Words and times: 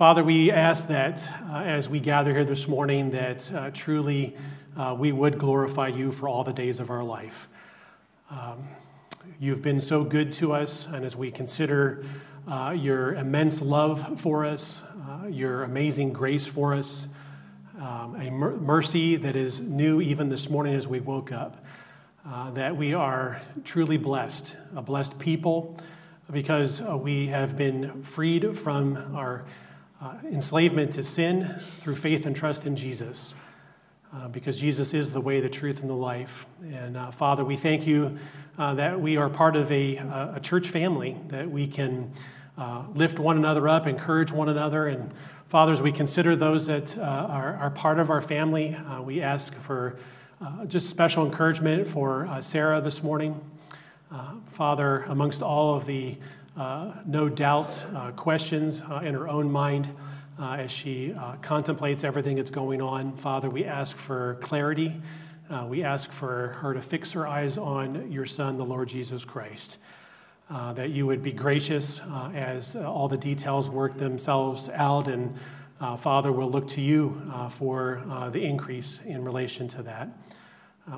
Father, 0.00 0.24
we 0.24 0.50
ask 0.50 0.88
that 0.88 1.30
uh, 1.50 1.56
as 1.56 1.90
we 1.90 2.00
gather 2.00 2.32
here 2.32 2.46
this 2.46 2.66
morning, 2.66 3.10
that 3.10 3.52
uh, 3.52 3.70
truly 3.70 4.34
uh, 4.74 4.96
we 4.98 5.12
would 5.12 5.36
glorify 5.36 5.88
you 5.88 6.10
for 6.10 6.26
all 6.26 6.42
the 6.42 6.54
days 6.54 6.80
of 6.80 6.88
our 6.88 7.04
life. 7.04 7.48
Um, 8.30 8.66
you've 9.38 9.60
been 9.60 9.78
so 9.78 10.02
good 10.02 10.32
to 10.32 10.54
us, 10.54 10.88
and 10.88 11.04
as 11.04 11.16
we 11.16 11.30
consider 11.30 12.06
uh, 12.48 12.74
your 12.74 13.14
immense 13.14 13.60
love 13.60 14.18
for 14.18 14.46
us, 14.46 14.82
uh, 15.06 15.26
your 15.26 15.64
amazing 15.64 16.14
grace 16.14 16.46
for 16.46 16.72
us, 16.72 17.08
um, 17.78 18.16
a 18.18 18.30
mer- 18.30 18.56
mercy 18.56 19.16
that 19.16 19.36
is 19.36 19.60
new 19.60 20.00
even 20.00 20.30
this 20.30 20.48
morning 20.48 20.72
as 20.72 20.88
we 20.88 21.00
woke 21.00 21.30
up, 21.30 21.62
that 22.54 22.74
we 22.74 22.94
are 22.94 23.42
truly 23.64 23.98
blessed, 23.98 24.56
a 24.74 24.80
blessed 24.80 25.18
people, 25.18 25.78
because 26.32 26.80
we 26.80 27.26
have 27.26 27.58
been 27.58 28.02
freed 28.02 28.56
from 28.56 29.14
our 29.14 29.44
uh, 30.00 30.14
enslavement 30.24 30.92
to 30.92 31.02
sin 31.02 31.60
through 31.78 31.94
faith 31.94 32.24
and 32.24 32.34
trust 32.34 32.66
in 32.66 32.76
Jesus. 32.76 33.34
Uh, 34.12 34.26
because 34.26 34.56
Jesus 34.56 34.92
is 34.92 35.12
the 35.12 35.20
way, 35.20 35.40
the 35.40 35.48
truth, 35.48 35.82
and 35.82 35.88
the 35.88 35.94
life. 35.94 36.46
And 36.72 36.96
uh, 36.96 37.12
Father, 37.12 37.44
we 37.44 37.54
thank 37.54 37.86
you 37.86 38.18
uh, 38.58 38.74
that 38.74 39.00
we 39.00 39.16
are 39.16 39.28
part 39.28 39.54
of 39.54 39.70
a, 39.70 39.98
a 39.98 40.40
church 40.42 40.66
family, 40.68 41.16
that 41.28 41.48
we 41.48 41.68
can 41.68 42.10
uh, 42.58 42.82
lift 42.92 43.20
one 43.20 43.36
another 43.36 43.68
up, 43.68 43.86
encourage 43.86 44.32
one 44.32 44.48
another. 44.48 44.88
And 44.88 45.12
Father, 45.46 45.72
as 45.72 45.80
we 45.80 45.92
consider 45.92 46.34
those 46.34 46.66
that 46.66 46.98
uh, 46.98 47.02
are, 47.02 47.54
are, 47.54 47.70
part 47.70 48.00
of 48.00 48.10
our 48.10 48.20
family, 48.20 48.74
uh, 48.74 49.00
we 49.00 49.22
ask 49.22 49.54
for 49.54 49.96
just 50.66 50.90
special 50.90 51.24
encouragement 51.24 51.86
for 51.86 52.38
Sarah 52.40 52.80
this 52.80 53.02
morning. 53.02 53.40
Father, 54.46 55.02
amongst 55.02 55.42
all 55.42 55.76
of 55.76 55.86
the 55.86 56.16
no 57.06 57.28
doubt 57.28 57.86
questions 58.16 58.80
in 59.02 59.14
her 59.14 59.28
own 59.28 59.50
mind, 59.50 59.88
uh, 60.40 60.54
as 60.54 60.70
she 60.70 61.12
uh, 61.12 61.36
contemplates 61.42 62.02
everything 62.02 62.36
that's 62.36 62.50
going 62.50 62.80
on. 62.80 63.14
Father, 63.16 63.50
we 63.50 63.64
ask 63.64 63.94
for 63.94 64.38
clarity. 64.40 65.00
Uh, 65.50 65.66
we 65.68 65.84
ask 65.84 66.10
for 66.10 66.48
her 66.60 66.72
to 66.72 66.80
fix 66.80 67.12
her 67.12 67.26
eyes 67.26 67.58
on 67.58 68.10
your 68.10 68.24
Son, 68.24 68.56
the 68.56 68.64
Lord 68.64 68.88
Jesus 68.88 69.24
Christ. 69.24 69.78
Uh, 70.48 70.72
that 70.72 70.90
you 70.90 71.06
would 71.06 71.22
be 71.22 71.32
gracious 71.32 72.00
uh, 72.00 72.30
as 72.34 72.74
uh, 72.74 72.90
all 72.90 73.06
the 73.06 73.18
details 73.18 73.70
work 73.70 73.98
themselves 73.98 74.68
out. 74.70 75.08
And 75.08 75.36
Father, 75.98 76.32
we'll 76.32 76.50
look 76.50 76.68
to 76.68 76.80
you 76.80 77.22
for 77.50 78.02
the 78.32 78.42
increase 78.42 79.04
in 79.04 79.24
relation 79.24 79.68
to 79.68 79.82
that. 79.82 80.08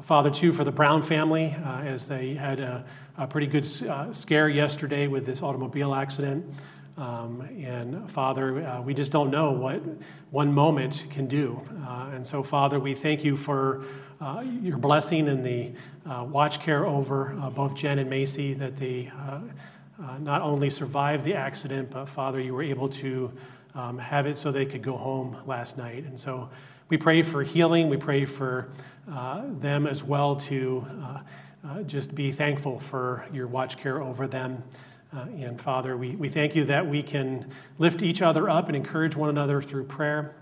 Father, 0.00 0.30
too, 0.30 0.52
for 0.52 0.64
the 0.64 0.72
Brown 0.72 1.02
family, 1.02 1.54
as 1.64 2.08
they 2.08 2.34
had 2.34 2.60
a, 2.60 2.84
a 3.18 3.26
pretty 3.26 3.46
good 3.46 3.64
scare 4.14 4.48
yesterday 4.48 5.06
with 5.06 5.26
this 5.26 5.42
automobile 5.42 5.94
accident. 5.94 6.54
Um, 6.96 7.40
and 7.40 8.10
Father, 8.10 8.66
uh, 8.66 8.82
we 8.82 8.94
just 8.94 9.12
don't 9.12 9.30
know 9.30 9.52
what 9.52 9.82
one 10.30 10.52
moment 10.52 11.06
can 11.10 11.26
do. 11.26 11.62
Uh, 11.86 12.10
and 12.12 12.26
so, 12.26 12.42
Father, 12.42 12.78
we 12.78 12.94
thank 12.94 13.24
you 13.24 13.36
for 13.36 13.84
uh, 14.20 14.42
your 14.62 14.76
blessing 14.76 15.28
and 15.28 15.44
the 15.44 15.72
uh, 16.08 16.24
watch 16.24 16.60
care 16.60 16.86
over 16.86 17.36
uh, 17.40 17.50
both 17.50 17.74
Jen 17.74 17.98
and 17.98 18.10
Macy, 18.10 18.54
that 18.54 18.76
they 18.76 19.10
uh, 19.18 19.40
not 20.20 20.42
only 20.42 20.68
survived 20.68 21.24
the 21.24 21.34
accident, 21.34 21.90
but 21.90 22.06
Father, 22.06 22.40
you 22.40 22.54
were 22.54 22.62
able 22.62 22.88
to 22.88 23.32
um, 23.74 23.98
have 23.98 24.26
it 24.26 24.36
so 24.36 24.52
they 24.52 24.66
could 24.66 24.82
go 24.82 24.96
home 24.96 25.36
last 25.46 25.78
night. 25.78 26.04
And 26.04 26.20
so 26.20 26.50
we 26.88 26.98
pray 26.98 27.22
for 27.22 27.42
healing. 27.42 27.88
We 27.88 27.96
pray 27.96 28.26
for 28.26 28.68
them 29.06 29.86
as 29.86 30.04
well 30.04 30.36
to 30.36 30.86
just 31.86 32.14
be 32.14 32.32
thankful 32.32 32.78
for 32.78 33.26
your 33.32 33.46
watch 33.46 33.78
care 33.78 34.00
over 34.00 34.26
them. 34.26 34.62
Uh, 35.14 35.26
and 35.38 35.60
Father, 35.60 35.96
we, 35.96 36.16
we 36.16 36.28
thank 36.28 36.54
you 36.54 36.64
that 36.64 36.86
we 36.86 37.02
can 37.02 37.50
lift 37.78 38.02
each 38.02 38.22
other 38.22 38.48
up 38.48 38.68
and 38.68 38.76
encourage 38.76 39.14
one 39.14 39.28
another 39.28 39.60
through 39.60 39.84
prayer. 39.84 40.34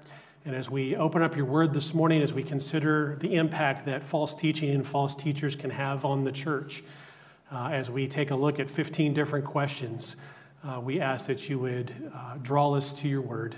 And 0.45 0.55
as 0.55 0.71
we 0.71 0.97
open 0.97 1.23
up 1.23 1.37
your 1.37 1.45
word 1.45 1.75
this 1.75 1.93
morning, 1.93 2.23
as 2.23 2.33
we 2.33 2.43
consider 2.43 3.17
the 3.21 3.35
impact 3.35 3.85
that 3.87 4.05
false 4.05 4.35
teaching 4.35 4.71
and 4.71 4.87
false 4.87 5.15
teachers 5.15 5.57
can 5.57 5.71
have 5.71 6.05
on 6.05 6.25
the 6.25 6.33
church, 6.33 6.83
uh, 7.53 7.69
as 7.73 7.91
we 7.91 8.07
take 8.07 8.31
a 8.31 8.37
look 8.37 8.61
at 8.61 8.71
15 8.71 9.13
different 9.13 9.45
questions, 9.45 10.17
uh, 10.65 10.81
we 10.81 11.01
ask 11.01 11.27
that 11.27 11.49
you 11.49 11.59
would 11.59 11.93
uh, 12.15 12.37
draw 12.41 12.75
us 12.75 12.93
to 12.93 13.09
your 13.09 13.23
word, 13.23 13.57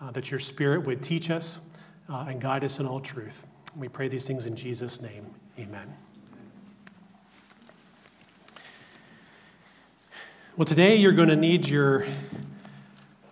uh, 0.00 0.10
that 0.10 0.30
your 0.30 0.40
spirit 0.40 0.86
would 0.86 1.02
teach 1.02 1.30
us 1.30 1.66
uh, 2.08 2.26
and 2.28 2.40
guide 2.40 2.64
us 2.64 2.78
in 2.78 2.86
all 2.86 3.00
truth. 3.00 3.46
We 3.76 3.88
pray 3.88 4.08
these 4.08 4.26
things 4.26 4.46
in 4.46 4.56
Jesus' 4.56 5.00
name. 5.00 5.26
Amen. 5.58 6.09
Well, 10.60 10.66
today 10.66 10.96
you're 10.96 11.12
going 11.12 11.30
to 11.30 11.36
need 11.36 11.70
your 11.70 12.04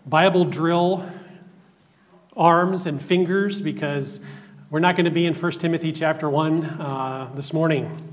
Bible 0.06 0.46
drill 0.46 1.06
arms 2.34 2.86
and 2.86 3.02
fingers 3.02 3.60
because 3.60 4.24
we're 4.70 4.80
not 4.80 4.96
going 4.96 5.04
to 5.04 5.10
be 5.10 5.26
in 5.26 5.34
1 5.34 5.52
Timothy 5.52 5.92
chapter 5.92 6.30
1 6.30 6.64
uh, 6.64 7.30
this 7.34 7.52
morning. 7.52 8.10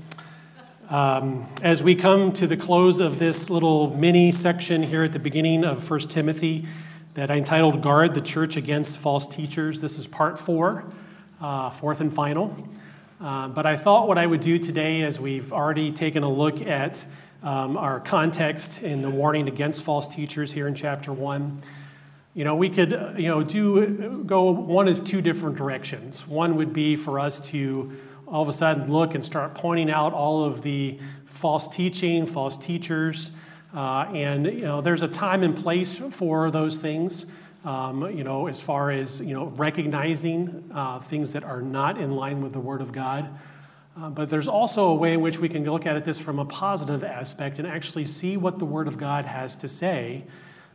Um, 0.90 1.46
as 1.62 1.82
we 1.82 1.94
come 1.94 2.30
to 2.32 2.46
the 2.46 2.58
close 2.58 3.00
of 3.00 3.18
this 3.18 3.48
little 3.48 3.96
mini 3.96 4.30
section 4.32 4.82
here 4.82 5.02
at 5.02 5.14
the 5.14 5.18
beginning 5.18 5.64
of 5.64 5.90
1 5.90 6.00
Timothy 6.00 6.66
that 7.14 7.30
I 7.30 7.36
entitled 7.36 7.80
Guard 7.80 8.12
the 8.12 8.20
Church 8.20 8.58
Against 8.58 8.98
False 8.98 9.26
Teachers, 9.26 9.80
this 9.80 9.96
is 9.96 10.06
part 10.06 10.38
four, 10.38 10.84
uh, 11.40 11.70
fourth 11.70 12.02
and 12.02 12.12
final. 12.12 12.54
Uh, 13.18 13.48
but 13.48 13.64
I 13.64 13.76
thought 13.76 14.08
what 14.08 14.18
I 14.18 14.26
would 14.26 14.42
do 14.42 14.58
today, 14.58 15.00
as 15.00 15.18
we've 15.18 15.54
already 15.54 15.90
taken 15.90 16.22
a 16.22 16.30
look 16.30 16.66
at 16.66 17.06
um, 17.46 17.76
our 17.76 18.00
context 18.00 18.82
in 18.82 19.02
the 19.02 19.08
warning 19.08 19.46
against 19.46 19.84
false 19.84 20.08
teachers 20.08 20.52
here 20.52 20.66
in 20.66 20.74
chapter 20.74 21.12
1. 21.12 21.60
You 22.34 22.42
know, 22.42 22.56
we 22.56 22.68
could, 22.68 22.92
uh, 22.92 23.12
you 23.16 23.28
know, 23.28 23.44
do 23.44 24.24
go 24.26 24.50
one 24.50 24.88
of 24.88 25.04
two 25.04 25.22
different 25.22 25.56
directions. 25.56 26.26
One 26.26 26.56
would 26.56 26.72
be 26.72 26.96
for 26.96 27.20
us 27.20 27.38
to 27.50 27.92
all 28.26 28.42
of 28.42 28.48
a 28.48 28.52
sudden 28.52 28.92
look 28.92 29.14
and 29.14 29.24
start 29.24 29.54
pointing 29.54 29.92
out 29.92 30.12
all 30.12 30.42
of 30.42 30.62
the 30.62 30.98
false 31.24 31.68
teaching, 31.68 32.26
false 32.26 32.56
teachers, 32.58 33.30
uh, 33.72 34.10
and 34.12 34.46
you 34.46 34.62
know, 34.62 34.80
there's 34.80 35.02
a 35.02 35.08
time 35.08 35.44
and 35.44 35.56
place 35.56 35.98
for 36.00 36.50
those 36.50 36.82
things. 36.82 37.26
Um, 37.64 38.10
you 38.10 38.24
know, 38.24 38.48
as 38.48 38.60
far 38.60 38.90
as 38.90 39.20
you 39.20 39.34
know, 39.34 39.46
recognizing 39.56 40.68
uh, 40.74 40.98
things 40.98 41.32
that 41.34 41.44
are 41.44 41.62
not 41.62 41.96
in 41.96 42.16
line 42.16 42.42
with 42.42 42.52
the 42.52 42.60
Word 42.60 42.80
of 42.80 42.90
God. 42.90 43.30
Uh, 43.98 44.10
but 44.10 44.28
there's 44.28 44.48
also 44.48 44.88
a 44.88 44.94
way 44.94 45.14
in 45.14 45.22
which 45.22 45.38
we 45.38 45.48
can 45.48 45.64
look 45.64 45.86
at 45.86 45.96
it 45.96 46.04
this 46.04 46.18
from 46.18 46.38
a 46.38 46.44
positive 46.44 47.02
aspect 47.02 47.58
and 47.58 47.66
actually 47.66 48.04
see 48.04 48.36
what 48.36 48.58
the 48.58 48.64
Word 48.66 48.88
of 48.88 48.98
God 48.98 49.24
has 49.24 49.56
to 49.56 49.68
say 49.68 50.24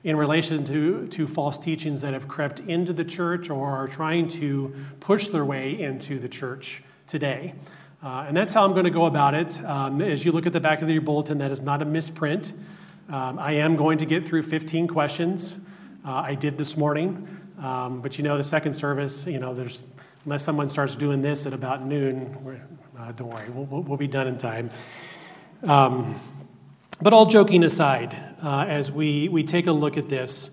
in 0.03 0.15
relation 0.17 0.65
to, 0.65 1.05
to 1.07 1.27
false 1.27 1.59
teachings 1.59 2.01
that 2.01 2.13
have 2.13 2.27
crept 2.27 2.59
into 2.61 2.91
the 2.91 3.05
church 3.05 3.51
or 3.51 3.69
are 3.69 3.87
trying 3.87 4.27
to 4.27 4.73
push 4.99 5.27
their 5.27 5.45
way 5.45 5.79
into 5.79 6.17
the 6.17 6.27
church 6.27 6.83
today. 7.05 7.53
Uh, 8.03 8.25
and 8.27 8.35
that's 8.35 8.55
how 8.55 8.65
I'm 8.65 8.71
going 8.71 8.85
to 8.85 8.89
go 8.89 9.05
about 9.05 9.35
it. 9.35 9.63
Um, 9.63 10.01
as 10.01 10.25
you 10.25 10.31
look 10.31 10.47
at 10.47 10.53
the 10.53 10.59
back 10.59 10.81
of 10.81 10.89
your 10.89 11.03
bulletin, 11.03 11.37
that 11.37 11.51
is 11.51 11.61
not 11.61 11.83
a 11.83 11.85
misprint. 11.85 12.53
Um, 13.07 13.37
I 13.37 13.53
am 13.53 13.75
going 13.75 13.99
to 13.99 14.05
get 14.07 14.27
through 14.27 14.41
15 14.41 14.87
questions. 14.87 15.59
Uh, 16.03 16.13
I 16.13 16.33
did 16.33 16.57
this 16.57 16.75
morning. 16.75 17.27
Um, 17.59 18.01
but 18.01 18.17
you 18.17 18.23
know, 18.23 18.37
the 18.37 18.43
second 18.43 18.73
service, 18.73 19.27
you 19.27 19.39
know, 19.39 19.53
there's 19.53 19.85
unless 20.25 20.43
someone 20.43 20.69
starts 20.69 20.95
doing 20.95 21.21
this 21.21 21.45
at 21.45 21.53
about 21.53 21.83
noon, 21.83 22.35
uh, 23.01 23.11
don't 23.13 23.29
worry, 23.29 23.49
we'll, 23.49 23.81
we'll, 23.81 23.97
be 23.97 24.07
done 24.07 24.27
in 24.27 24.37
time. 24.37 24.69
Um, 25.63 26.15
but 27.01 27.13
all 27.13 27.25
joking 27.25 27.63
aside, 27.63 28.15
uh, 28.43 28.65
as 28.67 28.91
we, 28.91 29.27
we 29.27 29.43
take 29.43 29.65
a 29.65 29.71
look 29.71 29.97
at 29.97 30.07
this, 30.07 30.51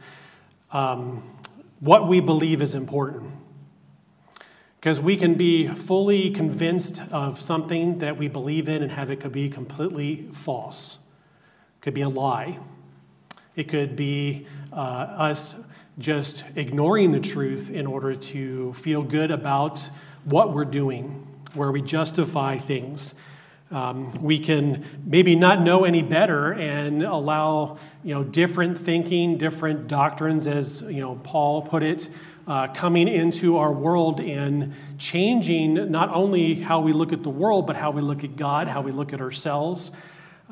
um, 0.73 1.23
what 1.81 2.09
we 2.09 2.21
believe 2.21 2.63
is 2.63 2.75
important. 2.75 3.33
Because 4.81 5.01
we 5.01 5.17
can 5.17 5.35
be 5.35 5.69
fully 5.69 6.31
convinced 6.31 7.03
of 7.13 7.39
something 7.39 7.99
that 7.99 8.17
we 8.17 8.29
believe 8.29 8.69
in 8.69 8.83
and 8.83 8.93
have 8.93 9.11
it 9.11 9.21
could 9.21 9.33
be 9.33 9.51
completely 9.51 10.29
false. 10.33 11.01
It 11.79 11.83
could 11.83 11.95
be 11.95 12.03
a 12.03 12.09
lie. 12.09 12.59
It 13.57 13.65
could 13.65 13.95
be 13.95 14.47
uh, 14.73 14.77
us 14.77 15.65
just 15.99 16.45
ignoring 16.57 17.11
the 17.11 17.21
truth 17.21 17.71
in 17.71 17.87
order 17.87 18.15
to 18.15 18.73
feel 18.73 19.03
good 19.03 19.31
about 19.31 19.91
what 20.25 20.55
we're 20.55 20.65
doing 20.65 21.28
where 21.55 21.71
we 21.71 21.83
justify 21.83 22.59
things. 22.59 23.15
Um, 23.71 24.23
we 24.23 24.39
can 24.39 24.85
maybe 25.05 25.35
not 25.35 25.61
know 25.61 25.85
any 25.85 26.03
better 26.03 26.53
and 26.53 27.03
allow 27.03 27.79
you 28.03 28.15
know 28.15 28.25
different 28.25 28.79
thinking, 28.79 29.37
different 29.37 29.89
doctrines, 29.89 30.47
as 30.47 30.83
you 30.83 31.01
know 31.01 31.17
Paul 31.23 31.63
put 31.63 31.83
it, 31.83 32.09
uh, 32.47 32.69
coming 32.69 33.09
into 33.09 33.59
our 33.59 33.71
world 33.71 34.21
and 34.21 34.75
changing 34.97 35.91
not 35.91 36.09
only 36.09 36.55
how 36.55 36.81
we 36.81 36.95
look 36.95 37.13
at 37.13 37.23
the 37.23 37.31
world, 37.31 37.67
but 37.67 37.77
how 37.77 37.91
we 37.91 38.01
look 38.01 38.25
at 38.25 38.37
God, 38.37 38.69
how 38.69 38.81
we 38.81 38.91
look 38.91 39.13
at 39.13 39.21
ourselves. 39.21 39.91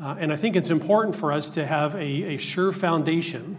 Uh, 0.01 0.15
and 0.19 0.31
I 0.31 0.37
think 0.37 0.57
it's 0.57 0.69
important 0.69 1.17
for 1.17 1.33
us 1.33 1.49
to 1.51 1.65
have 1.65 1.95
a, 1.95 2.35
a 2.35 2.37
sure 2.37 2.71
foundation. 2.71 3.57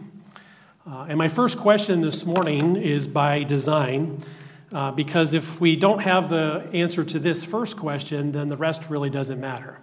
Uh, 0.86 1.08
and 1.10 1.18
my 1.18 1.28
first 1.28 1.58
question 1.58 2.02
this 2.02 2.28
morning 2.28 2.76
is 2.76 3.08
by 3.08 3.42
design. 3.42 4.20
Uh, 4.72 4.92
because 4.92 5.34
if 5.34 5.62
we 5.62 5.76
don't 5.76 6.02
have 6.02 6.30
the 6.30 6.68
answer 6.74 7.04
to 7.04 7.20
this 7.20 7.46
first 7.46 7.78
question, 7.78 8.32
then 8.34 8.50
the 8.50 8.58
rest 8.58 8.90
really 8.90 9.10
doesn't 9.10 9.40
matter. 9.40 9.80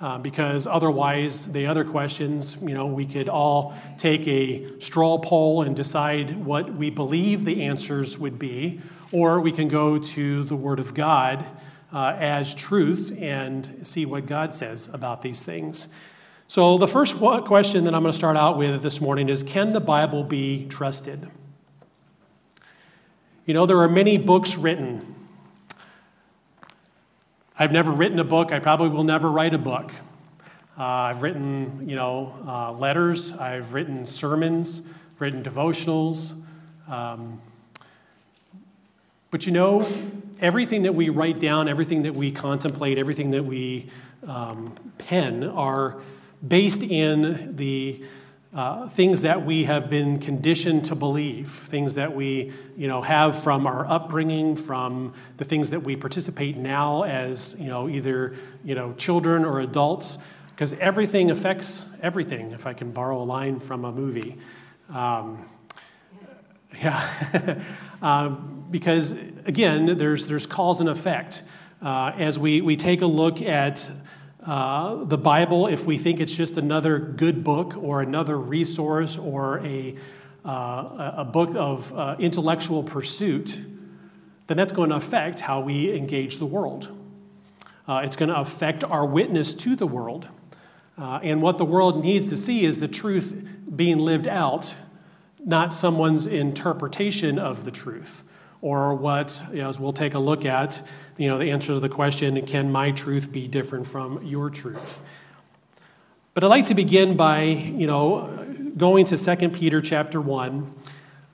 Uh, 0.00 0.18
because 0.18 0.66
otherwise, 0.66 1.52
the 1.52 1.66
other 1.66 1.84
questions, 1.84 2.60
you 2.62 2.74
know, 2.74 2.86
we 2.86 3.06
could 3.06 3.28
all 3.28 3.74
take 3.96 4.26
a 4.26 4.78
straw 4.80 5.18
poll 5.18 5.62
and 5.62 5.76
decide 5.76 6.44
what 6.44 6.74
we 6.74 6.90
believe 6.90 7.44
the 7.44 7.62
answers 7.62 8.18
would 8.18 8.38
be, 8.38 8.80
or 9.12 9.40
we 9.40 9.52
can 9.52 9.68
go 9.68 9.98
to 9.98 10.42
the 10.44 10.56
Word 10.56 10.80
of 10.80 10.94
God 10.94 11.44
uh, 11.92 12.16
as 12.18 12.54
truth 12.54 13.16
and 13.20 13.86
see 13.86 14.04
what 14.04 14.26
God 14.26 14.52
says 14.52 14.92
about 14.92 15.22
these 15.22 15.44
things. 15.44 15.94
So, 16.48 16.76
the 16.76 16.88
first 16.88 17.16
question 17.16 17.84
that 17.84 17.94
I'm 17.94 18.02
going 18.02 18.12
to 18.12 18.16
start 18.16 18.36
out 18.36 18.58
with 18.58 18.82
this 18.82 19.00
morning 19.00 19.28
is 19.28 19.42
Can 19.42 19.72
the 19.72 19.80
Bible 19.80 20.24
be 20.24 20.66
trusted? 20.66 21.30
You 23.46 23.52
know, 23.52 23.66
there 23.66 23.78
are 23.80 23.90
many 23.90 24.16
books 24.16 24.56
written. 24.56 25.14
I've 27.58 27.72
never 27.72 27.90
written 27.90 28.18
a 28.18 28.24
book. 28.24 28.52
I 28.52 28.58
probably 28.58 28.88
will 28.88 29.04
never 29.04 29.30
write 29.30 29.52
a 29.52 29.58
book. 29.58 29.92
Uh, 30.78 30.82
I've 30.82 31.20
written, 31.20 31.86
you 31.86 31.94
know, 31.94 32.34
uh, 32.46 32.72
letters. 32.72 33.34
I've 33.34 33.74
written 33.74 34.06
sermons, 34.06 34.88
written 35.18 35.42
devotionals. 35.42 36.40
Um, 36.88 37.38
but 39.30 39.44
you 39.44 39.52
know, 39.52 39.86
everything 40.40 40.80
that 40.82 40.94
we 40.94 41.10
write 41.10 41.38
down, 41.38 41.68
everything 41.68 42.00
that 42.02 42.14
we 42.14 42.32
contemplate, 42.32 42.96
everything 42.96 43.28
that 43.30 43.44
we 43.44 43.90
um, 44.26 44.74
pen 44.96 45.44
are 45.44 46.00
based 46.46 46.82
in 46.82 47.56
the 47.56 48.02
uh, 48.54 48.86
things 48.86 49.22
that 49.22 49.44
we 49.44 49.64
have 49.64 49.90
been 49.90 50.18
conditioned 50.20 50.84
to 50.84 50.94
believe, 50.94 51.50
things 51.50 51.96
that 51.96 52.14
we 52.14 52.52
you 52.76 52.86
know, 52.86 53.02
have 53.02 53.36
from 53.36 53.66
our 53.66 53.84
upbringing, 53.86 54.54
from 54.54 55.12
the 55.38 55.44
things 55.44 55.70
that 55.70 55.80
we 55.80 55.96
participate 55.96 56.56
now 56.56 57.02
as 57.02 57.58
you 57.58 57.66
know, 57.66 57.88
either 57.88 58.36
you 58.62 58.76
know, 58.76 58.92
children 58.92 59.44
or 59.44 59.58
adults, 59.58 60.18
because 60.50 60.72
everything 60.74 61.32
affects 61.32 61.86
everything, 62.00 62.52
if 62.52 62.64
I 62.64 62.74
can 62.74 62.92
borrow 62.92 63.20
a 63.20 63.24
line 63.24 63.58
from 63.58 63.84
a 63.84 63.90
movie. 63.90 64.38
Um, 64.88 65.44
yeah, 66.80 67.60
um, 68.02 68.66
because 68.70 69.12
again, 69.46 69.98
there's, 69.98 70.28
there's 70.28 70.46
cause 70.46 70.80
and 70.80 70.88
effect. 70.88 71.42
Uh, 71.82 72.12
as 72.16 72.38
we, 72.38 72.60
we 72.60 72.76
take 72.76 73.02
a 73.02 73.06
look 73.06 73.42
at 73.42 73.90
uh, 74.44 75.04
the 75.04 75.16
Bible, 75.16 75.66
if 75.66 75.86
we 75.86 75.96
think 75.96 76.20
it's 76.20 76.36
just 76.36 76.58
another 76.58 76.98
good 76.98 77.42
book 77.42 77.76
or 77.76 78.02
another 78.02 78.38
resource 78.38 79.16
or 79.16 79.64
a, 79.64 79.96
uh, 80.44 81.12
a 81.16 81.24
book 81.24 81.54
of 81.54 81.96
uh, 81.96 82.16
intellectual 82.18 82.82
pursuit, 82.82 83.64
then 84.46 84.56
that's 84.56 84.72
going 84.72 84.90
to 84.90 84.96
affect 84.96 85.40
how 85.40 85.60
we 85.60 85.96
engage 85.96 86.36
the 86.36 86.46
world. 86.46 86.90
Uh, 87.88 88.02
it's 88.04 88.16
going 88.16 88.28
to 88.28 88.38
affect 88.38 88.84
our 88.84 89.06
witness 89.06 89.54
to 89.54 89.74
the 89.74 89.86
world. 89.86 90.28
Uh, 90.98 91.20
and 91.22 91.40
what 91.40 91.56
the 91.56 91.64
world 91.64 92.04
needs 92.04 92.26
to 92.26 92.36
see 92.36 92.64
is 92.64 92.80
the 92.80 92.88
truth 92.88 93.48
being 93.74 93.98
lived 93.98 94.28
out, 94.28 94.74
not 95.42 95.72
someone's 95.72 96.26
interpretation 96.26 97.38
of 97.38 97.64
the 97.64 97.70
truth 97.70 98.24
or 98.64 98.94
what, 98.94 99.44
as 99.54 99.78
we'll 99.78 99.92
take 99.92 100.14
a 100.14 100.18
look 100.18 100.46
at, 100.46 100.80
you 101.18 101.28
know, 101.28 101.36
the 101.36 101.50
answer 101.50 101.74
to 101.74 101.80
the 101.80 101.88
question, 101.90 102.40
can 102.46 102.72
my 102.72 102.90
truth 102.92 103.30
be 103.30 103.46
different 103.46 103.86
from 103.86 104.24
your 104.24 104.48
truth? 104.48 105.02
But 106.32 106.44
I'd 106.44 106.46
like 106.46 106.64
to 106.64 106.74
begin 106.74 107.14
by, 107.14 107.42
you 107.42 107.86
know, 107.86 108.72
going 108.74 109.04
to 109.04 109.18
2 109.18 109.50
Peter 109.50 109.82
chapter 109.82 110.18
1. 110.18 110.74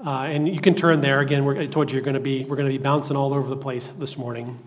Uh, 0.05 0.11
and 0.11 0.49
you 0.49 0.61
can 0.61 0.75
turn 0.75 1.03
there. 1.03 1.21
Again, 1.21 1.47
I 1.57 1.67
told 1.67 1.93
you 1.93 1.99
you're 1.99 2.05
going 2.05 2.15
to 2.15 2.21
be, 2.21 2.43
we're 2.43 2.57
going 2.57 2.69
to 2.69 2.77
be 2.77 2.83
bouncing 2.83 3.17
all 3.17 3.33
over 3.33 3.49
the 3.49 3.57
place 3.57 3.93
this 3.93 4.19
morning. 4.19 4.59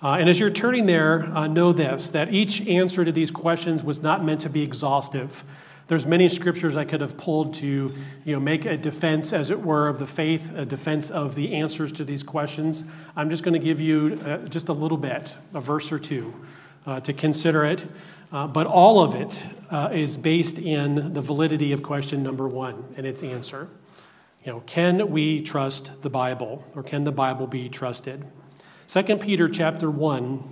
Uh, 0.00 0.12
and 0.12 0.28
as 0.28 0.38
you're 0.38 0.48
turning 0.48 0.86
there, 0.86 1.24
uh, 1.36 1.48
know 1.48 1.72
this 1.72 2.12
that 2.12 2.32
each 2.32 2.68
answer 2.68 3.04
to 3.04 3.10
these 3.10 3.32
questions 3.32 3.82
was 3.82 4.00
not 4.00 4.24
meant 4.24 4.42
to 4.42 4.48
be 4.48 4.62
exhaustive. 4.62 5.42
There's 5.90 6.06
many 6.06 6.28
scriptures 6.28 6.76
I 6.76 6.84
could 6.84 7.00
have 7.00 7.18
pulled 7.18 7.52
to 7.54 7.92
you 8.24 8.32
know, 8.32 8.38
make 8.38 8.64
a 8.64 8.76
defense, 8.76 9.32
as 9.32 9.50
it 9.50 9.60
were, 9.60 9.88
of 9.88 9.98
the 9.98 10.06
faith, 10.06 10.54
a 10.54 10.64
defense 10.64 11.10
of 11.10 11.34
the 11.34 11.52
answers 11.52 11.90
to 11.90 12.04
these 12.04 12.22
questions. 12.22 12.84
I'm 13.16 13.28
just 13.28 13.42
going 13.42 13.54
to 13.54 13.58
give 13.58 13.80
you 13.80 14.16
uh, 14.24 14.36
just 14.46 14.68
a 14.68 14.72
little 14.72 14.96
bit, 14.96 15.36
a 15.52 15.58
verse 15.58 15.90
or 15.90 15.98
two, 15.98 16.32
uh, 16.86 17.00
to 17.00 17.12
consider 17.12 17.64
it. 17.64 17.88
Uh, 18.30 18.46
but 18.46 18.68
all 18.68 19.02
of 19.02 19.16
it 19.16 19.44
uh, 19.72 19.90
is 19.92 20.16
based 20.16 20.60
in 20.60 21.12
the 21.12 21.20
validity 21.20 21.72
of 21.72 21.82
question 21.82 22.22
number 22.22 22.46
one 22.46 22.84
and 22.96 23.04
its 23.04 23.24
answer. 23.24 23.68
You 24.44 24.52
know, 24.52 24.60
can 24.66 25.10
we 25.10 25.42
trust 25.42 26.02
the 26.02 26.10
Bible, 26.10 26.64
or 26.76 26.84
can 26.84 27.02
the 27.02 27.10
Bible 27.10 27.48
be 27.48 27.68
trusted? 27.68 28.24
2 28.86 29.16
Peter 29.16 29.48
chapter 29.48 29.90
1, 29.90 30.44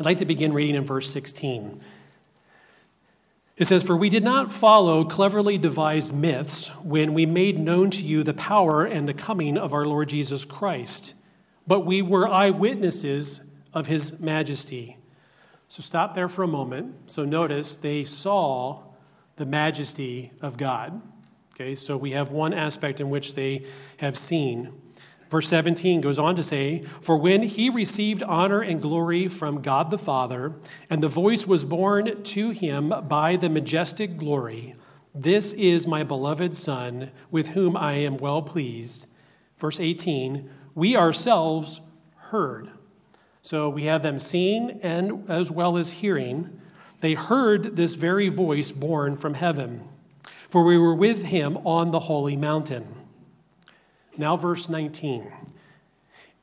I'd 0.00 0.04
like 0.04 0.18
to 0.18 0.24
begin 0.24 0.52
reading 0.52 0.74
in 0.74 0.84
verse 0.84 1.08
16. 1.08 1.82
It 3.56 3.66
says, 3.66 3.82
For 3.82 3.96
we 3.96 4.10
did 4.10 4.22
not 4.22 4.52
follow 4.52 5.04
cleverly 5.04 5.56
devised 5.56 6.14
myths 6.14 6.68
when 6.82 7.14
we 7.14 7.24
made 7.24 7.58
known 7.58 7.90
to 7.90 8.02
you 8.02 8.22
the 8.22 8.34
power 8.34 8.84
and 8.84 9.08
the 9.08 9.14
coming 9.14 9.56
of 9.56 9.72
our 9.72 9.84
Lord 9.84 10.10
Jesus 10.10 10.44
Christ, 10.44 11.14
but 11.66 11.80
we 11.80 12.02
were 12.02 12.28
eyewitnesses 12.28 13.48
of 13.72 13.86
his 13.86 14.20
majesty. 14.20 14.98
So 15.68 15.82
stop 15.82 16.14
there 16.14 16.28
for 16.28 16.42
a 16.42 16.48
moment. 16.48 17.10
So 17.10 17.24
notice 17.24 17.76
they 17.76 18.04
saw 18.04 18.82
the 19.36 19.46
majesty 19.46 20.32
of 20.40 20.56
God. 20.56 21.00
Okay, 21.54 21.74
so 21.74 21.96
we 21.96 22.12
have 22.12 22.30
one 22.30 22.52
aspect 22.52 23.00
in 23.00 23.08
which 23.08 23.34
they 23.34 23.64
have 23.96 24.16
seen. 24.18 24.74
Verse 25.28 25.48
17 25.48 26.00
goes 26.00 26.18
on 26.18 26.36
to 26.36 26.42
say, 26.42 26.84
For 27.00 27.16
when 27.16 27.42
he 27.42 27.68
received 27.68 28.22
honor 28.22 28.60
and 28.60 28.80
glory 28.80 29.26
from 29.28 29.60
God 29.60 29.90
the 29.90 29.98
Father, 29.98 30.54
and 30.88 31.02
the 31.02 31.08
voice 31.08 31.46
was 31.46 31.64
borne 31.64 32.22
to 32.22 32.50
him 32.50 32.92
by 33.08 33.36
the 33.36 33.48
majestic 33.48 34.16
glory, 34.16 34.76
This 35.14 35.52
is 35.52 35.86
my 35.86 36.04
beloved 36.04 36.54
Son, 36.54 37.10
with 37.30 37.50
whom 37.50 37.76
I 37.76 37.94
am 37.94 38.18
well 38.18 38.42
pleased. 38.42 39.06
Verse 39.58 39.80
18, 39.80 40.48
we 40.74 40.96
ourselves 40.96 41.80
heard. 42.16 42.70
So 43.42 43.68
we 43.68 43.84
have 43.84 44.02
them 44.02 44.18
seeing 44.18 44.80
and 44.82 45.28
as 45.30 45.50
well 45.50 45.76
as 45.76 45.94
hearing. 45.94 46.60
They 47.00 47.14
heard 47.14 47.76
this 47.76 47.94
very 47.94 48.28
voice 48.28 48.72
born 48.72 49.16
from 49.16 49.34
heaven, 49.34 49.82
for 50.48 50.64
we 50.64 50.78
were 50.78 50.94
with 50.94 51.26
him 51.26 51.56
on 51.58 51.90
the 51.90 52.00
holy 52.00 52.36
mountain. 52.36 53.05
Now, 54.18 54.36
verse 54.36 54.68
19. 54.68 55.32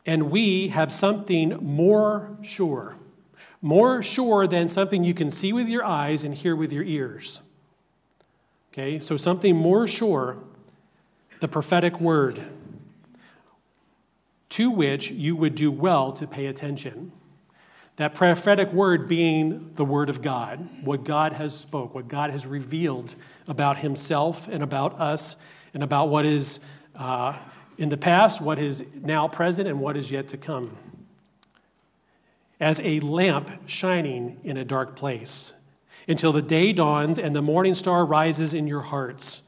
And 0.06 0.31
we 0.31 0.70
have 0.70 0.92
something 0.92 1.58
more 1.62 2.38
sure, 2.42 2.98
more 3.62 4.02
sure 4.04 4.48
than 4.48 4.68
something 4.68 5.04
you 5.04 5.14
can 5.14 5.30
see 5.30 5.54
with 5.54 5.68
your 5.68 5.86
eyes 5.86 6.24
and 6.24 6.36
hear 6.36 6.56
with 6.56 6.74
your 6.74 6.84
ears. 6.84 7.42
Okay, 8.72 9.00
so 9.00 9.18
something 9.18 9.56
more 9.56 9.88
sure, 9.88 10.38
the 11.40 11.48
prophetic 11.48 12.02
word, 12.02 12.42
to 14.50 14.70
which 14.70 15.12
you 15.12 15.36
would 15.36 15.56
do 15.56 15.72
well 15.72 16.12
to 16.12 16.27
pay 16.27 16.48
attention. 16.48 17.12
That 17.98 18.15
prophetic 18.15 18.74
word 18.74 19.08
being 19.08 19.72
the 19.75 19.86
word 19.86 20.10
of 20.10 20.22
God, 20.24 20.68
what 20.84 21.03
God 21.03 21.34
has 21.34 21.58
spoke, 21.58 21.94
what 21.94 22.08
God 22.08 22.32
has 22.32 22.48
revealed 22.48 23.15
about 23.48 23.77
himself 23.77 24.48
and 24.48 24.63
about 24.63 25.00
us 25.00 25.36
and 25.75 25.84
about 25.84 26.10
what 26.10 26.25
is 26.25 26.60
uh, 26.96 27.38
in 27.77 27.89
the 27.89 27.98
past, 27.98 28.42
what 28.42 28.60
is 28.60 28.84
now 29.01 29.27
present, 29.27 29.68
and 29.68 29.80
what 29.80 29.98
is 29.98 30.12
yet 30.12 30.27
to 30.30 30.38
come. 30.38 30.77
As 32.60 32.80
a 32.82 33.00
lamp 33.00 33.68
shining 33.68 34.39
in 34.44 34.58
a 34.58 34.63
dark 34.63 34.96
place, 34.96 35.56
until 36.08 36.32
the 36.32 36.42
day 36.42 36.74
dawns 36.74 37.18
and 37.18 37.36
the 37.36 37.42
morning 37.42 37.74
star 37.74 38.06
rises 38.06 38.53
in 38.53 38.68
your 38.68 38.82
hearts. 38.82 39.44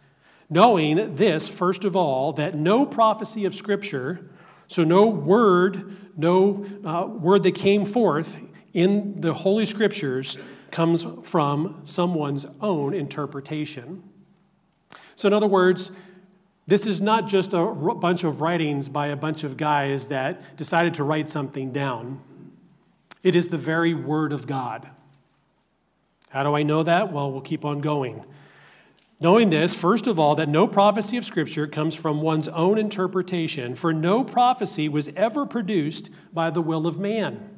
Knowing 0.50 1.16
this, 1.16 1.50
first 1.50 1.84
of 1.84 1.96
all, 1.96 2.32
that 2.34 2.56
no 2.56 2.86
prophecy 2.86 3.46
of 3.46 3.56
Scripture, 3.56 4.30
so 4.68 4.84
no 4.84 5.08
word, 5.08 5.96
no 6.18 6.66
uh, 6.86 7.06
word 7.08 7.44
that 7.44 7.56
came 7.56 7.86
forth 7.86 8.40
in 8.74 9.20
the 9.22 9.34
Holy 9.34 9.66
Scriptures, 9.66 10.38
comes 10.72 11.06
from 11.24 11.80
someone's 11.84 12.46
own 12.62 12.94
interpretation. 12.94 14.04
So, 15.16 15.28
in 15.28 15.34
other 15.34 15.48
words, 15.48 15.92
this 16.68 16.88
is 16.88 17.02
not 17.02 17.28
just 17.28 17.54
a 17.54 17.64
bunch 17.66 18.24
of 18.24 18.42
writings 18.42 18.90
by 18.90 19.08
a 19.08 19.16
bunch 19.16 19.44
of 19.44 19.58
guys 19.58 20.08
that 20.08 20.58
decided 20.58 20.94
to 20.96 21.04
write 21.04 21.30
something 21.30 21.72
down. 21.72 22.20
It 23.22 23.36
is 23.36 23.50
the 23.50 23.58
very 23.58 23.94
Word 23.94 24.34
of 24.34 24.48
God. 24.48 24.90
How 26.30 26.44
do 26.44 26.56
I 26.56 26.64
know 26.64 26.84
that? 26.84 27.12
Well, 27.12 27.32
we'll 27.32 27.42
keep 27.42 27.64
on 27.64 27.82
going. 27.82 28.24
Knowing 29.20 29.50
this, 29.50 29.80
first 29.80 30.08
of 30.08 30.20
all, 30.20 30.36
that 30.36 30.50
no 30.50 30.68
prophecy 30.68 31.18
of 31.18 31.26
Scripture 31.26 31.68
comes 31.68 31.96
from 31.96 32.22
one's 32.22 32.50
own 32.50 32.78
interpretation, 32.78 33.74
for 33.74 33.94
no 33.94 34.24
prophecy 34.24 34.90
was 34.90 35.10
ever 35.16 35.46
produced 35.46 36.12
by 36.34 36.50
the 36.50 36.62
will 36.62 36.86
of 36.86 37.00
man. 37.00 37.58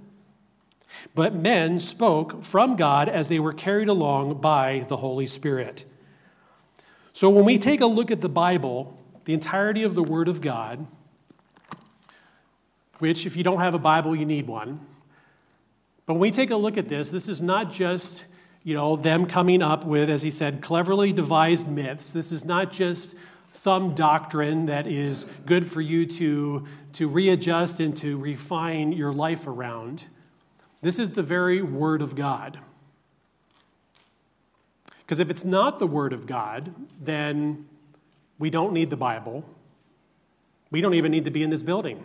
But 1.16 1.34
men 1.34 1.80
spoke 1.80 2.44
from 2.44 2.76
God 2.76 3.10
as 3.10 3.30
they 3.30 3.40
were 3.40 3.54
carried 3.54 3.88
along 3.88 4.42
by 4.42 4.86
the 4.88 4.98
Holy 4.98 5.26
Spirit. 5.26 5.86
So 7.18 7.32
when 7.32 7.46
we 7.46 7.58
take 7.58 7.82
a 7.82 7.88
look 7.88 8.12
at 8.12 8.22
the 8.22 8.30
Bible, 8.30 8.96
the 9.26 9.34
entirety 9.34 9.82
of 9.82 9.96
the 9.96 10.04
Word 10.04 10.28
of 10.28 10.40
God, 10.40 10.86
which, 13.00 13.26
if 13.26 13.36
you 13.36 13.44
don't 13.44 13.58
have 13.58 13.74
a 13.74 13.80
Bible, 13.80 14.16
you 14.16 14.24
need 14.24 14.46
one. 14.46 14.80
But 16.06 16.14
when 16.14 16.22
we 16.22 16.30
take 16.30 16.52
a 16.52 16.56
look 16.56 16.78
at 16.78 16.90
this, 16.90 17.10
this 17.10 17.28
is 17.28 17.42
not 17.42 17.72
just 17.72 18.28
you 18.64 18.76
know, 18.76 18.96
them 18.96 19.26
coming 19.26 19.64
up 19.64 19.84
with, 19.84 20.12
as 20.12 20.22
he 20.22 20.30
said, 20.30 20.62
cleverly 20.62 21.12
devised 21.12 21.68
myths. 21.68 22.14
This 22.14 22.32
is 22.32 22.46
not 22.46 22.72
just 22.72 23.16
some 23.52 23.96
doctrine 23.96 24.68
that 24.68 24.86
is 24.86 25.26
good 25.48 25.66
for 25.66 25.82
you 25.82 26.06
to, 26.06 26.68
to 26.94 27.08
readjust 27.08 27.80
and 27.80 27.98
to 27.98 28.20
refine 28.20 28.92
your 28.92 29.12
life 29.12 29.48
around. 29.48 30.06
This 30.84 31.00
is 31.00 31.10
the 31.10 31.24
very 31.24 31.64
Word 31.64 32.04
of 32.04 32.16
God. 32.16 32.60
Because 35.08 35.22
if 35.22 35.30
it's 35.30 35.46
not 35.46 35.80
the 35.80 35.88
Word 35.88 36.12
of 36.12 36.28
God, 36.28 36.76
then 37.00 37.66
we 38.38 38.50
don't 38.50 38.74
need 38.74 38.90
the 38.90 38.98
Bible. 38.98 39.46
We 40.70 40.82
don't 40.82 40.96
even 40.96 41.14
need 41.14 41.24
to 41.24 41.32
be 41.32 41.44
in 41.44 41.50
this 41.50 41.64
building. 41.64 42.04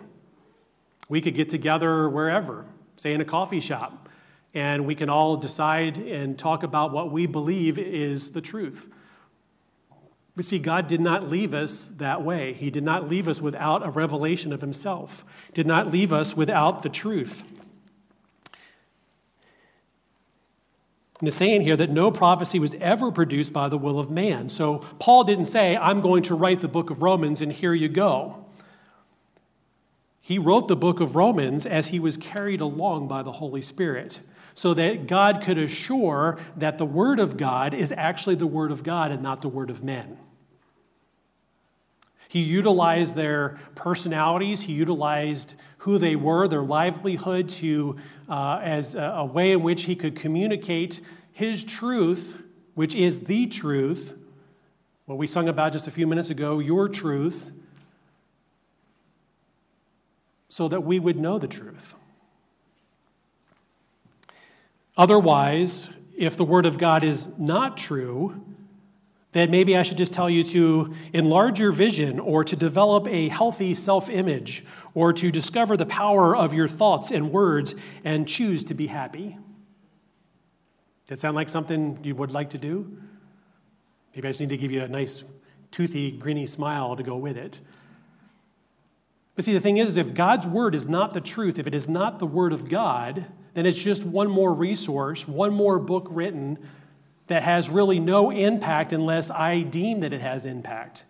We 1.09 1.21
could 1.21 1.35
get 1.35 1.49
together 1.49 2.09
wherever, 2.09 2.65
say 2.95 3.13
in 3.13 3.21
a 3.21 3.25
coffee 3.25 3.59
shop, 3.59 4.09
and 4.55 4.87
we 4.87 4.95
can 4.95 5.09
all 5.11 5.37
decide 5.37 5.97
and 5.97 6.39
talk 6.39 6.63
about 6.63 6.93
what 6.93 7.11
we 7.11 7.27
believe 7.27 7.77
is 7.77 8.31
the 8.31 8.41
truth. 8.41 8.89
But 10.37 10.45
see, 10.45 10.61
God 10.61 10.87
did 10.87 11.01
not 11.01 11.29
leave 11.29 11.55
us 11.55 11.89
that 11.89 12.23
way. 12.23 12.53
He 12.53 12.71
did 12.71 12.85
not 12.85 13.09
leave 13.09 13.27
us 13.27 13.43
without 13.43 13.85
a 13.85 13.91
revelation 13.91 14.53
of 14.53 14.61
Himself, 14.61 15.25
did 15.53 15.67
not 15.67 15.91
leave 15.91 16.13
us 16.13 16.37
without 16.37 16.85
the 16.85 16.89
truth. 16.89 17.43
And 21.23 21.29
it's 21.29 21.37
saying 21.37 21.61
here 21.61 21.77
that 21.77 21.91
no 21.91 22.11
prophecy 22.11 22.59
was 22.59 22.75
ever 22.81 23.13
produced 23.13 23.53
by 23.53 23.69
the 23.69 23.79
will 23.79 24.01
of 24.01 24.11
man. 24.11 24.49
So 24.49 24.79
Paul 24.99 25.23
didn't 25.23 25.45
say, 25.45 25.77
I'm 25.77 26.01
going 26.01 26.25
to 26.25 26.35
write 26.35 26.63
the 26.63 26.67
book 26.67 26.91
of 26.91 27.01
Romans 27.01 27.41
and 27.41 27.53
here 27.53 27.75
you 27.75 27.89
go. 27.89 28.45
He 30.19 30.37
wrote 30.37 30.67
the 30.67 30.75
book 30.75 30.99
of 30.99 31.15
Romans 31.15 31.65
as 31.65 31.89
he 31.89 32.01
was 32.01 32.17
carried 32.17 32.61
along 32.61 33.07
by 33.07 33.23
the 33.23 33.31
Holy 33.31 33.61
Spirit 33.61 34.21
so 34.53 34.75
that 34.75 35.07
God 35.07 35.41
could 35.41 35.59
assure 35.59 36.41
that 36.57 36.79
the 36.79 36.85
Word 36.85 37.21
of 37.21 37.37
God 37.37 37.73
is 37.73 37.93
actually 37.97 38.35
the 38.35 38.49
Word 38.49 38.73
of 38.73 38.83
God 38.83 39.13
and 39.13 39.23
not 39.23 39.43
the 39.43 39.49
Word 39.49 39.71
of 39.71 39.81
men. 39.81 40.19
He 42.33 42.41
utilized 42.41 43.15
their 43.15 43.59
personalities, 43.75 44.63
he 44.63 44.73
utilized 44.73 45.55
who 45.81 45.99
they 45.99 46.17
were, 46.17 46.49
their 46.49 46.63
livelihood, 46.63 47.47
to, 47.51 47.99
uh, 48.27 48.59
as 48.63 48.95
a, 48.95 49.03
a 49.03 49.25
way 49.27 49.53
in 49.53 49.63
which 49.63 49.83
he 49.83 49.95
could 49.95 50.17
communicate 50.17 51.03
his 51.31 51.63
truth, 51.63 52.43
which 52.73 52.95
is 52.95 53.27
the 53.27 53.45
truth, 53.49 54.19
what 55.05 55.19
we 55.19 55.27
sung 55.27 55.47
about 55.47 55.73
just 55.73 55.87
a 55.87 55.91
few 55.91 56.07
minutes 56.07 56.31
ago, 56.31 56.59
your 56.59 56.89
truth, 56.89 57.53
so 60.49 60.69
that 60.69 60.85
we 60.85 60.99
would 60.99 61.19
know 61.19 61.39
the 61.39 61.47
truth. 61.47 61.95
Otherwise, 64.97 65.91
if 66.17 66.39
the 66.39 66.45
Word 66.45 66.65
of 66.65 66.79
God 66.79 67.05
is 67.05 67.39
not 67.39 67.77
true, 67.77 68.43
then 69.33 69.51
maybe 69.51 69.77
I 69.77 69.83
should 69.83 69.97
just 69.97 70.13
tell 70.13 70.29
you 70.29 70.45
to 70.45 70.95
enlarge 71.13 71.59
your 71.59 71.73
vision 71.73 72.21
or 72.21 72.45
to 72.45 72.55
develop 72.55 73.09
a 73.09 73.29
healthy 73.29 73.75
self 73.75 74.11
image 74.11 74.65
or 74.95 75.13
to 75.15 75.33
discover 75.33 75.77
the 75.77 75.87
power 75.87 76.37
of 76.37 76.53
your 76.53 76.69
thoughts 76.69 77.11
and 77.11 77.33
words 77.33 77.75
and 78.05 78.29
choose 78.29 78.63
to 78.65 78.75
be 78.75 78.87
happy. 78.89 79.39
That 81.07 81.19
sound 81.19 81.35
like 81.35 81.49
something 81.49 81.99
you 82.03 82.15
would 82.15 82.31
like 82.31 82.51
to 82.51 82.59
do? 82.59 82.99
Maybe 84.15 84.29
I 84.29 84.31
just 84.31 84.41
need 84.41 84.51
to 84.51 84.59
give 84.59 84.71
you 84.71 84.83
a 84.83 84.89
nice, 84.89 85.25
toothy, 85.71 86.13
grinny 86.13 86.47
smile 86.47 86.95
to 86.97 87.03
go 87.03 87.17
with 87.17 87.37
it. 87.37 87.61
But 89.35 89.47
see, 89.47 89.55
the 89.55 89.61
thing 89.61 89.79
is, 89.79 89.97
if 89.97 90.13
God's 90.13 90.47
word 90.47 90.75
is 90.75 90.87
not 90.87 91.15
the 91.15 91.21
truth, 91.23 91.59
if 91.59 91.67
it 91.67 91.75
is 91.75 91.89
not 91.89 92.19
the 92.19 92.27
word 92.27 92.53
of 92.53 92.69
God, 92.69 93.27
then 93.55 93.65
it's 93.65 93.83
just 93.83 94.05
one 94.05 94.31
more 94.31 94.53
resource, 94.53 95.27
one 95.27 95.55
more 95.55 95.79
book 95.79 96.07
written 96.11 96.59
that 97.27 97.43
has 97.43 97.71
really 97.71 98.01
no 98.01 98.31
impact 98.31 98.93
unless 98.93 99.31
I 99.31 99.63
deem 99.63 100.01
that 100.01 100.13
it 100.13 100.21
has 100.21 100.45
impact. 100.45 101.05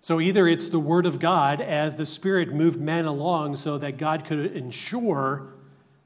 So 0.00 0.20
either 0.20 0.46
it's 0.48 0.68
the 0.68 0.78
Word 0.78 1.04
of 1.04 1.18
God 1.18 1.60
as 1.60 1.96
the 1.96 2.06
Spirit 2.06 2.52
moved 2.52 2.80
men 2.80 3.04
along 3.04 3.56
so 3.56 3.76
that 3.78 3.98
God 3.98 4.24
could 4.24 4.52
ensure 4.52 5.52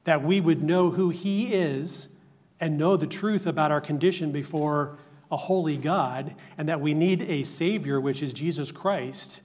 that 0.03 0.23
we 0.23 0.41
would 0.41 0.61
know 0.61 0.91
who 0.91 1.09
He 1.09 1.53
is 1.53 2.09
and 2.59 2.77
know 2.77 2.97
the 2.97 3.07
truth 3.07 3.47
about 3.47 3.71
our 3.71 3.81
condition 3.81 4.31
before 4.31 4.97
a 5.31 5.37
holy 5.37 5.77
God, 5.77 6.35
and 6.59 6.69
that 6.69 6.79
we 6.79 6.93
need 6.93 7.23
a 7.23 7.41
Savior, 7.41 7.99
which 7.99 8.21
is 8.21 8.33
Jesus 8.33 8.71
Christ, 8.71 9.41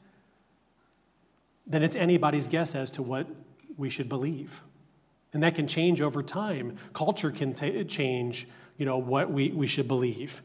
then 1.67 1.83
it's 1.83 1.97
anybody's 1.97 2.47
guess 2.47 2.75
as 2.75 2.91
to 2.91 3.03
what 3.03 3.27
we 3.79 3.89
should 3.89 4.09
believe. 4.09 4.61
And 5.33 5.43
that 5.43 5.55
can 5.55 5.67
change 5.67 6.01
over 6.01 6.23
time. 6.23 6.77
Culture 6.93 7.31
can 7.31 7.53
t- 7.53 7.85
change, 7.85 8.49
you 8.77 8.87
know, 8.87 8.97
what 8.99 9.31
we, 9.31 9.51
we 9.51 9.67
should 9.67 9.87
believe. 9.87 10.41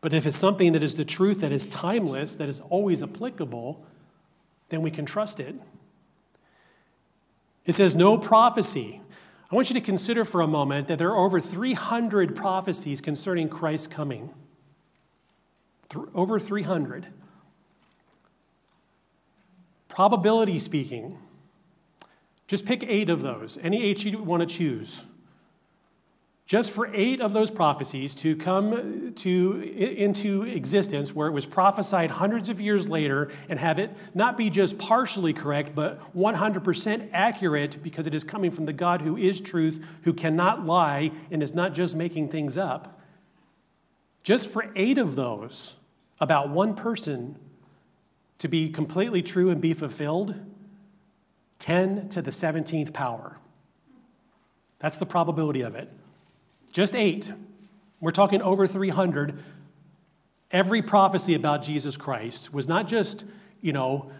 But 0.00 0.12
if 0.12 0.26
it's 0.26 0.36
something 0.36 0.72
that 0.72 0.82
is 0.82 0.94
the 0.94 1.04
truth, 1.04 1.40
that 1.40 1.52
is 1.52 1.66
timeless, 1.66 2.36
that 2.36 2.48
is 2.48 2.60
always 2.60 3.02
applicable, 3.02 3.84
then 4.68 4.82
we 4.82 4.90
can 4.90 5.06
trust 5.06 5.40
it. 5.40 5.54
It 7.64 7.74
says, 7.74 7.94
no 7.94 8.18
prophecy. 8.18 9.00
I 9.50 9.54
want 9.54 9.70
you 9.70 9.74
to 9.74 9.80
consider 9.80 10.24
for 10.24 10.40
a 10.40 10.46
moment 10.46 10.88
that 10.88 10.98
there 10.98 11.10
are 11.10 11.16
over 11.16 11.40
300 11.40 12.34
prophecies 12.34 13.00
concerning 13.00 13.48
Christ's 13.48 13.86
coming. 13.86 14.30
Th- 15.88 16.04
over 16.14 16.38
300. 16.38 17.06
Probability 19.88 20.58
speaking, 20.58 21.18
just 22.46 22.66
pick 22.66 22.84
eight 22.86 23.08
of 23.08 23.22
those, 23.22 23.58
any 23.62 23.82
eight 23.82 24.04
you 24.04 24.22
want 24.22 24.40
to 24.40 24.46
choose. 24.46 25.06
Just 26.46 26.72
for 26.72 26.90
eight 26.92 27.22
of 27.22 27.32
those 27.32 27.50
prophecies 27.50 28.14
to 28.16 28.36
come 28.36 29.14
to, 29.14 29.62
into 29.62 30.42
existence, 30.42 31.14
where 31.14 31.26
it 31.26 31.32
was 31.32 31.46
prophesied 31.46 32.10
hundreds 32.10 32.50
of 32.50 32.60
years 32.60 32.86
later, 32.86 33.30
and 33.48 33.58
have 33.58 33.78
it 33.78 33.90
not 34.12 34.36
be 34.36 34.50
just 34.50 34.78
partially 34.78 35.32
correct, 35.32 35.74
but 35.74 36.14
100% 36.14 37.08
accurate 37.14 37.82
because 37.82 38.06
it 38.06 38.14
is 38.14 38.24
coming 38.24 38.50
from 38.50 38.66
the 38.66 38.74
God 38.74 39.00
who 39.00 39.16
is 39.16 39.40
truth, 39.40 39.84
who 40.02 40.12
cannot 40.12 40.66
lie, 40.66 41.12
and 41.30 41.42
is 41.42 41.54
not 41.54 41.72
just 41.72 41.96
making 41.96 42.28
things 42.28 42.58
up. 42.58 43.00
Just 44.22 44.46
for 44.46 44.70
eight 44.76 44.98
of 44.98 45.16
those, 45.16 45.76
about 46.20 46.50
one 46.50 46.74
person 46.74 47.38
to 48.38 48.48
be 48.48 48.68
completely 48.68 49.22
true 49.22 49.48
and 49.48 49.62
be 49.62 49.72
fulfilled, 49.72 50.34
10 51.64 52.10
to 52.10 52.20
the 52.20 52.30
17th 52.30 52.92
power. 52.92 53.38
That's 54.80 54.98
the 54.98 55.06
probability 55.06 55.62
of 55.62 55.74
it. 55.74 55.90
Just 56.70 56.94
eight. 56.94 57.32
We're 58.00 58.10
talking 58.10 58.42
over 58.42 58.66
300. 58.66 59.42
Every 60.50 60.82
prophecy 60.82 61.34
about 61.34 61.62
Jesus 61.62 61.96
Christ 61.96 62.52
was 62.52 62.68
not 62.68 62.86
just, 62.86 63.24
you 63.62 63.72
know, 63.72 64.10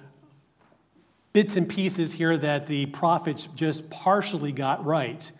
bits 1.35 1.59
and 1.59 1.69
pieces 1.69 2.15
here 2.15 2.35
that 2.39 2.67
the 2.67 2.87
prophets 2.87 3.47
just 3.55 3.91
partially 3.91 4.51
got 4.51 4.83
right. 4.83 5.31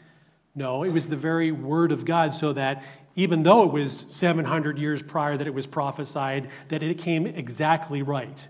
No, 0.55 0.83
it 0.83 0.93
was 0.93 1.09
the 1.09 1.17
very 1.17 1.53
word 1.53 1.91
of 1.91 2.05
God, 2.05 2.35
so 2.35 2.53
that 2.53 2.85
even 3.17 3.45
though 3.45 3.65
it 3.65 3.73
was 3.73 3.99
700 3.99 4.79
years 4.79 5.03
prior 5.03 5.39
that 5.39 5.47
it 5.47 5.55
was 5.55 5.67
prophesied, 5.67 6.51
that 6.69 6.83
it 6.83 6.99
came 6.99 7.27
exactly 7.27 8.03
right 8.03 8.47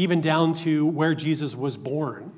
even 0.00 0.22
down 0.22 0.54
to 0.54 0.86
where 0.86 1.14
Jesus 1.14 1.54
was 1.54 1.76
born, 1.76 2.32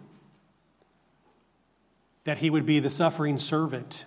that 2.25 2.39
he 2.39 2.51
would 2.51 2.67
be 2.67 2.81
the 2.81 2.91
suffering 2.91 3.39
servant, 3.39 4.05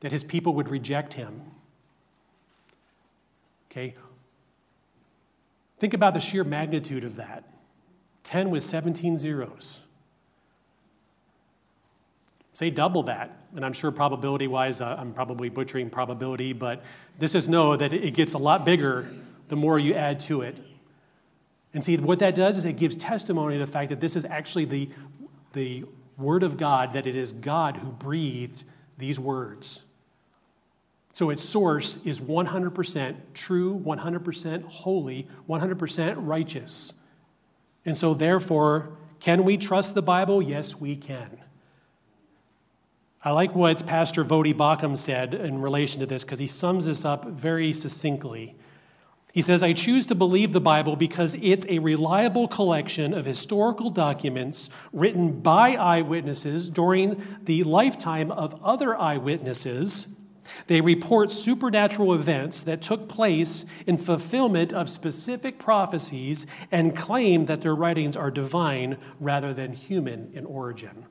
that 0.00 0.12
his 0.12 0.22
people 0.22 0.52
would 0.52 0.68
reject 0.68 1.14
him. 1.14 1.40
Okay? 3.70 3.94
Think 5.78 5.94
about 5.94 6.12
the 6.12 6.20
sheer 6.20 6.44
magnitude 6.44 7.02
of 7.02 7.16
that 7.16 7.44
10 8.24 8.50
with 8.50 8.62
17 8.62 9.16
zeros. 9.16 9.84
Say 12.52 12.68
double 12.68 13.04
that. 13.04 13.38
And 13.56 13.64
I'm 13.64 13.72
sure 13.72 13.90
probability 13.90 14.48
wise, 14.48 14.82
uh, 14.82 14.96
I'm 14.98 15.14
probably 15.14 15.48
butchering 15.48 15.88
probability, 15.88 16.52
but 16.52 16.82
this 17.18 17.34
is 17.34 17.48
know 17.48 17.74
that 17.74 17.94
it 17.94 18.12
gets 18.12 18.34
a 18.34 18.38
lot 18.38 18.66
bigger 18.66 19.10
the 19.48 19.56
more 19.56 19.78
you 19.78 19.94
add 19.94 20.20
to 20.20 20.42
it. 20.42 20.58
And 21.74 21.82
see, 21.82 21.96
what 21.96 22.20
that 22.20 22.36
does 22.36 22.56
is 22.56 22.64
it 22.64 22.76
gives 22.76 22.96
testimony 22.96 23.56
to 23.56 23.66
the 23.66 23.70
fact 23.70 23.90
that 23.90 24.00
this 24.00 24.14
is 24.14 24.24
actually 24.24 24.64
the, 24.64 24.88
the 25.52 25.84
Word 26.16 26.44
of 26.44 26.56
God, 26.56 26.92
that 26.92 27.06
it 27.06 27.16
is 27.16 27.32
God 27.32 27.78
who 27.78 27.90
breathed 27.90 28.62
these 28.96 29.18
words. 29.18 29.84
So 31.12 31.30
its 31.30 31.42
source 31.42 32.04
is 32.04 32.20
100% 32.20 33.16
true, 33.34 33.78
100% 33.84 34.64
holy, 34.64 35.28
100% 35.48 36.14
righteous. 36.18 36.94
And 37.84 37.96
so, 37.96 38.14
therefore, 38.14 38.96
can 39.20 39.44
we 39.44 39.56
trust 39.56 39.94
the 39.94 40.02
Bible? 40.02 40.40
Yes, 40.40 40.80
we 40.80 40.96
can. 40.96 41.38
I 43.22 43.30
like 43.30 43.54
what 43.54 43.86
Pastor 43.86 44.24
Voddie 44.24 44.54
Baucham 44.54 44.96
said 44.96 45.34
in 45.34 45.60
relation 45.60 46.00
to 46.00 46.06
this 46.06 46.24
because 46.24 46.38
he 46.38 46.46
sums 46.46 46.86
this 46.86 47.04
up 47.04 47.24
very 47.24 47.72
succinctly. 47.72 48.54
He 49.34 49.42
says, 49.42 49.64
I 49.64 49.72
choose 49.72 50.06
to 50.06 50.14
believe 50.14 50.52
the 50.52 50.60
Bible 50.60 50.94
because 50.94 51.36
it's 51.42 51.66
a 51.68 51.80
reliable 51.80 52.46
collection 52.46 53.12
of 53.12 53.24
historical 53.24 53.90
documents 53.90 54.70
written 54.92 55.40
by 55.40 55.74
eyewitnesses 55.74 56.70
during 56.70 57.20
the 57.42 57.64
lifetime 57.64 58.30
of 58.30 58.54
other 58.64 58.96
eyewitnesses. 58.96 60.14
They 60.68 60.80
report 60.80 61.32
supernatural 61.32 62.14
events 62.14 62.62
that 62.62 62.80
took 62.80 63.08
place 63.08 63.66
in 63.88 63.96
fulfillment 63.96 64.72
of 64.72 64.88
specific 64.88 65.58
prophecies 65.58 66.46
and 66.70 66.96
claim 66.96 67.46
that 67.46 67.62
their 67.62 67.74
writings 67.74 68.16
are 68.16 68.30
divine 68.30 68.98
rather 69.18 69.52
than 69.52 69.72
human 69.72 70.30
in 70.32 70.44
origin. 70.44 71.06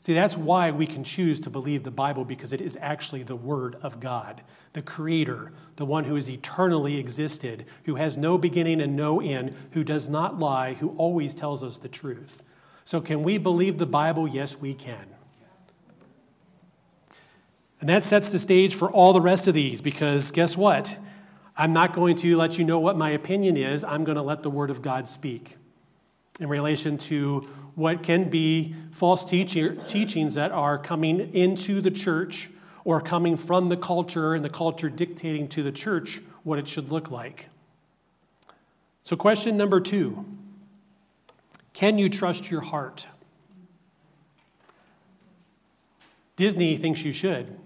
See, 0.00 0.14
that's 0.14 0.36
why 0.36 0.70
we 0.70 0.86
can 0.86 1.02
choose 1.02 1.40
to 1.40 1.50
believe 1.50 1.82
the 1.82 1.90
Bible 1.90 2.24
because 2.24 2.52
it 2.52 2.60
is 2.60 2.78
actually 2.80 3.24
the 3.24 3.36
Word 3.36 3.76
of 3.82 3.98
God, 3.98 4.42
the 4.72 4.82
Creator, 4.82 5.52
the 5.76 5.84
one 5.84 6.04
who 6.04 6.14
has 6.14 6.30
eternally 6.30 6.98
existed, 6.98 7.64
who 7.84 7.96
has 7.96 8.16
no 8.16 8.38
beginning 8.38 8.80
and 8.80 8.94
no 8.94 9.20
end, 9.20 9.54
who 9.72 9.82
does 9.82 10.08
not 10.08 10.38
lie, 10.38 10.74
who 10.74 10.90
always 10.90 11.34
tells 11.34 11.64
us 11.64 11.78
the 11.78 11.88
truth. 11.88 12.44
So, 12.84 13.00
can 13.00 13.22
we 13.22 13.38
believe 13.38 13.78
the 13.78 13.86
Bible? 13.86 14.28
Yes, 14.28 14.60
we 14.60 14.72
can. 14.72 15.06
And 17.80 17.88
that 17.88 18.04
sets 18.04 18.30
the 18.30 18.38
stage 18.38 18.74
for 18.74 18.90
all 18.90 19.12
the 19.12 19.20
rest 19.20 19.48
of 19.48 19.54
these 19.54 19.80
because 19.80 20.30
guess 20.30 20.56
what? 20.56 20.96
I'm 21.56 21.72
not 21.72 21.92
going 21.92 22.16
to 22.18 22.36
let 22.36 22.56
you 22.56 22.64
know 22.64 22.78
what 22.78 22.96
my 22.96 23.10
opinion 23.10 23.56
is. 23.56 23.82
I'm 23.82 24.04
going 24.04 24.16
to 24.16 24.22
let 24.22 24.42
the 24.42 24.50
Word 24.50 24.70
of 24.70 24.80
God 24.80 25.08
speak 25.08 25.56
in 26.38 26.48
relation 26.48 26.98
to 26.98 27.48
what 27.78 28.02
can 28.02 28.28
be 28.28 28.74
false 28.90 29.24
teachings 29.24 30.34
that 30.34 30.50
are 30.50 30.76
coming 30.76 31.20
into 31.32 31.80
the 31.80 31.92
church 31.92 32.50
or 32.82 33.00
coming 33.00 33.36
from 33.36 33.68
the 33.68 33.76
culture 33.76 34.34
and 34.34 34.44
the 34.44 34.50
culture 34.50 34.88
dictating 34.88 35.46
to 35.46 35.62
the 35.62 35.70
church 35.70 36.20
what 36.42 36.58
it 36.58 36.66
should 36.66 36.90
look 36.90 37.08
like. 37.08 37.48
So, 39.04 39.14
question 39.14 39.56
number 39.56 39.78
two 39.78 40.24
Can 41.72 41.98
you 41.98 42.08
trust 42.08 42.50
your 42.50 42.62
heart? 42.62 43.06
Disney 46.34 46.76
thinks 46.76 47.04
you 47.04 47.12
should. 47.12 47.56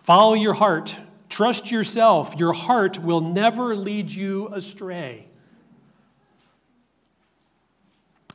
Follow 0.00 0.34
your 0.34 0.54
heart. 0.54 0.96
Trust 1.28 1.70
yourself. 1.70 2.34
Your 2.36 2.52
heart 2.52 2.98
will 2.98 3.20
never 3.20 3.76
lead 3.76 4.10
you 4.10 4.48
astray. 4.52 5.28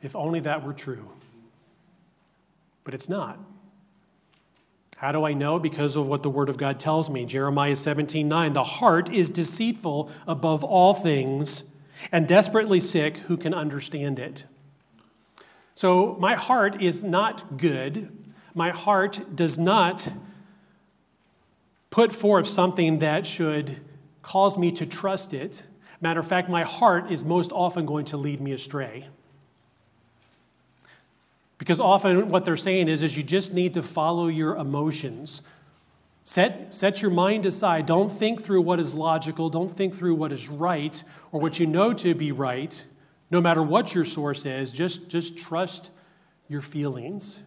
If 0.02 0.16
only 0.16 0.40
that 0.40 0.64
were 0.64 0.72
true. 0.72 1.08
But 2.84 2.94
it's 2.94 3.08
not. 3.08 3.38
How 4.96 5.10
do 5.12 5.24
I 5.24 5.32
know? 5.32 5.58
Because 5.58 5.96
of 5.96 6.06
what 6.06 6.22
the 6.22 6.30
Word 6.30 6.48
of 6.48 6.56
God 6.56 6.78
tells 6.78 7.10
me. 7.10 7.24
Jeremiah 7.24 7.76
17 7.76 8.28
9. 8.28 8.52
The 8.52 8.62
heart 8.62 9.12
is 9.12 9.30
deceitful 9.30 10.10
above 10.26 10.62
all 10.62 10.94
things 10.94 11.72
and 12.10 12.26
desperately 12.26 12.80
sick. 12.80 13.18
Who 13.18 13.36
can 13.36 13.54
understand 13.54 14.18
it? 14.18 14.44
So, 15.74 16.16
my 16.20 16.34
heart 16.34 16.80
is 16.82 17.02
not 17.02 17.56
good. 17.56 18.16
My 18.54 18.70
heart 18.70 19.34
does 19.34 19.58
not 19.58 20.08
put 21.90 22.12
forth 22.12 22.46
something 22.46 22.98
that 22.98 23.26
should 23.26 23.80
cause 24.22 24.56
me 24.56 24.70
to 24.72 24.86
trust 24.86 25.34
it. 25.34 25.66
Matter 26.00 26.20
of 26.20 26.26
fact, 26.26 26.48
my 26.48 26.62
heart 26.62 27.10
is 27.10 27.24
most 27.24 27.52
often 27.52 27.86
going 27.86 28.04
to 28.06 28.16
lead 28.16 28.40
me 28.40 28.52
astray. 28.52 29.08
Because 31.62 31.78
often 31.78 32.26
what 32.26 32.44
they're 32.44 32.56
saying 32.56 32.88
is, 32.88 33.04
is 33.04 33.16
you 33.16 33.22
just 33.22 33.54
need 33.54 33.74
to 33.74 33.82
follow 33.82 34.26
your 34.26 34.56
emotions. 34.56 35.42
Set, 36.24 36.74
set 36.74 37.00
your 37.00 37.12
mind 37.12 37.46
aside. 37.46 37.86
Don't 37.86 38.10
think 38.10 38.42
through 38.42 38.62
what 38.62 38.80
is 38.80 38.96
logical. 38.96 39.48
Don't 39.48 39.70
think 39.70 39.94
through 39.94 40.16
what 40.16 40.32
is 40.32 40.48
right 40.48 41.00
or 41.30 41.40
what 41.40 41.60
you 41.60 41.68
know 41.68 41.92
to 41.92 42.16
be 42.16 42.32
right, 42.32 42.84
no 43.30 43.40
matter 43.40 43.62
what 43.62 43.94
your 43.94 44.04
source 44.04 44.44
is. 44.44 44.72
Just, 44.72 45.08
just 45.08 45.38
trust 45.38 45.92
your 46.48 46.62
feelings. 46.62 47.44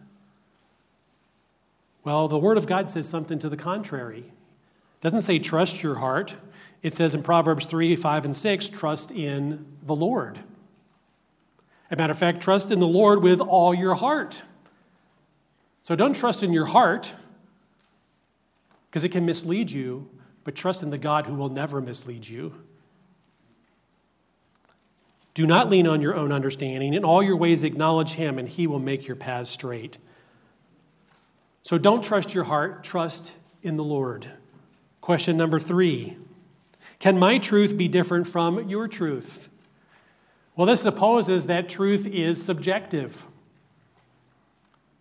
Well, 2.02 2.26
the 2.26 2.38
Word 2.38 2.56
of 2.56 2.66
God 2.66 2.88
says 2.88 3.06
something 3.06 3.38
to 3.40 3.50
the 3.50 3.56
contrary. 3.58 4.20
It 4.20 5.02
doesn't 5.02 5.20
say 5.20 5.38
trust 5.38 5.82
your 5.82 5.96
heart. 5.96 6.38
It 6.82 6.94
says 6.94 7.14
in 7.14 7.22
Proverbs 7.22 7.66
3, 7.66 7.94
5, 7.94 8.24
and 8.24 8.34
6, 8.34 8.68
trust 8.68 9.12
in 9.12 9.66
the 9.82 9.94
Lord. 9.94 10.38
A 11.90 11.96
matter 11.96 12.10
of 12.10 12.18
fact, 12.18 12.40
trust 12.40 12.70
in 12.70 12.80
the 12.80 12.86
Lord 12.86 13.22
with 13.22 13.40
all 13.40 13.74
your 13.74 13.94
heart. 13.94 14.42
So 15.82 15.94
don't 15.94 16.16
trust 16.16 16.42
in 16.42 16.52
your 16.52 16.66
heart 16.66 17.14
because 18.90 19.04
it 19.04 19.10
can 19.10 19.24
mislead 19.24 19.70
you, 19.70 20.10
but 20.42 20.54
trust 20.54 20.82
in 20.82 20.90
the 20.90 20.98
God 20.98 21.26
who 21.26 21.34
will 21.34 21.48
never 21.48 21.80
mislead 21.80 22.26
you. 22.28 22.54
Do 25.34 25.46
not 25.46 25.68
lean 25.68 25.86
on 25.86 26.00
your 26.00 26.14
own 26.14 26.32
understanding. 26.32 26.94
In 26.94 27.04
all 27.04 27.22
your 27.22 27.36
ways, 27.36 27.62
acknowledge 27.62 28.14
Him, 28.14 28.38
and 28.38 28.48
He 28.48 28.66
will 28.66 28.78
make 28.78 29.06
your 29.06 29.16
paths 29.16 29.50
straight. 29.50 29.98
So 31.62 31.76
don't 31.76 32.02
trust 32.02 32.34
your 32.34 32.44
heart, 32.44 32.82
trust 32.82 33.36
in 33.62 33.76
the 33.76 33.84
Lord. 33.84 34.28
Question 35.02 35.36
number 35.36 35.58
three 35.58 36.16
Can 36.98 37.18
my 37.18 37.36
truth 37.36 37.76
be 37.76 37.86
different 37.86 38.26
from 38.26 38.68
your 38.68 38.88
truth? 38.88 39.50
Well, 40.56 40.66
this 40.66 40.80
supposes 40.80 41.46
that 41.46 41.68
truth 41.68 42.06
is 42.06 42.42
subjective. 42.42 43.26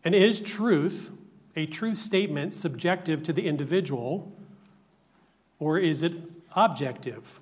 And 0.03 0.13
is 0.13 0.41
truth, 0.41 1.11
a 1.55 1.65
truth 1.65 1.97
statement, 1.97 2.53
subjective 2.53 3.23
to 3.23 3.33
the 3.33 3.47
individual, 3.47 4.33
or 5.57 5.79
is 5.79 6.03
it 6.03 6.13
objective? 6.55 7.39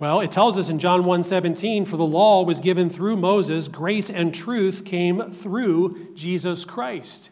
Well, 0.00 0.20
it 0.20 0.32
tells 0.32 0.58
us 0.58 0.68
in 0.68 0.80
John 0.80 1.04
1:17, 1.04 1.84
for 1.84 1.96
the 1.96 2.06
law 2.06 2.42
was 2.42 2.60
given 2.60 2.90
through 2.90 3.16
Moses, 3.16 3.68
grace 3.68 4.10
and 4.10 4.34
truth 4.34 4.84
came 4.84 5.30
through 5.30 6.14
Jesus 6.14 6.64
Christ. 6.64 7.30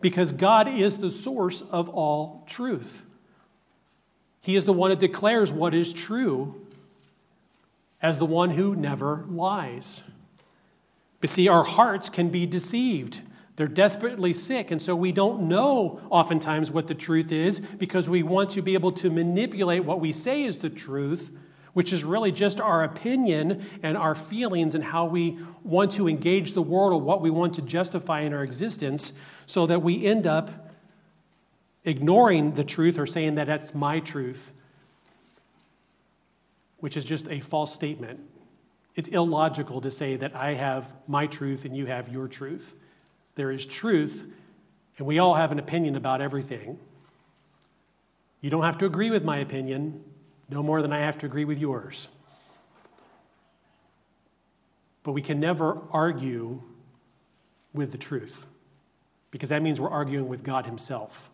Because 0.00 0.32
God 0.32 0.68
is 0.68 0.98
the 0.98 1.08
source 1.08 1.62
of 1.62 1.88
all 1.88 2.42
truth. 2.46 3.06
He 4.40 4.56
is 4.56 4.64
the 4.64 4.72
one 4.72 4.90
that 4.90 5.00
declares 5.00 5.52
what 5.52 5.72
is 5.72 5.92
true 5.92 6.65
as 8.02 8.18
the 8.18 8.26
one 8.26 8.50
who 8.50 8.76
never 8.76 9.24
lies. 9.28 10.02
But 11.20 11.30
see, 11.30 11.48
our 11.48 11.64
hearts 11.64 12.08
can 12.08 12.28
be 12.28 12.46
deceived. 12.46 13.20
They're 13.56 13.66
desperately 13.66 14.34
sick, 14.34 14.70
and 14.70 14.80
so 14.80 14.94
we 14.94 15.12
don't 15.12 15.48
know 15.48 16.00
oftentimes 16.10 16.70
what 16.70 16.88
the 16.88 16.94
truth 16.94 17.32
is 17.32 17.60
because 17.60 18.08
we 18.08 18.22
want 18.22 18.50
to 18.50 18.62
be 18.62 18.74
able 18.74 18.92
to 18.92 19.10
manipulate 19.10 19.84
what 19.84 19.98
we 19.98 20.12
say 20.12 20.44
is 20.44 20.58
the 20.58 20.68
truth, 20.68 21.32
which 21.72 21.90
is 21.90 22.04
really 22.04 22.30
just 22.30 22.60
our 22.60 22.84
opinion 22.84 23.64
and 23.82 23.96
our 23.96 24.14
feelings 24.14 24.74
and 24.74 24.84
how 24.84 25.06
we 25.06 25.38
want 25.64 25.90
to 25.92 26.06
engage 26.06 26.52
the 26.52 26.60
world 26.60 26.92
or 26.92 27.00
what 27.00 27.22
we 27.22 27.30
want 27.30 27.54
to 27.54 27.62
justify 27.62 28.20
in 28.20 28.34
our 28.34 28.44
existence, 28.44 29.18
so 29.46 29.64
that 29.66 29.82
we 29.82 30.04
end 30.04 30.26
up 30.26 30.70
ignoring 31.82 32.52
the 32.52 32.64
truth 32.64 32.98
or 32.98 33.06
saying 33.06 33.36
that 33.36 33.46
that's 33.46 33.74
my 33.74 34.00
truth 34.00 34.52
which 36.78 36.96
is 36.96 37.04
just 37.04 37.28
a 37.28 37.40
false 37.40 37.72
statement. 37.72 38.20
It's 38.94 39.08
illogical 39.08 39.80
to 39.82 39.90
say 39.90 40.16
that 40.16 40.34
I 40.34 40.54
have 40.54 40.94
my 41.06 41.26
truth 41.26 41.64
and 41.64 41.76
you 41.76 41.86
have 41.86 42.08
your 42.08 42.28
truth. 42.28 42.74
There 43.34 43.50
is 43.50 43.66
truth, 43.66 44.24
and 44.96 45.06
we 45.06 45.18
all 45.18 45.34
have 45.34 45.52
an 45.52 45.58
opinion 45.58 45.96
about 45.96 46.22
everything. 46.22 46.78
You 48.40 48.50
don't 48.50 48.64
have 48.64 48.78
to 48.78 48.86
agree 48.86 49.10
with 49.10 49.24
my 49.24 49.38
opinion, 49.38 50.02
no 50.48 50.62
more 50.62 50.80
than 50.80 50.92
I 50.92 51.00
have 51.00 51.18
to 51.18 51.26
agree 51.26 51.44
with 51.44 51.58
yours. 51.58 52.08
But 55.02 55.12
we 55.12 55.22
can 55.22 55.38
never 55.38 55.82
argue 55.90 56.62
with 57.72 57.92
the 57.92 57.98
truth 57.98 58.46
because 59.30 59.50
that 59.50 59.62
means 59.62 59.80
we're 59.80 59.90
arguing 59.90 60.28
with 60.28 60.42
God 60.42 60.66
Himself. 60.66 61.30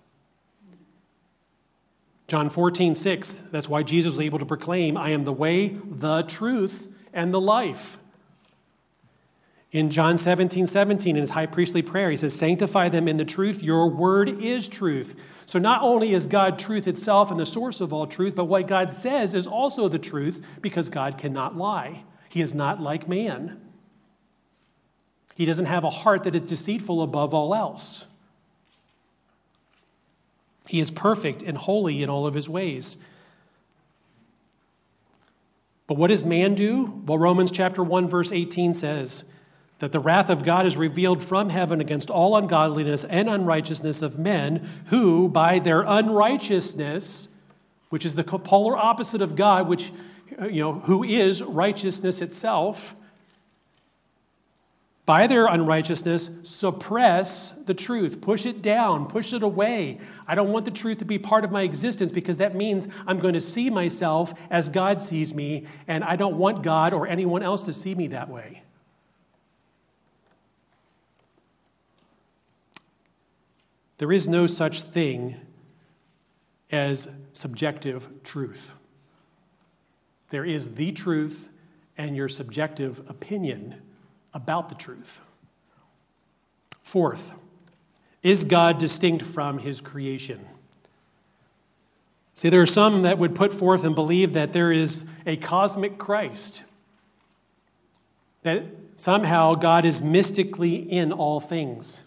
John 2.33 2.49
14, 2.49 2.95
6, 2.95 3.33
that's 3.51 3.69
why 3.69 3.83
Jesus 3.83 4.13
was 4.13 4.21
able 4.21 4.39
to 4.39 4.47
proclaim, 4.47 4.97
I 4.97 5.11
am 5.11 5.25
the 5.25 5.35
way, 5.35 5.69
the 5.69 6.23
truth, 6.23 6.91
and 7.13 7.31
the 7.31 7.39
life. 7.39 7.99
In 9.71 9.91
John 9.91 10.17
17, 10.17 10.67
17, 10.67 11.15
in 11.15 11.21
his 11.21 11.33
high 11.33 11.45
priestly 11.45 11.83
prayer, 11.83 12.11
he 12.11 12.17
says, 12.17 12.33
Sanctify 12.33 12.89
them 12.89 13.07
in 13.07 13.19
the 13.19 13.27
truth. 13.27 13.63
Your 13.63 13.87
word 13.87 14.31
is 14.31 14.67
truth. 14.67 15.15
So 15.45 15.59
not 15.59 15.83
only 15.83 16.15
is 16.15 16.25
God 16.25 16.59
truth 16.59 16.89
itself 16.89 17.31
and 17.31 17.39
the 17.39 17.45
source 17.45 17.83
of 17.83 17.93
all 17.93 18.07
truth, 18.07 18.35
but 18.35 18.47
what 18.47 18.67
God 18.67 18.95
says 18.95 19.35
is 19.35 19.47
also 19.47 19.89
the 19.89 19.99
truth 19.99 20.43
because 20.63 20.89
God 20.89 21.19
cannot 21.19 21.59
lie. 21.59 22.05
He 22.31 22.41
is 22.41 22.55
not 22.55 22.81
like 22.81 23.07
man. 23.07 23.61
He 25.35 25.45
doesn't 25.45 25.67
have 25.67 25.85
a 25.85 25.91
heart 25.91 26.25
that 26.25 26.35
is 26.35 26.45
deceitful 26.45 27.03
above 27.03 27.35
all 27.35 27.55
else. 27.55 28.07
He 30.69 30.81
is 30.81 30.91
perfect 30.91 31.43
and 31.43 31.57
holy 31.57 32.03
in 32.03 32.09
all 32.09 32.27
of 32.27 32.35
his 32.35 32.49
ways. 32.49 32.99
But 35.87 35.99
what 35.99 36.09
does 36.09 36.25
man 36.25 36.55
do? 36.55 37.03
Well, 37.07 37.19
Romans 37.19 37.51
chapter 37.51 37.83
1 37.83 38.09
verse 38.09 38.33
18 38.33 38.73
says 38.75 39.31
that 39.81 39.93
the 39.93 40.01
wrath 40.01 40.31
of 40.31 40.45
God 40.45 40.65
is 40.65 40.77
revealed 40.77 41.23
from 41.23 41.51
heaven 41.51 41.81
against 41.81 42.09
all 42.09 42.37
ungodliness 42.37 43.05
and 43.05 43.29
unrighteousness 43.29 44.01
of 44.01 44.19
men 44.19 44.67
who 44.87 45.29
by 45.29 45.59
their 45.59 45.83
unrighteousness 45.83 47.29
which 47.93 48.07
is 48.07 48.15
the 48.15 48.25
polar 48.25 48.75
opposite 48.75 49.21
of 49.21 49.37
God, 49.37 49.69
which, 49.69 49.93
you 50.51 50.63
know, 50.63 50.73
who 50.73 51.05
is 51.05 51.43
righteousness 51.43 52.23
itself, 52.23 52.95
by 55.05 55.27
their 55.27 55.47
unrighteousness, 55.47 56.31
suppress 56.45 57.51
the 57.53 57.75
truth, 57.75 58.21
push 58.21 58.47
it 58.47 58.63
down, 58.63 59.07
push 59.07 59.33
it 59.33 59.43
away. 59.43 59.99
I 60.29 60.37
don't 60.37 60.53
want 60.53 60.65
the 60.65 60.71
truth 60.71 60.99
to 60.99 61.05
be 61.05 61.19
part 61.19 61.45
of 61.45 61.51
my 61.51 61.63
existence 61.63 62.13
because 62.13 62.39
that 62.39 62.55
means 62.55 62.89
I'm 63.05 63.19
going 63.19 63.35
to 63.35 63.41
see 63.41 63.69
myself 63.69 64.33
as 64.49 64.71
God 64.71 65.01
sees 65.01 65.35
me, 65.35 65.67
and 65.89 66.05
I 66.05 66.15
don't 66.15 66.37
want 66.37 66.63
God 66.63 66.93
or 66.93 67.09
anyone 67.09 67.43
else 67.43 67.65
to 67.65 67.73
see 67.73 67.97
me 67.97 68.07
that 68.09 68.29
way. 68.29 68.63
There 73.99 74.13
is 74.13 74.29
no 74.29 74.47
such 74.47 74.83
thing 74.83 75.37
as 76.71 77.15
subjective 77.33 78.09
truth. 78.23 78.75
There 80.31 80.45
is 80.45 80.77
the 80.77 80.93
truth 80.93 81.51
and 81.99 82.17
your 82.17 82.29
subjective 82.29 83.01
opinion 83.09 83.81
about 84.35 84.69
the 84.69 84.75
truth. 84.75 85.21
Fourth, 86.83 87.33
is 88.23 88.45
God 88.45 88.79
distinct 88.79 89.25
from 89.25 89.59
his 89.59 89.81
creation? 89.81 90.47
See, 92.35 92.49
there 92.49 92.63
are 92.63 92.67
some 92.67 93.03
that 93.03 93.19
would 93.19 93.35
put 93.35 93.53
forth 93.53 93.85
and 93.85 93.95
believe 93.95 94.33
that 94.33 94.53
there 94.53 94.73
is 94.73 95.05
a 95.27 95.37
cosmic 95.37 95.99
Christ, 95.99 96.63
that 98.43 98.65
somehow 98.97 99.55
God 99.55 99.85
is 99.85 100.03
mystically 100.03 100.77
in 100.77 101.13
all 101.13 101.41
things. 101.41 102.05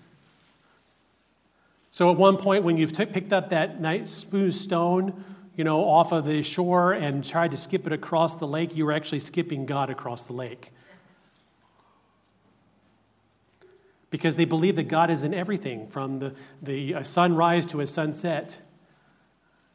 So 1.92 2.12
at 2.12 2.18
one 2.18 2.38
point, 2.38 2.64
when 2.64 2.76
you've 2.76 2.92
t- 2.92 3.06
picked 3.06 3.32
up 3.32 3.50
that 3.52 3.80
nice 3.80 4.12
smooth 4.12 4.54
stone, 4.54 5.24
you 5.56 5.64
know, 5.64 5.86
off 5.86 6.12
of 6.12 6.26
the 6.26 6.44
shore 6.44 6.92
and 6.92 7.24
tried 7.24 7.52
to 7.52 7.58
skip 7.58 7.88
it 7.88 7.94
across 7.94 8.38
the 8.38 8.48
lake, 8.48 8.76
you 8.76 8.86
were 8.86 8.92
actually 8.92 9.20
skipping 9.20 9.66
God 9.66 9.90
across 9.90 10.24
the 10.24 10.34
lake. 10.34 10.72
Because 14.10 14.36
they 14.36 14.46
believe 14.46 14.76
that 14.76 14.88
God 14.88 15.10
is 15.10 15.24
in 15.24 15.34
everything, 15.34 15.88
from 15.88 16.20
the, 16.20 16.34
the 16.62 16.96
uh, 16.96 17.04
sunrise 17.04 17.66
to 17.68 17.82
a 17.82 17.88
sunset. 17.88 18.60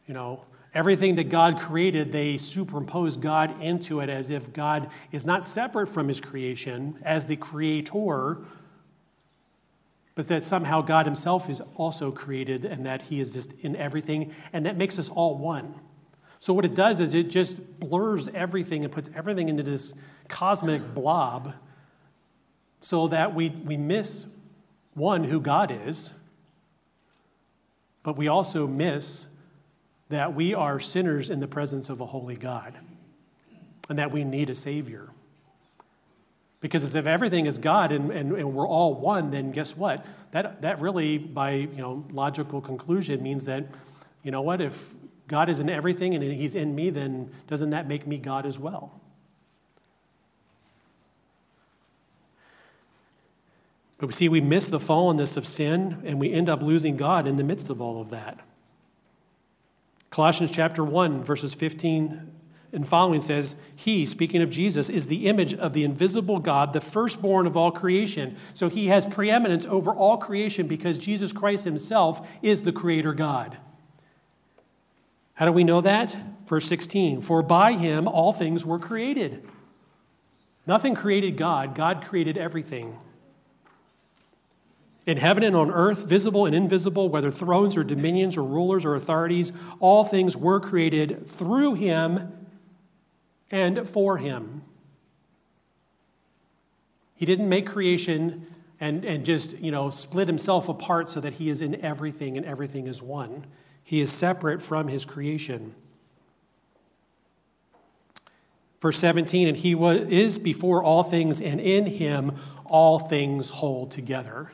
You 0.06 0.14
know, 0.14 0.44
everything 0.72 1.16
that 1.16 1.28
God 1.28 1.58
created, 1.58 2.12
they 2.12 2.36
superimpose 2.36 3.16
God 3.16 3.60
into 3.60 4.00
it 4.00 4.08
as 4.08 4.30
if 4.30 4.52
God 4.52 4.90
is 5.12 5.26
not 5.26 5.44
separate 5.44 5.88
from 5.88 6.08
his 6.08 6.20
creation 6.20 6.98
as 7.02 7.26
the 7.26 7.36
creator, 7.36 8.38
but 10.14 10.28
that 10.28 10.44
somehow 10.44 10.82
God 10.82 11.06
Himself 11.06 11.48
is 11.48 11.62
also 11.76 12.12
created 12.12 12.64
and 12.64 12.84
that 12.84 13.02
He 13.02 13.20
is 13.20 13.32
just 13.32 13.52
in 13.60 13.74
everything, 13.76 14.34
and 14.52 14.66
that 14.66 14.76
makes 14.76 14.98
us 14.98 15.08
all 15.08 15.38
one. 15.38 15.74
So, 16.38 16.52
what 16.52 16.64
it 16.64 16.74
does 16.74 17.00
is 17.00 17.14
it 17.14 17.30
just 17.30 17.80
blurs 17.80 18.28
everything 18.28 18.84
and 18.84 18.92
puts 18.92 19.10
everything 19.14 19.48
into 19.48 19.62
this 19.62 19.94
cosmic 20.28 20.94
blob 20.94 21.54
so 22.80 23.08
that 23.08 23.34
we, 23.34 23.50
we 23.50 23.76
miss 23.76 24.26
one, 24.94 25.24
who 25.24 25.40
God 25.40 25.76
is, 25.86 26.12
but 28.02 28.16
we 28.16 28.28
also 28.28 28.66
miss 28.66 29.28
that 30.08 30.34
we 30.34 30.54
are 30.54 30.80
sinners 30.80 31.30
in 31.30 31.40
the 31.40 31.46
presence 31.46 31.88
of 31.88 32.00
a 32.00 32.06
holy 32.06 32.36
God 32.36 32.74
and 33.88 33.98
that 33.98 34.10
we 34.10 34.24
need 34.24 34.50
a 34.50 34.54
Savior. 34.54 35.10
Because 36.60 36.94
if 36.94 37.06
everything 37.06 37.46
is 37.46 37.58
God 37.58 37.90
and, 37.92 38.10
and, 38.10 38.32
and, 38.32 38.54
we're 38.54 38.68
all 38.68 38.94
one, 38.94 39.30
then 39.30 39.50
guess 39.50 39.76
what? 39.76 40.04
That, 40.32 40.62
that 40.62 40.80
really, 40.80 41.16
by 41.16 41.52
you 41.52 41.78
know, 41.78 42.04
logical 42.10 42.60
conclusion, 42.60 43.22
means 43.22 43.46
that, 43.46 43.66
you 44.22 44.30
know 44.30 44.42
what, 44.42 44.60
if 44.60 44.92
God 45.26 45.48
is 45.48 45.60
in 45.60 45.70
everything 45.70 46.14
and 46.14 46.22
He's 46.22 46.54
in 46.54 46.74
me, 46.74 46.90
then 46.90 47.30
doesn't 47.46 47.70
that 47.70 47.88
make 47.88 48.06
me 48.06 48.18
God 48.18 48.44
as 48.44 48.58
well? 48.58 49.00
But 54.00 54.06
we 54.06 54.12
see 54.14 54.30
we 54.30 54.40
miss 54.40 54.68
the 54.68 54.78
fallenness 54.78 55.36
of 55.36 55.46
sin 55.46 56.02
and 56.06 56.18
we 56.18 56.32
end 56.32 56.48
up 56.48 56.62
losing 56.62 56.96
God 56.96 57.26
in 57.28 57.36
the 57.36 57.44
midst 57.44 57.68
of 57.68 57.82
all 57.82 58.00
of 58.00 58.08
that. 58.08 58.40
Colossians 60.08 60.50
chapter 60.50 60.82
1, 60.82 61.22
verses 61.22 61.52
15 61.52 62.32
and 62.72 62.88
following 62.88 63.20
says, 63.20 63.56
He, 63.76 64.06
speaking 64.06 64.40
of 64.40 64.48
Jesus, 64.48 64.88
is 64.88 65.08
the 65.08 65.26
image 65.26 65.52
of 65.52 65.74
the 65.74 65.84
invisible 65.84 66.38
God, 66.38 66.72
the 66.72 66.80
firstborn 66.80 67.46
of 67.46 67.58
all 67.58 67.70
creation. 67.70 68.36
So 68.54 68.70
he 68.70 68.86
has 68.86 69.04
preeminence 69.04 69.66
over 69.66 69.92
all 69.92 70.16
creation 70.16 70.66
because 70.66 70.96
Jesus 70.96 71.32
Christ 71.34 71.64
himself 71.64 72.26
is 72.40 72.62
the 72.62 72.72
creator 72.72 73.12
God. 73.12 73.58
How 75.34 75.44
do 75.44 75.52
we 75.52 75.64
know 75.64 75.82
that? 75.82 76.16
Verse 76.46 76.66
16 76.66 77.20
For 77.20 77.42
by 77.42 77.72
him 77.72 78.08
all 78.08 78.32
things 78.32 78.64
were 78.64 78.78
created. 78.78 79.46
Nothing 80.66 80.94
created 80.94 81.36
God, 81.36 81.74
God 81.74 82.02
created 82.02 82.38
everything. 82.38 82.96
In 85.06 85.16
heaven 85.16 85.42
and 85.42 85.56
on 85.56 85.70
earth, 85.70 86.08
visible 86.08 86.46
and 86.46 86.54
invisible, 86.54 87.08
whether 87.08 87.30
thrones 87.30 87.76
or 87.76 87.82
dominions 87.82 88.36
or 88.36 88.42
rulers 88.42 88.84
or 88.84 88.94
authorities, 88.94 89.52
all 89.80 90.04
things 90.04 90.36
were 90.36 90.60
created 90.60 91.26
through 91.26 91.74
him 91.74 92.32
and 93.50 93.88
for 93.88 94.18
him. 94.18 94.62
He 97.16 97.26
didn't 97.26 97.48
make 97.48 97.66
creation 97.66 98.46
and, 98.78 99.04
and 99.04 99.24
just, 99.24 99.58
you 99.58 99.70
know, 99.70 99.90
split 99.90 100.26
himself 100.26 100.68
apart 100.68 101.08
so 101.08 101.20
that 101.20 101.34
he 101.34 101.50
is 101.50 101.60
in 101.60 101.82
everything 101.84 102.36
and 102.36 102.46
everything 102.46 102.86
is 102.86 103.02
one. 103.02 103.46
He 103.82 104.00
is 104.00 104.10
separate 104.10 104.62
from 104.62 104.88
his 104.88 105.04
creation. 105.04 105.74
Verse 108.80 108.98
17, 108.98 109.48
and 109.48 109.56
he 109.58 109.74
was, 109.74 110.08
is 110.08 110.38
before 110.38 110.82
all 110.82 111.02
things, 111.02 111.40
and 111.40 111.60
in 111.60 111.84
him 111.84 112.32
all 112.64 112.98
things 112.98 113.50
hold 113.50 113.90
together. 113.90 114.50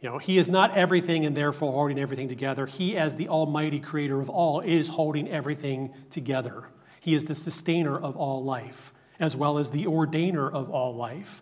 You 0.00 0.10
know, 0.10 0.18
he 0.18 0.38
is 0.38 0.48
not 0.48 0.76
everything 0.76 1.24
and 1.24 1.36
therefore 1.36 1.72
holding 1.72 1.98
everything 1.98 2.28
together. 2.28 2.66
He, 2.66 2.96
as 2.96 3.16
the 3.16 3.28
almighty 3.28 3.80
creator 3.80 4.20
of 4.20 4.28
all, 4.28 4.60
is 4.60 4.88
holding 4.88 5.28
everything 5.28 5.94
together. 6.10 6.68
He 7.00 7.14
is 7.14 7.24
the 7.24 7.34
sustainer 7.34 7.98
of 7.98 8.16
all 8.16 8.44
life, 8.44 8.92
as 9.18 9.36
well 9.36 9.58
as 9.58 9.70
the 9.70 9.84
ordainer 9.84 10.52
of 10.52 10.68
all 10.68 10.94
life. 10.94 11.40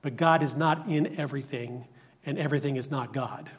But 0.00 0.16
God 0.16 0.42
is 0.42 0.56
not 0.56 0.88
in 0.88 1.18
everything, 1.18 1.86
and 2.24 2.38
everything 2.38 2.76
is 2.76 2.90
not 2.90 3.12
God. 3.12 3.50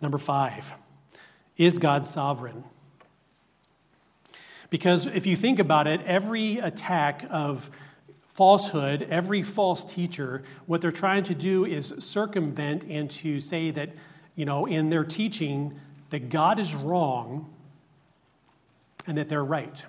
Number 0.00 0.18
five, 0.18 0.74
is 1.56 1.78
God 1.78 2.06
sovereign? 2.06 2.64
Because 4.70 5.06
if 5.06 5.26
you 5.26 5.36
think 5.36 5.58
about 5.58 5.86
it, 5.86 6.00
every 6.06 6.58
attack 6.58 7.24
of 7.28 7.70
falsehood, 8.40 9.06
every 9.10 9.42
false 9.42 9.84
teacher, 9.84 10.42
what 10.64 10.80
they're 10.80 10.90
trying 10.90 11.22
to 11.22 11.34
do 11.34 11.66
is 11.66 11.88
circumvent 11.98 12.82
and 12.84 13.10
to 13.10 13.38
say 13.38 13.70
that, 13.70 13.90
you 14.34 14.46
know, 14.46 14.64
in 14.64 14.88
their 14.88 15.04
teaching, 15.04 15.78
that 16.08 16.30
God 16.30 16.58
is 16.58 16.74
wrong 16.74 17.52
and 19.06 19.18
that 19.18 19.28
they're 19.28 19.44
right. 19.44 19.84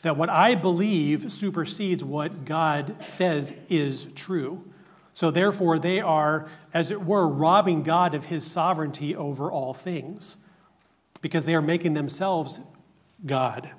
That 0.00 0.16
what 0.16 0.30
I 0.30 0.54
believe 0.54 1.30
supersedes 1.30 2.02
what 2.02 2.46
God 2.46 2.96
says 3.06 3.52
is 3.68 4.06
true. 4.14 4.64
So 5.12 5.30
therefore, 5.30 5.78
they 5.78 6.00
are, 6.00 6.48
as 6.72 6.90
it 6.90 7.02
were, 7.02 7.28
robbing 7.28 7.82
God 7.82 8.14
of 8.14 8.24
his 8.24 8.50
sovereignty 8.50 9.14
over 9.14 9.52
all 9.52 9.74
things 9.74 10.38
because 11.20 11.44
they 11.44 11.54
are 11.54 11.60
making 11.60 11.92
themselves 11.92 12.58
God. 13.26 13.72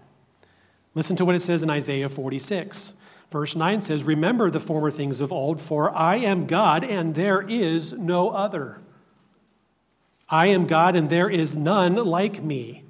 Listen 0.94 1.16
to 1.16 1.26
what 1.26 1.34
it 1.34 1.42
says 1.42 1.64
in 1.64 1.72
Isaiah 1.72 2.10
46. 2.10 2.94
Verse 3.34 3.56
9 3.56 3.82
says, 3.82 4.04
Remember 4.04 4.52
the 4.52 4.60
former 4.60 4.92
things 4.92 5.20
of 5.20 5.34
old, 5.34 5.60
for 5.60 5.90
I 5.98 6.18
am 6.18 6.46
God 6.46 6.84
and 6.84 7.16
there 7.16 7.42
is 7.42 7.94
no 7.94 8.30
other. 8.30 8.80
I 10.30 10.46
am 10.46 10.68
God 10.68 10.96
and 10.96 11.10
there 11.10 11.32
is 11.32 11.58
none 11.58 11.96
like 11.96 12.44
me. 12.44 12.84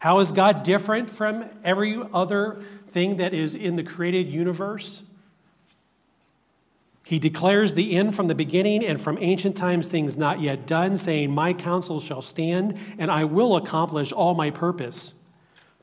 How 0.00 0.18
is 0.18 0.32
God 0.32 0.64
different 0.64 1.08
from 1.08 1.44
every 1.62 1.96
other 2.12 2.60
thing 2.88 3.18
that 3.18 3.32
is 3.32 3.54
in 3.54 3.76
the 3.76 3.84
created 3.84 4.28
universe? 4.28 5.04
He 7.06 7.20
declares 7.20 7.74
the 7.74 7.94
end 7.94 8.16
from 8.16 8.26
the 8.26 8.34
beginning 8.34 8.84
and 8.84 9.00
from 9.00 9.16
ancient 9.20 9.56
times 9.56 9.88
things 9.88 10.18
not 10.18 10.40
yet 10.40 10.66
done, 10.66 10.96
saying, 10.96 11.30
My 11.30 11.52
counsel 11.52 12.00
shall 12.00 12.20
stand, 12.20 12.76
and 12.98 13.12
I 13.12 13.22
will 13.22 13.54
accomplish 13.54 14.10
all 14.10 14.34
my 14.34 14.50
purpose 14.50 15.14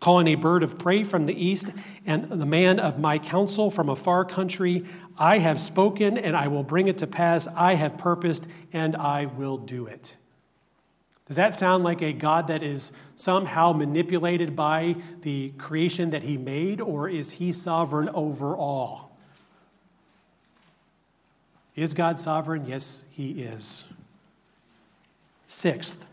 calling 0.01 0.27
a 0.27 0.35
bird 0.35 0.63
of 0.63 0.77
prey 0.77 1.03
from 1.03 1.27
the 1.27 1.45
east 1.45 1.69
and 2.05 2.27
the 2.29 2.45
man 2.45 2.79
of 2.79 2.99
my 2.99 3.17
counsel 3.17 3.71
from 3.71 3.87
a 3.87 3.95
far 3.95 4.25
country. 4.25 4.83
I 5.17 5.37
have 5.37 5.59
spoken 5.59 6.17
and 6.17 6.35
I 6.35 6.47
will 6.47 6.63
bring 6.63 6.89
it 6.89 6.97
to 6.97 7.07
pass. 7.07 7.47
I 7.47 7.75
have 7.75 7.97
purposed 7.97 8.47
and 8.73 8.95
I 8.95 9.27
will 9.27 9.57
do 9.57 9.85
it. 9.85 10.17
Does 11.27 11.37
that 11.37 11.55
sound 11.55 11.85
like 11.85 12.01
a 12.01 12.11
God 12.11 12.47
that 12.47 12.61
is 12.61 12.91
somehow 13.15 13.71
manipulated 13.71 14.53
by 14.53 14.97
the 15.21 15.53
creation 15.57 16.09
that 16.09 16.23
he 16.23 16.35
made, 16.35 16.81
or 16.81 17.07
is 17.07 17.33
he 17.33 17.53
sovereign 17.53 18.09
over 18.09 18.53
all? 18.57 19.15
Is 21.73 21.93
God 21.93 22.19
sovereign? 22.19 22.65
Yes, 22.65 23.05
he 23.11 23.43
is. 23.43 23.85
Sixth, 25.45 26.05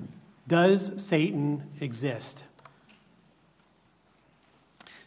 does 0.46 1.02
Satan 1.02 1.64
exist? 1.80 2.44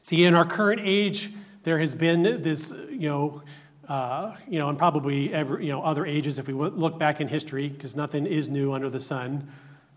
See, 0.02 0.26
in 0.26 0.34
our 0.34 0.46
current 0.46 0.82
age, 0.84 1.32
there 1.64 1.80
has 1.80 1.94
been 1.94 2.42
this, 2.42 2.74
you 2.90 3.10
know, 3.10 3.44
uh, 3.88 4.36
you 4.48 4.58
know, 4.58 4.70
and 4.70 4.78
probably 4.78 5.34
every, 5.34 5.66
you 5.66 5.72
know, 5.72 5.82
other 5.84 6.06
ages 6.06 6.40
if 6.40 6.48
we 6.48 6.54
look 6.54 6.98
back 6.98 7.20
in 7.20 7.28
history, 7.28 7.68
because 7.68 7.96
nothing 7.96 8.26
is 8.26 8.50
new 8.50 8.74
under 8.74 8.90
the 8.90 9.00
sun, 9.00 9.52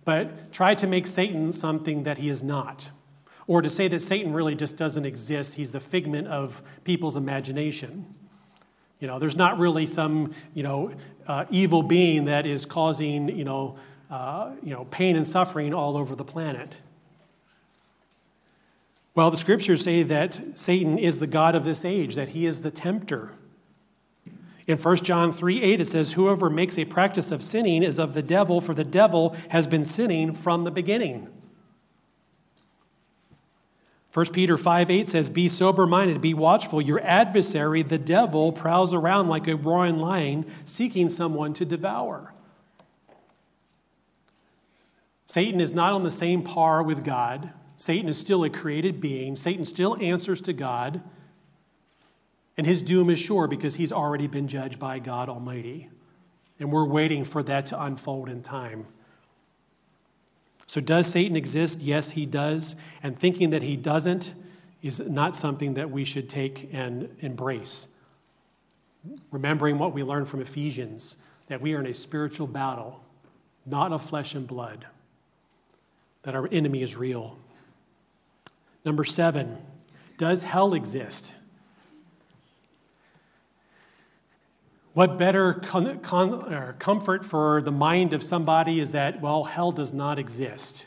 but 0.05 0.53
try 0.53 0.75
to 0.75 0.87
make 0.87 1.07
Satan 1.07 1.53
something 1.53 2.03
that 2.03 2.19
he 2.19 2.29
is 2.29 2.43
not. 2.43 2.91
Or 3.47 3.63
to 3.63 3.71
say 3.71 3.89
that 3.89 4.01
Satan 4.01 4.33
really 4.33 4.55
just 4.55 4.77
doesn't 4.77 5.05
exist, 5.05 5.55
he's 5.55 5.73
the 5.73 5.81
figment 5.81 6.29
of 6.29 6.63
people's 6.83 7.17
imagination. 7.17 8.07
You 9.01 9.07
know, 9.07 9.19
there's 9.19 9.37
not 9.37 9.59
really 9.59 9.87
some, 9.87 10.33
you 10.55 10.63
know, 10.63 10.95
uh, 11.27 11.45
evil 11.51 11.83
being 11.83 12.25
that 12.25 12.47
is 12.47 12.67
causing, 12.67 13.29
you 13.29 13.45
know, 13.45 13.77
uh, 14.11 14.53
you 14.63 14.75
know, 14.75 14.87
pain 14.87 15.17
and 15.17 15.27
suffering 15.27 15.75
all 15.75 15.97
over 15.97 16.15
the 16.15 16.25
planet. 16.25 16.81
Well, 19.15 19.31
the 19.31 19.37
scriptures 19.37 19.85
say 19.85 20.03
that 20.03 20.59
Satan 20.59 20.99
is 20.99 21.21
the 21.21 21.27
God 21.27 21.55
of 21.55 21.65
this 21.65 21.85
age, 21.85 22.17
that 22.17 22.31
he 22.31 22.47
is 22.47 22.63
the 22.63 22.71
tempter. 22.71 23.33
In 24.67 24.79
1 24.79 24.97
John 24.97 25.31
3 25.31 25.63
8, 25.63 25.81
it 25.81 25.85
says, 25.87 26.15
Whoever 26.15 26.51
makes 26.51 26.79
a 26.79 26.85
practice 26.85 27.31
of 27.31 27.43
sinning 27.43 27.83
is 27.83 27.99
of 27.99 28.15
the 28.15 28.23
devil, 28.23 28.61
for 28.61 28.75
the 28.75 28.85
devil 28.85 29.37
has 29.51 29.67
been 29.67 29.85
sinning 29.85 30.33
from 30.33 30.65
the 30.65 30.71
beginning. 30.71 31.29
1 34.13 34.27
Peter 34.27 34.57
5 34.57 34.91
8 34.91 35.09
says, 35.09 35.29
Be 35.29 35.49
sober 35.49 35.87
minded, 35.87 36.21
be 36.21 36.35
watchful. 36.35 36.81
Your 36.81 37.01
adversary, 37.01 37.83
the 37.83 37.99
devil, 37.99 38.53
prowls 38.53 38.95
around 38.95 39.29
like 39.29 39.47
a 39.47 39.55
roaring 39.55 39.99
lion, 39.99 40.47
seeking 40.65 41.09
someone 41.09 41.53
to 41.55 41.65
devour. 41.65 42.33
Satan 45.27 45.61
is 45.61 45.73
not 45.73 45.93
on 45.93 46.05
the 46.05 46.11
same 46.11 46.43
par 46.43 46.83
with 46.83 47.05
God. 47.05 47.53
Satan 47.77 48.09
is 48.09 48.19
still 48.19 48.45
a 48.45 48.51
created 48.51 49.01
being. 49.01 49.37
Satan 49.37 49.65
still 49.65 49.97
answers 50.01 50.41
to 50.43 50.53
God. 50.53 51.03
And 52.57 52.67
his 52.67 52.83
doom 52.83 53.11
is 53.11 53.19
sure 53.19 53.49
because 53.49 53.77
he's 53.77 53.93
already 53.93 54.27
been 54.27 54.47
judged 54.47 54.79
by 54.79 54.99
God 54.99 55.29
Almighty. 55.29 55.89
And 56.59 56.71
we're 56.71 56.85
waiting 56.85 57.25
for 57.25 57.43
that 57.43 57.67
to 57.67 57.83
unfold 57.83 58.29
in 58.29 58.43
time. 58.43 58.87
So, 60.67 60.81
does 60.81 61.07
Satan 61.07 61.37
exist? 61.37 61.81
Yes, 61.81 62.13
he 62.13 62.27
does. 62.27 62.77
And 63.03 63.19
thinking 63.19 63.51
that 63.51 63.63
he 63.63 63.77
doesn't 63.77 64.35
is 64.83 65.01
not 65.01 65.35
something 65.35 65.75
that 65.75 65.91
we 65.91 66.05
should 66.05 66.29
take 66.29 66.69
and 66.73 67.15
embrace. 67.21 67.89
Remembering 69.31 69.79
what 69.79 69.93
we 69.93 70.03
learned 70.03 70.29
from 70.29 70.41
Ephesians 70.41 71.17
that 71.49 71.61
we 71.61 71.75
are 71.75 71.81
in 71.81 71.87
a 71.87 71.95
spiritual 71.95 72.47
battle, 72.47 73.05
not 73.67 73.93
of 73.93 74.01
flesh 74.01 74.35
and 74.35 74.47
blood, 74.47 74.87
that 76.23 76.35
our 76.35 76.49
enemy 76.51 76.83
is 76.83 76.97
real. 76.97 77.37
Number 78.85 79.05
seven, 79.05 79.59
does 80.19 80.45
hell 80.45 80.75
exist? 80.75 81.35
What 84.93 85.19
better 85.19 85.55
con- 85.55 85.99
con- 86.01 86.75
comfort 86.79 87.25
for 87.25 87.61
the 87.61 87.73
mind 87.73 88.13
of 88.13 88.23
somebody 88.23 88.79
is 88.79 88.93
that, 88.93 89.21
well, 89.21 89.45
hell 89.45 89.73
does 89.73 89.93
not 89.93 90.19
exist. 90.19 90.87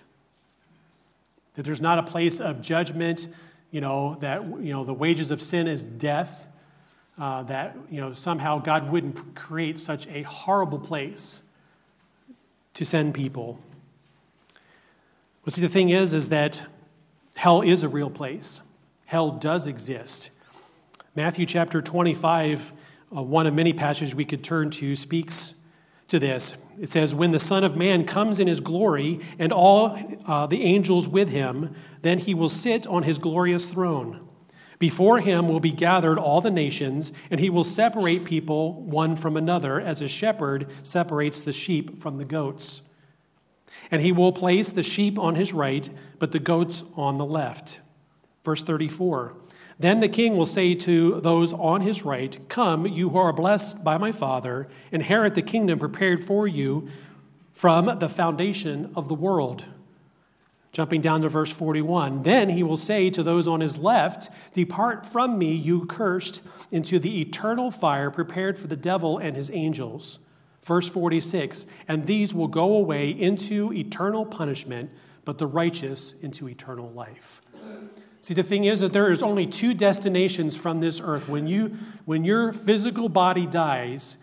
That 1.56 1.64
there's 1.64 1.82
not 1.82 2.00
a 2.00 2.04
place 2.04 2.40
of 2.40 2.62
judgment, 2.62 3.28
you 3.70 3.82
know, 3.82 4.16
that, 4.22 4.44
you 4.46 4.72
know, 4.72 4.86
the 4.86 4.94
wages 4.94 5.30
of 5.30 5.42
sin 5.42 5.68
is 5.68 5.84
death, 5.84 6.48
uh, 7.20 7.44
that, 7.44 7.76
you 7.90 8.00
know, 8.00 8.14
somehow 8.14 8.60
God 8.60 8.90
wouldn't 8.90 9.36
create 9.36 9.78
such 9.78 10.08
a 10.08 10.22
horrible 10.22 10.80
place 10.80 11.42
to 12.76 12.86
send 12.86 13.14
people. 13.14 13.60
But 15.44 15.54
see, 15.54 15.62
the 15.62 15.68
thing 15.68 15.90
is, 15.90 16.14
is 16.14 16.30
that 16.30 16.66
hell 17.38 17.62
is 17.62 17.84
a 17.84 17.90
real 17.90 18.10
place. 18.10 18.62
Hell 19.06 19.32
does 19.32 19.68
exist. 19.68 20.32
Matthew 21.16 21.46
chapter 21.46 21.82
25 21.82 22.74
uh, 23.16 23.22
one 23.22 23.48
of 23.48 23.54
many 23.54 23.72
passages 23.72 24.14
we 24.14 24.26
could 24.26 24.44
turn 24.44 24.70
to 24.70 24.96
speaks 24.96 25.56
to 26.08 26.20
this. 26.20 26.64
It 26.80 26.90
says, 26.90 27.16
When 27.16 27.32
the 27.32 27.40
Son 27.40 27.64
of 27.64 27.76
Man 27.76 28.06
comes 28.06 28.40
in 28.40 28.48
his 28.48 28.60
glory 28.60 29.20
and 29.40 29.54
all 29.54 29.98
uh, 30.26 30.46
the 30.48 30.64
angels 30.64 31.08
with 31.08 31.30
him, 31.30 31.74
then 32.02 32.20
he 32.20 32.34
will 32.34 32.50
sit 32.50 32.86
on 32.88 33.04
his 33.04 33.18
glorious 33.18 33.70
throne. 33.70 34.28
Before 34.80 35.20
him 35.20 35.48
will 35.48 35.60
be 35.60 35.72
gathered 35.72 36.20
all 36.20 36.40
the 36.40 36.52
nations, 36.52 37.12
and 37.32 37.40
he 37.40 37.50
will 37.50 37.64
separate 37.64 38.26
people 38.26 38.82
one 38.84 39.16
from 39.16 39.36
another, 39.36 39.82
as 39.82 40.02
a 40.02 40.08
shepherd 40.08 40.72
separates 40.84 41.42
the 41.42 41.54
sheep 41.54 42.00
from 42.00 42.18
the 42.18 42.26
goats. 42.26 42.84
And 43.90 44.02
he 44.02 44.12
will 44.12 44.32
place 44.32 44.72
the 44.72 44.84
sheep 44.84 45.18
on 45.18 45.36
his 45.36 45.54
right, 45.54 45.90
but 46.20 46.32
the 46.32 46.40
goats 46.40 46.84
on 46.96 47.18
the 47.18 47.26
left. 47.26 47.80
Verse 48.44 48.64
34 48.64 49.36
then 49.80 50.00
the 50.00 50.10
king 50.10 50.36
will 50.36 50.48
say 50.48 50.74
to 50.74 51.22
those 51.22 51.54
on 51.54 51.82
his 51.82 52.04
right, 52.04 52.38
Come, 52.50 52.88
you 52.88 53.10
who 53.10 53.18
are 53.18 53.34
blessed 53.34 53.84
by 53.84 53.98
my 53.98 54.12
Father, 54.12 54.68
inherit 54.92 55.36
the 55.36 55.42
kingdom 55.42 55.78
prepared 55.78 56.24
for 56.24 56.48
you 56.48 56.90
from 57.54 58.00
the 58.00 58.10
foundation 58.10 58.92
of 58.96 59.08
the 59.08 59.14
world. 59.14 59.66
Jumping 60.72 61.02
down 61.02 61.22
to 61.22 61.30
verse 61.30 61.52
41, 61.56 62.24
then 62.24 62.50
he 62.50 62.64
will 62.64 62.78
say 62.78 63.10
to 63.10 63.24
those 63.24 63.48
on 63.48 63.62
his 63.62 63.78
left, 63.78 64.30
Depart 64.54 65.06
from 65.06 65.38
me, 65.38 65.54
you 65.54 65.86
cursed, 65.86 66.44
into 66.72 67.00
the 67.00 67.22
eternal 67.22 67.72
fire 67.72 68.12
prepared 68.12 68.58
for 68.58 68.68
the 68.68 68.76
devil 68.76 69.18
and 69.18 69.36
his 69.36 69.52
angels. 69.52 70.20
Verse 70.68 70.90
46, 70.90 71.66
and 71.88 72.06
these 72.06 72.34
will 72.34 72.50
go 72.50 72.76
away 72.76 73.10
into 73.10 73.72
eternal 73.72 74.26
punishment, 74.26 74.92
but 75.24 75.38
the 75.38 75.48
righteous 75.48 76.12
into 76.20 76.50
eternal 76.50 76.92
life. 76.92 77.42
See, 78.20 78.34
the 78.34 78.44
thing 78.44 78.66
is 78.66 78.82
that 78.82 78.92
there 78.92 79.10
is 79.10 79.24
only 79.24 79.48
two 79.48 79.74
destinations 79.74 80.58
from 80.58 80.82
this 80.82 81.00
earth. 81.00 81.30
When, 81.30 81.48
you, 81.48 81.78
when 82.04 82.26
your 82.26 82.52
physical 82.52 83.08
body 83.08 83.48
dies, 83.48 84.18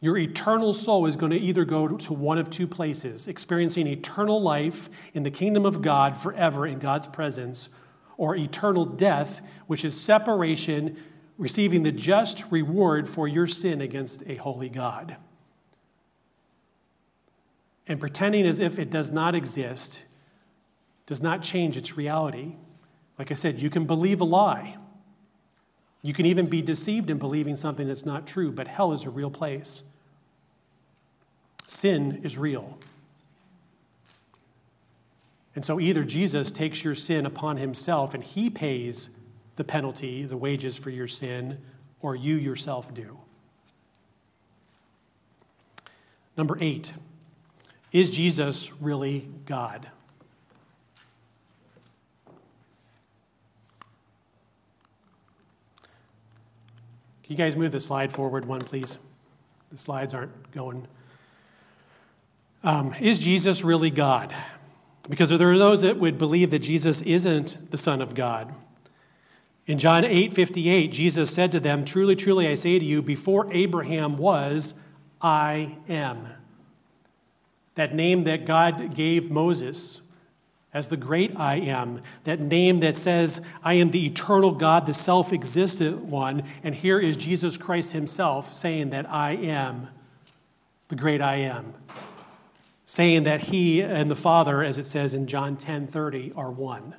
your 0.00 0.18
eternal 0.18 0.74
soul 0.74 1.06
is 1.06 1.16
going 1.16 1.32
to 1.32 1.38
either 1.38 1.64
go 1.64 1.96
to 1.96 2.12
one 2.12 2.36
of 2.36 2.50
two 2.50 2.66
places, 2.66 3.26
experiencing 3.26 3.86
eternal 3.86 4.42
life 4.42 4.90
in 5.14 5.22
the 5.22 5.30
kingdom 5.30 5.64
of 5.64 5.80
God 5.80 6.14
forever 6.14 6.66
in 6.66 6.78
God's 6.78 7.06
presence, 7.06 7.70
or 8.18 8.36
eternal 8.36 8.84
death, 8.84 9.40
which 9.66 9.82
is 9.82 9.98
separation, 9.98 10.98
receiving 11.38 11.84
the 11.84 11.92
just 11.92 12.44
reward 12.50 13.08
for 13.08 13.26
your 13.26 13.46
sin 13.46 13.80
against 13.80 14.22
a 14.28 14.34
holy 14.34 14.68
God. 14.68 15.16
And 17.90 17.98
pretending 17.98 18.46
as 18.46 18.60
if 18.60 18.78
it 18.78 18.88
does 18.88 19.10
not 19.10 19.34
exist 19.34 20.04
does 21.06 21.20
not 21.20 21.42
change 21.42 21.76
its 21.76 21.96
reality. 21.96 22.54
Like 23.18 23.32
I 23.32 23.34
said, 23.34 23.60
you 23.60 23.68
can 23.68 23.84
believe 23.84 24.20
a 24.20 24.24
lie. 24.24 24.76
You 26.00 26.14
can 26.14 26.24
even 26.24 26.46
be 26.46 26.62
deceived 26.62 27.10
in 27.10 27.18
believing 27.18 27.56
something 27.56 27.88
that's 27.88 28.06
not 28.06 28.28
true, 28.28 28.52
but 28.52 28.68
hell 28.68 28.92
is 28.92 29.06
a 29.06 29.10
real 29.10 29.28
place. 29.28 29.82
Sin 31.66 32.20
is 32.22 32.38
real. 32.38 32.78
And 35.56 35.64
so 35.64 35.80
either 35.80 36.04
Jesus 36.04 36.52
takes 36.52 36.84
your 36.84 36.94
sin 36.94 37.26
upon 37.26 37.56
himself 37.56 38.14
and 38.14 38.22
he 38.22 38.48
pays 38.50 39.10
the 39.56 39.64
penalty, 39.64 40.22
the 40.22 40.36
wages 40.36 40.76
for 40.76 40.90
your 40.90 41.08
sin, 41.08 41.58
or 42.00 42.14
you 42.14 42.36
yourself 42.36 42.94
do. 42.94 43.18
Number 46.36 46.56
eight, 46.60 46.92
is 47.92 48.10
Jesus 48.10 48.72
really 48.80 49.26
God? 49.46 49.88
Can 57.22 57.36
you 57.36 57.44
guys 57.44 57.56
move 57.56 57.72
the 57.72 57.80
slide 57.80 58.10
forward 58.10 58.44
one, 58.44 58.60
please? 58.60 58.98
The 59.70 59.78
slides 59.78 60.14
aren't 60.14 60.50
going. 60.50 60.88
Um, 62.64 62.92
is 63.00 63.20
Jesus 63.20 63.62
really 63.62 63.90
God? 63.90 64.34
Because 65.08 65.30
there 65.30 65.50
are 65.50 65.58
those 65.58 65.82
that 65.82 65.96
would 65.96 66.18
believe 66.18 66.50
that 66.50 66.58
Jesus 66.58 67.02
isn't 67.02 67.70
the 67.70 67.78
Son 67.78 68.02
of 68.02 68.14
God. 68.14 68.52
In 69.66 69.78
John 69.78 70.04
8 70.04 70.32
58, 70.32 70.88
Jesus 70.90 71.30
said 71.30 71.52
to 71.52 71.60
them, 71.60 71.84
Truly, 71.84 72.16
truly, 72.16 72.48
I 72.48 72.56
say 72.56 72.80
to 72.80 72.84
you, 72.84 73.00
before 73.00 73.46
Abraham 73.52 74.16
was, 74.16 74.74
I 75.22 75.76
am. 75.88 76.26
That 77.74 77.94
name 77.94 78.24
that 78.24 78.44
God 78.44 78.94
gave 78.94 79.30
Moses 79.30 80.02
as 80.72 80.88
the 80.88 80.96
great 80.96 81.36
I 81.38 81.56
am, 81.56 82.00
that 82.24 82.38
name 82.38 82.80
that 82.80 82.94
says, 82.94 83.44
I 83.62 83.74
am 83.74 83.90
the 83.90 84.06
eternal 84.06 84.52
God, 84.52 84.86
the 84.86 84.94
self 84.94 85.32
existent 85.32 86.04
one. 86.04 86.44
And 86.62 86.74
here 86.74 86.98
is 86.98 87.16
Jesus 87.16 87.56
Christ 87.56 87.92
himself 87.92 88.52
saying 88.52 88.90
that 88.90 89.10
I 89.10 89.32
am 89.32 89.88
the 90.88 90.96
great 90.96 91.20
I 91.20 91.36
am, 91.36 91.74
saying 92.86 93.24
that 93.24 93.44
he 93.44 93.80
and 93.80 94.10
the 94.10 94.16
Father, 94.16 94.62
as 94.62 94.78
it 94.78 94.86
says 94.86 95.12
in 95.12 95.26
John 95.26 95.56
10 95.56 95.86
30, 95.88 96.32
are 96.36 96.50
one. 96.50 96.94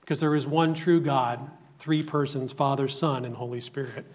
Because 0.00 0.20
there 0.20 0.34
is 0.34 0.46
one 0.46 0.72
true 0.72 1.00
God, 1.00 1.50
three 1.78 2.02
persons 2.02 2.52
Father, 2.52 2.88
Son, 2.88 3.24
and 3.24 3.36
Holy 3.36 3.60
Spirit. 3.60 4.06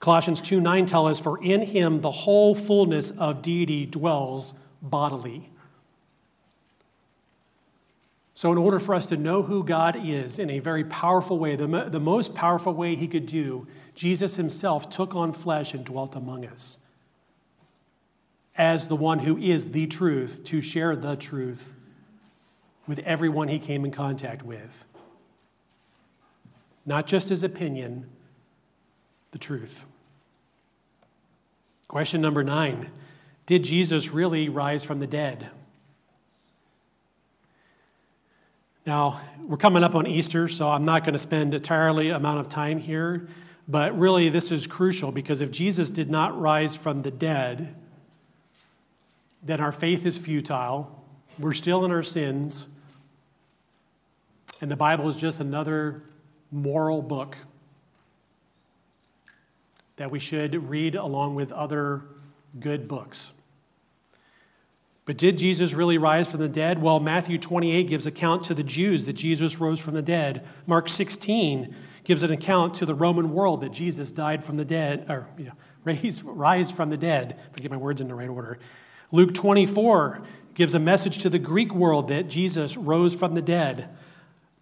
Colossians 0.00 0.40
2 0.40 0.60
9 0.60 0.86
tell 0.86 1.06
us, 1.06 1.20
For 1.20 1.42
in 1.42 1.62
him 1.62 2.00
the 2.00 2.10
whole 2.10 2.54
fullness 2.54 3.10
of 3.12 3.42
deity 3.42 3.86
dwells 3.86 4.54
bodily. 4.82 5.50
So, 8.34 8.50
in 8.50 8.56
order 8.56 8.78
for 8.78 8.94
us 8.94 9.04
to 9.06 9.18
know 9.18 9.42
who 9.42 9.62
God 9.62 9.96
is 10.02 10.38
in 10.38 10.48
a 10.48 10.58
very 10.58 10.82
powerful 10.82 11.38
way, 11.38 11.56
the, 11.56 11.66
the 11.90 12.00
most 12.00 12.34
powerful 12.34 12.72
way 12.72 12.94
he 12.94 13.06
could 13.06 13.26
do, 13.26 13.66
Jesus 13.94 14.36
himself 14.36 14.88
took 14.88 15.14
on 15.14 15.32
flesh 15.32 15.74
and 15.74 15.84
dwelt 15.84 16.16
among 16.16 16.46
us 16.46 16.78
as 18.56 18.88
the 18.88 18.96
one 18.96 19.20
who 19.20 19.36
is 19.36 19.72
the 19.72 19.86
truth 19.86 20.42
to 20.44 20.62
share 20.62 20.96
the 20.96 21.16
truth 21.16 21.74
with 22.86 22.98
everyone 23.00 23.48
he 23.48 23.58
came 23.58 23.84
in 23.84 23.90
contact 23.90 24.42
with. 24.42 24.84
Not 26.86 27.06
just 27.06 27.28
his 27.28 27.44
opinion, 27.44 28.08
the 29.30 29.38
truth. 29.38 29.84
Question 31.90 32.20
number 32.20 32.44
nine 32.44 32.88
Did 33.46 33.64
Jesus 33.64 34.12
really 34.12 34.48
rise 34.48 34.84
from 34.84 35.00
the 35.00 35.08
dead? 35.08 35.50
Now, 38.86 39.20
we're 39.44 39.56
coming 39.56 39.82
up 39.82 39.96
on 39.96 40.06
Easter, 40.06 40.46
so 40.46 40.70
I'm 40.70 40.84
not 40.84 41.02
going 41.02 41.14
to 41.14 41.18
spend 41.18 41.52
entirely 41.52 42.10
amount 42.10 42.38
of 42.38 42.48
time 42.48 42.78
here, 42.78 43.26
but 43.66 43.98
really 43.98 44.28
this 44.28 44.52
is 44.52 44.68
crucial 44.68 45.10
because 45.10 45.40
if 45.40 45.50
Jesus 45.50 45.90
did 45.90 46.08
not 46.08 46.40
rise 46.40 46.76
from 46.76 47.02
the 47.02 47.10
dead, 47.10 47.74
then 49.42 49.60
our 49.60 49.72
faith 49.72 50.06
is 50.06 50.16
futile. 50.16 51.04
We're 51.40 51.52
still 51.52 51.84
in 51.84 51.90
our 51.90 52.04
sins. 52.04 52.66
And 54.60 54.70
the 54.70 54.76
Bible 54.76 55.08
is 55.08 55.16
just 55.16 55.40
another 55.40 56.04
moral 56.52 57.02
book 57.02 57.36
that 60.00 60.10
we 60.10 60.18
should 60.18 60.70
read 60.70 60.94
along 60.94 61.34
with 61.34 61.52
other 61.52 62.00
good 62.58 62.88
books. 62.88 63.34
But 65.04 65.18
did 65.18 65.36
Jesus 65.36 65.74
really 65.74 65.98
rise 65.98 66.30
from 66.30 66.40
the 66.40 66.48
dead? 66.48 66.80
Well, 66.80 67.00
Matthew 67.00 67.36
28 67.36 67.86
gives 67.86 68.06
account 68.06 68.42
to 68.44 68.54
the 68.54 68.62
Jews 68.62 69.04
that 69.04 69.12
Jesus 69.12 69.60
rose 69.60 69.78
from 69.78 69.92
the 69.92 70.00
dead. 70.00 70.48
Mark 70.66 70.88
16 70.88 71.74
gives 72.02 72.22
an 72.22 72.30
account 72.30 72.72
to 72.76 72.86
the 72.86 72.94
Roman 72.94 73.34
world 73.34 73.60
that 73.60 73.72
Jesus 73.72 74.10
died 74.10 74.42
from 74.42 74.56
the 74.56 74.64
dead, 74.64 75.04
or 75.06 75.28
you 75.36 75.44
know, 75.44 75.52
raised, 75.84 76.22
rise 76.24 76.70
from 76.70 76.88
the 76.88 76.96
dead. 76.96 77.36
If 77.50 77.58
I 77.58 77.60
get 77.60 77.70
my 77.70 77.76
words 77.76 78.00
in 78.00 78.08
the 78.08 78.14
right 78.14 78.30
order. 78.30 78.58
Luke 79.12 79.34
24 79.34 80.22
gives 80.54 80.74
a 80.74 80.78
message 80.78 81.18
to 81.18 81.28
the 81.28 81.38
Greek 81.38 81.74
world 81.74 82.08
that 82.08 82.26
Jesus 82.26 82.78
rose 82.78 83.14
from 83.14 83.34
the 83.34 83.42
dead. 83.42 83.90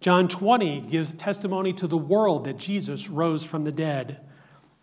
John 0.01 0.27
20 0.27 0.81
gives 0.81 1.13
testimony 1.13 1.71
to 1.71 1.87
the 1.87 1.97
world 1.97 2.43
that 2.43 2.57
Jesus 2.57 3.09
rose 3.09 3.45
from 3.45 3.63
the 3.63 3.71
dead. 3.71 4.19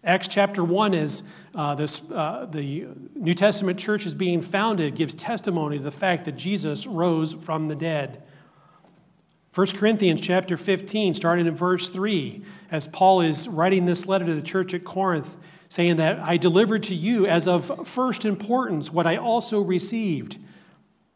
Acts 0.07 0.29
chapter 0.29 0.63
1 0.63 0.95
is 0.95 1.25
uh, 1.57 1.75
this, 1.75 2.09
uh, 2.13 2.47
the 2.49 2.87
New 3.17 3.35
Testament 3.35 3.77
church 3.77 4.07
is 4.07 4.15
being 4.15 4.41
founded, 4.41 4.95
gives 4.95 5.15
testimony 5.15 5.79
to 5.79 5.83
the 5.83 5.91
fact 5.91 6.25
that 6.27 6.37
Jesus 6.37 6.87
rose 6.87 7.35
from 7.35 7.67
the 7.67 7.75
dead. 7.75 8.23
1 9.53 9.67
Corinthians 9.75 10.21
chapter 10.21 10.57
15, 10.57 11.15
starting 11.15 11.47
in 11.49 11.55
verse 11.57 11.91
3, 11.91 12.41
as 12.71 12.87
Paul 12.87 13.21
is 13.21 13.49
writing 13.49 13.87
this 13.87 14.07
letter 14.07 14.25
to 14.27 14.35
the 14.35 14.43
church 14.43 14.75
at 14.75 14.85
Corinth, 14.85 15.37
saying 15.69 15.97
that 15.97 16.21
I 16.21 16.37
delivered 16.37 16.85
to 16.85 16.95
you 16.95 17.27
as 17.27 17.49
of 17.49 17.89
first 17.89 18.25
importance 18.25 18.93
what 18.93 19.09
I 19.09 19.17
also 19.17 19.61
received 19.61 20.39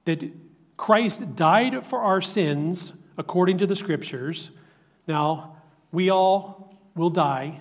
that 0.04 0.32
Christ 0.76 1.36
died 1.36 1.84
for 1.84 2.00
our 2.00 2.20
sins 2.20 2.98
according 3.16 3.58
to 3.58 3.68
the 3.68 3.76
scriptures. 3.76 4.50
Now, 5.06 5.58
we 5.92 6.10
all 6.10 6.76
will 6.96 7.10
die 7.10 7.60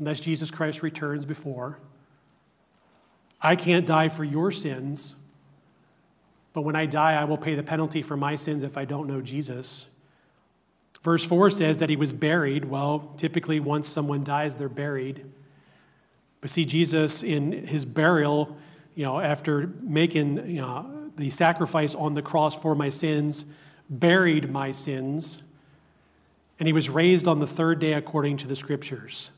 unless 0.00 0.18
Jesus 0.18 0.50
Christ 0.50 0.82
returns 0.82 1.24
before. 1.24 1.78
I 3.40 3.54
can't 3.54 3.86
die 3.86 4.08
for 4.08 4.24
your 4.24 4.50
sins, 4.50 5.14
but 6.52 6.62
when 6.62 6.74
I 6.74 6.86
die, 6.86 7.14
I 7.14 7.24
will 7.24 7.38
pay 7.38 7.54
the 7.54 7.62
penalty 7.62 8.02
for 8.02 8.16
my 8.16 8.34
sins 8.34 8.64
if 8.64 8.76
I 8.76 8.84
don't 8.84 9.06
know 9.06 9.20
Jesus. 9.20 9.90
Verse 11.02 11.24
4 11.24 11.50
says 11.50 11.78
that 11.78 11.88
he 11.88 11.96
was 11.96 12.12
buried. 12.12 12.64
Well, 12.66 13.14
typically, 13.16 13.60
once 13.60 13.88
someone 13.88 14.24
dies, 14.24 14.56
they're 14.56 14.68
buried. 14.68 15.24
But 16.40 16.50
see, 16.50 16.64
Jesus, 16.64 17.22
in 17.22 17.52
his 17.52 17.84
burial, 17.84 18.56
you 18.94 19.04
know, 19.04 19.20
after 19.20 19.68
making 19.82 20.48
you 20.48 20.60
know, 20.60 21.10
the 21.16 21.30
sacrifice 21.30 21.94
on 21.94 22.14
the 22.14 22.22
cross 22.22 22.60
for 22.60 22.74
my 22.74 22.88
sins, 22.88 23.46
buried 23.88 24.50
my 24.50 24.72
sins, 24.72 25.42
and 26.58 26.66
he 26.66 26.72
was 26.72 26.90
raised 26.90 27.26
on 27.26 27.38
the 27.38 27.46
third 27.46 27.78
day 27.78 27.94
according 27.94 28.36
to 28.38 28.46
the 28.46 28.56
scriptures. 28.56 29.30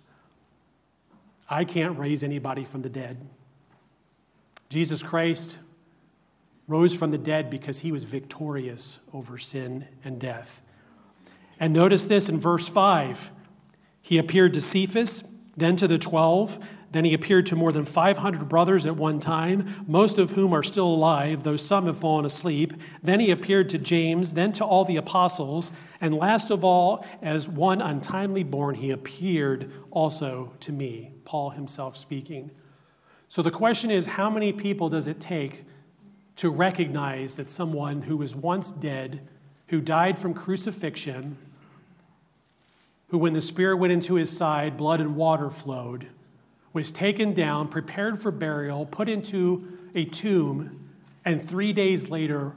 I 1.53 1.65
can't 1.65 1.99
raise 1.99 2.25
anybody 2.25 2.65
from 2.65 2.81
the 2.81 2.89
dead. 2.89 3.29
Jesus 4.71 5.03
Christ 5.03 5.59
rose 6.67 6.97
from 6.97 7.11
the 7.11 7.19
dead 7.19 7.51
because 7.51 7.81
he 7.81 7.93
was 7.93 8.05
victorious 8.05 9.01
over 9.13 9.37
sin 9.37 9.87
and 10.03 10.19
death. 10.19 10.63
And 11.61 11.75
notice 11.75 12.07
this 12.07 12.31
in 12.31 12.41
verse 12.41 12.69
5 12.69 13.31
he 14.01 14.19
appeared 14.19 14.55
to 14.55 14.61
Cephas, 14.61 15.29
then 15.57 15.77
to 15.77 15.87
the 15.87 15.99
12, 15.99 16.59
then 16.93 17.07
he 17.07 17.15
appeared 17.15 17.47
to 17.47 17.57
more 17.57 17.73
than 17.73 17.87
500 17.87 18.49
brothers 18.49 18.85
at 18.85 18.97
one 18.97 19.19
time, 19.19 19.85
most 19.87 20.19
of 20.19 20.33
whom 20.33 20.53
are 20.53 20.63
still 20.63 20.87
alive, 20.87 21.43
though 21.43 21.57
some 21.57 21.87
have 21.87 21.99
fallen 21.99 22.25
asleep. 22.27 22.75
Then 23.03 23.19
he 23.19 23.31
appeared 23.31 23.71
to 23.71 23.79
James, 23.79 24.35
then 24.35 24.53
to 24.53 24.65
all 24.65 24.85
the 24.85 24.97
apostles, 24.97 25.73
and 26.01 26.15
last 26.15 26.51
of 26.51 26.63
all, 26.63 27.05
as 27.23 27.49
one 27.49 27.81
untimely 27.81 28.43
born, 28.43 28.75
he 28.75 28.91
appeared 28.91 29.73
also 29.91 30.53
to 30.61 30.71
me. 30.73 31.13
Paul 31.25 31.51
himself 31.51 31.97
speaking. 31.97 32.51
So 33.29 33.41
the 33.41 33.51
question 33.51 33.91
is 33.91 34.07
how 34.07 34.29
many 34.29 34.53
people 34.53 34.91
does 34.91 35.09
it 35.09 35.19
take 35.19 35.65
to 36.37 36.51
recognize 36.51 37.37
that 37.37 37.49
someone 37.49 38.03
who 38.03 38.19
was 38.19 38.37
once 38.37 38.71
dead, 38.71 39.27
who 39.69 39.81
died 39.81 40.19
from 40.19 40.35
crucifixion, 40.35 41.39
who, 43.09 43.17
when 43.17 43.33
the 43.33 43.41
Spirit 43.41 43.77
went 43.77 43.93
into 43.93 44.15
his 44.15 44.35
side, 44.35 44.77
blood 44.77 45.01
and 45.01 45.17
water 45.17 45.49
flowed, 45.49 46.09
was 46.73 46.91
taken 46.91 47.35
down, 47.35 47.69
prepared 47.69 48.21
for 48.21 48.31
burial, 48.31 48.87
put 48.87 49.09
into 49.09 49.79
a 49.95 50.05
tomb, 50.05 50.89
and 51.25 51.47
three 51.47 51.73
days 51.73 52.09
later 52.09 52.55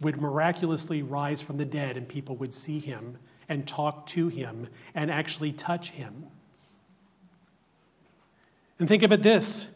would 0.00 0.20
miraculously 0.20 1.02
rise 1.02 1.40
from 1.40 1.56
the 1.56 1.64
dead, 1.64 1.96
and 1.96 2.08
people 2.08 2.36
would 2.36 2.52
see 2.52 2.78
him 2.78 3.18
and 3.48 3.66
talk 3.66 4.06
to 4.06 4.28
him 4.28 4.68
and 4.94 5.10
actually 5.10 5.52
touch 5.52 5.90
him. 5.90 6.26
And 8.78 8.88
think 8.88 9.02
of 9.02 9.12
it 9.12 9.22
this 9.22 9.70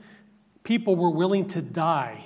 people 0.63 0.97
were 0.97 1.11
willing 1.11 1.47
to 1.47 1.61
die 1.61 2.25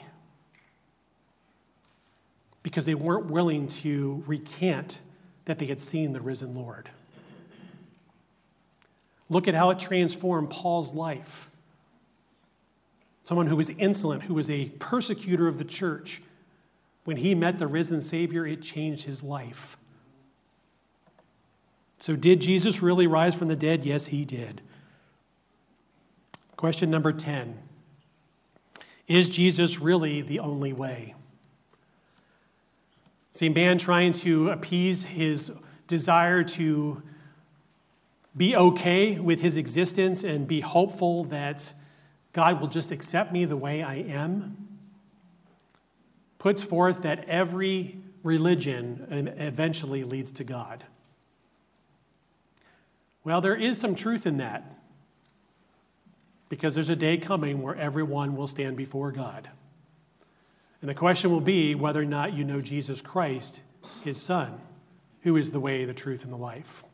because 2.62 2.85
they 2.87 2.94
weren't 2.94 3.27
willing 3.27 3.66
to 3.66 4.22
recant 4.27 5.01
that 5.46 5.59
they 5.59 5.66
had 5.66 5.81
seen 5.81 6.12
the 6.12 6.20
risen 6.20 6.55
Lord. 6.55 6.90
Look 9.31 9.47
at 9.47 9.55
how 9.55 9.71
it 9.71 9.79
transformed 9.79 10.51
Paul's 10.51 10.95
life. 10.95 11.49
Someone 13.25 13.49
who 13.49 13.57
was 13.57 13.71
insolent, 13.71 14.23
who 14.23 14.35
was 14.35 14.49
a 14.49 14.71
persecutor 14.79 15.47
of 15.47 15.59
the 15.59 15.64
church, 15.64 16.23
when 17.05 17.19
he 17.19 17.35
met 17.35 17.59
the 17.59 17.67
risen 17.67 18.01
Savior, 18.01 18.47
it 18.47 18.62
changed 18.62 19.05
his 19.05 19.23
life. 19.23 19.77
So, 21.99 22.17
did 22.17 22.41
Jesus 22.41 22.83
really 22.83 23.07
rise 23.07 23.35
from 23.35 23.49
the 23.49 23.57
dead? 23.57 23.85
Yes, 23.85 24.09
he 24.09 24.25
did. 24.25 24.62
Question 26.57 26.91
number 26.91 27.12
10 27.12 27.59
Is 29.07 29.29
Jesus 29.29 29.81
really 29.81 30.23
the 30.23 30.41
only 30.41 30.73
way? 30.73 31.14
See, 33.31 33.49
man 33.49 33.79
trying 33.79 34.12
to 34.14 34.51
appease 34.51 35.05
his 35.05 35.53
desire 35.87 36.43
to 36.43 37.03
be 38.37 38.55
okay 38.57 39.19
with 39.19 39.43
his 39.43 39.57
existence 39.57 40.23
and 40.25 40.47
be 40.47 40.61
hopeful 40.61 41.25
that 41.25 41.73
God 42.33 42.61
will 42.61 42.69
just 42.69 42.93
accept 42.93 43.33
me 43.33 43.45
the 43.45 43.57
way 43.57 43.83
I 43.83 43.97
am, 43.97 44.69
puts 46.38 46.62
forth 46.62 47.03
that 47.03 47.25
every 47.25 47.99
religion 48.23 49.35
eventually 49.38 50.05
leads 50.05 50.31
to 50.33 50.45
God. 50.45 50.85
Well, 53.25 53.41
there 53.41 53.57
is 53.57 53.79
some 53.79 53.95
truth 53.95 54.27
in 54.27 54.37
that 54.38 54.64
because 56.49 56.74
there's 56.74 56.91
a 56.91 56.97
day 56.97 57.18
coming 57.18 57.61
where 57.61 57.76
everyone 57.76 58.37
will 58.37 58.47
stand 58.47 58.76
before 58.76 59.12
God. 59.12 59.51
And 60.81 60.89
the 60.89 60.95
question 60.95 61.31
will 61.31 61.41
be 61.41 61.74
whether 61.74 62.01
or 62.01 62.07
not 62.07 62.33
you 62.33 62.45
know 62.45 62.61
Jesus 62.61 63.03
Christ, 63.03 63.62
his 64.05 64.20
son, 64.20 64.61
who 65.22 65.37
is 65.37 65.51
the 65.51 65.61
way, 65.61 65.85
the 65.85 65.93
truth, 65.93 66.24
and 66.24 66.33
the 66.33 66.39
life. 66.39 66.85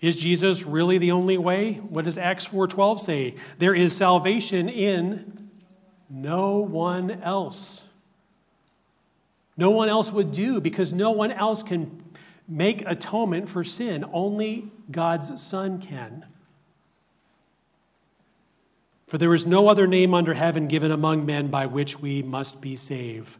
Is 0.00 0.16
Jesus 0.16 0.64
really 0.64 0.98
the 0.98 1.10
only 1.10 1.36
way? 1.36 1.74
What 1.74 2.04
does 2.04 2.18
Acts 2.18 2.46
4:12 2.46 3.00
say? 3.00 3.34
There 3.58 3.74
is 3.74 3.94
salvation 3.94 4.68
in 4.68 5.50
no 6.08 6.58
one 6.58 7.10
else. 7.22 7.88
No 9.56 9.70
one 9.70 9.88
else 9.88 10.12
would 10.12 10.30
do 10.30 10.60
because 10.60 10.92
no 10.92 11.10
one 11.10 11.32
else 11.32 11.64
can 11.64 12.00
make 12.46 12.82
atonement 12.86 13.48
for 13.48 13.64
sin. 13.64 14.04
Only 14.12 14.70
God's 14.90 15.42
Son 15.42 15.80
can. 15.80 16.24
For 19.08 19.18
there 19.18 19.34
is 19.34 19.46
no 19.46 19.68
other 19.68 19.86
name 19.86 20.14
under 20.14 20.34
heaven 20.34 20.68
given 20.68 20.92
among 20.92 21.26
men 21.26 21.48
by 21.48 21.66
which 21.66 21.98
we 21.98 22.22
must 22.22 22.62
be 22.62 22.76
saved. 22.76 23.38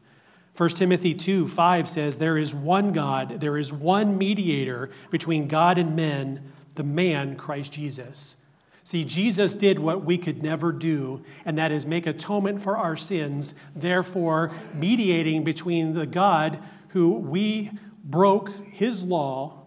1 0.59 0.69
Timothy 0.71 1.15
2 1.15 1.47
5 1.47 1.89
says, 1.89 2.19
There 2.19 2.37
is 2.37 2.53
one 2.53 2.93
God, 2.93 3.41
there 3.41 3.57
is 3.57 3.73
one 3.73 4.19
mediator 4.19 4.91
between 5.09 5.47
God 5.47 5.79
and 5.79 5.95
men, 5.95 6.53
the 6.75 6.83
man 6.83 7.37
Christ 7.37 7.73
Jesus. 7.73 8.43
See, 8.83 9.05
Jesus 9.05 9.55
did 9.55 9.79
what 9.79 10.05
we 10.05 10.19
could 10.19 10.43
never 10.43 10.73
do, 10.73 11.23
and 11.45 11.57
that 11.57 11.71
is 11.71 11.87
make 11.87 12.07
atonement 12.07 12.61
for 12.61 12.77
our 12.77 12.97
sins, 12.97 13.55
therefore, 13.77 14.51
mediating 14.75 15.45
between 15.45 15.95
the 15.95 16.07
God 16.07 16.59
who 16.89 17.13
we 17.13 17.71
broke 18.03 18.51
his 18.73 19.05
law 19.05 19.67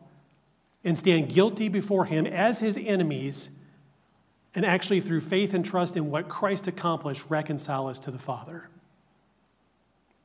and 0.84 0.98
stand 0.98 1.30
guilty 1.30 1.70
before 1.70 2.06
him 2.06 2.26
as 2.26 2.60
his 2.60 2.78
enemies 2.78 3.52
and 4.54 4.66
actually, 4.66 5.00
through 5.00 5.22
faith 5.22 5.54
and 5.54 5.64
trust 5.64 5.96
in 5.96 6.12
what 6.12 6.28
Christ 6.28 6.68
accomplished, 6.68 7.26
reconcile 7.30 7.88
us 7.88 8.00
to 8.00 8.12
the 8.12 8.20
Father. 8.20 8.70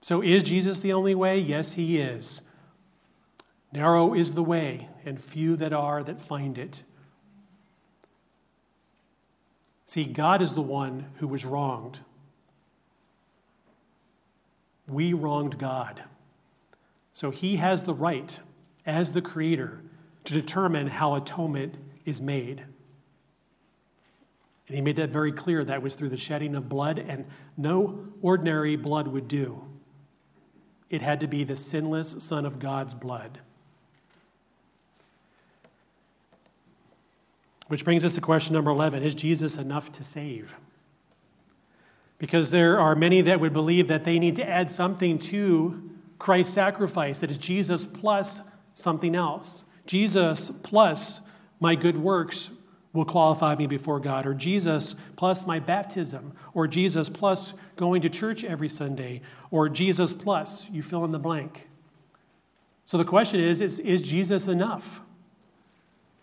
So, 0.07 0.23
is 0.23 0.45
Jesus 0.45 0.79
the 0.79 0.93
only 0.93 1.17
way? 1.17 1.37
Yes, 1.37 1.75
he 1.75 1.99
is. 1.99 2.43
Narrow 3.73 4.15
is 4.15 4.35
the 4.35 4.43
way, 4.45 4.89
and 5.05 5.21
few 5.21 5.57
that 5.57 5.73
are 5.73 6.05
that 6.05 6.21
find 6.21 6.57
it. 6.59 6.85
See, 9.85 10.05
God 10.05 10.41
is 10.41 10.55
the 10.55 10.63
one 10.63 11.07
who 11.17 11.27
was 11.27 11.45
wronged. 11.45 11.99
We 14.87 15.13
wronged 15.13 15.59
God. 15.59 16.05
So 17.13 17.33
he 17.33 17.57
has 17.57 17.83
the 17.83 17.93
right, 17.93 18.39
as 18.87 19.13
the 19.13 19.21
Creator, 19.21 19.81
to 20.23 20.33
determine 20.33 20.87
how 20.87 21.17
atonement 21.17 21.79
is 22.05 22.23
made. 22.23 22.63
And 24.69 24.77
he 24.77 24.81
made 24.81 24.95
that 24.95 25.11
very 25.11 25.33
clear 25.33 25.65
that 25.65 25.83
was 25.83 25.97
through 25.97 26.11
the 26.11 26.17
shedding 26.17 26.55
of 26.55 26.69
blood, 26.69 26.97
and 26.97 27.25
no 27.57 28.07
ordinary 28.23 28.77
blood 28.77 29.09
would 29.09 29.27
do. 29.27 29.65
It 30.89 31.03
had 31.03 31.21
to 31.21 31.27
be 31.27 31.45
the 31.45 31.57
sinless 31.57 32.23
Son 32.23 32.47
of 32.47 32.59
God's 32.59 32.95
blood. 32.95 33.41
Which 37.69 37.85
brings 37.85 38.05
us 38.05 38.15
to 38.15 38.21
question 38.21 38.55
number 38.55 38.71
11 38.71 39.03
Is 39.03 39.15
Jesus 39.15 39.59
enough 39.59 39.91
to 39.93 40.05
save? 40.05 40.57
Because 42.19 42.51
there 42.51 42.81
are 42.81 42.95
many 42.95 43.21
that 43.21 43.41
would 43.41 43.53
believe 43.53 43.89
that 43.89 44.05
they 44.05 44.19
need 44.19 44.37
to 44.37 44.49
add 44.49 44.71
something 44.71 45.19
to 45.19 45.91
Christ's 46.19 46.55
sacrifice, 46.55 47.21
that 47.21 47.31
is 47.31 47.37
Jesus 47.37 47.85
plus 47.85 48.43
something 48.73 49.15
else. 49.15 49.65
Jesus 49.85 50.51
plus 50.51 51.21
my 51.61 51.75
good 51.75 51.99
works 51.99 52.53
will 52.97 53.05
qualify 53.05 53.55
me 53.55 53.67
before 53.67 54.01
God, 54.01 54.27
or 54.27 54.35
Jesus 54.35 54.95
plus 55.15 55.47
my 55.47 55.61
baptism, 55.61 56.33
or 56.55 56.67
Jesus 56.67 57.09
plus 57.09 57.55
going 57.77 58.03
to 58.03 58.09
church 58.09 58.45
every 58.45 58.69
Sunday, 58.69 59.21
or 59.51 59.69
Jesus 59.69 60.13
plus 60.13 60.69
you 60.71 60.83
fill 60.83 61.05
in 61.05 61.13
the 61.13 61.19
blank. 61.19 61.69
So 62.85 62.97
the 62.97 63.05
question 63.05 63.41
is, 63.41 63.61
is, 63.61 63.79
is 63.81 64.03
Jesus 64.03 64.49
enough? 64.49 65.01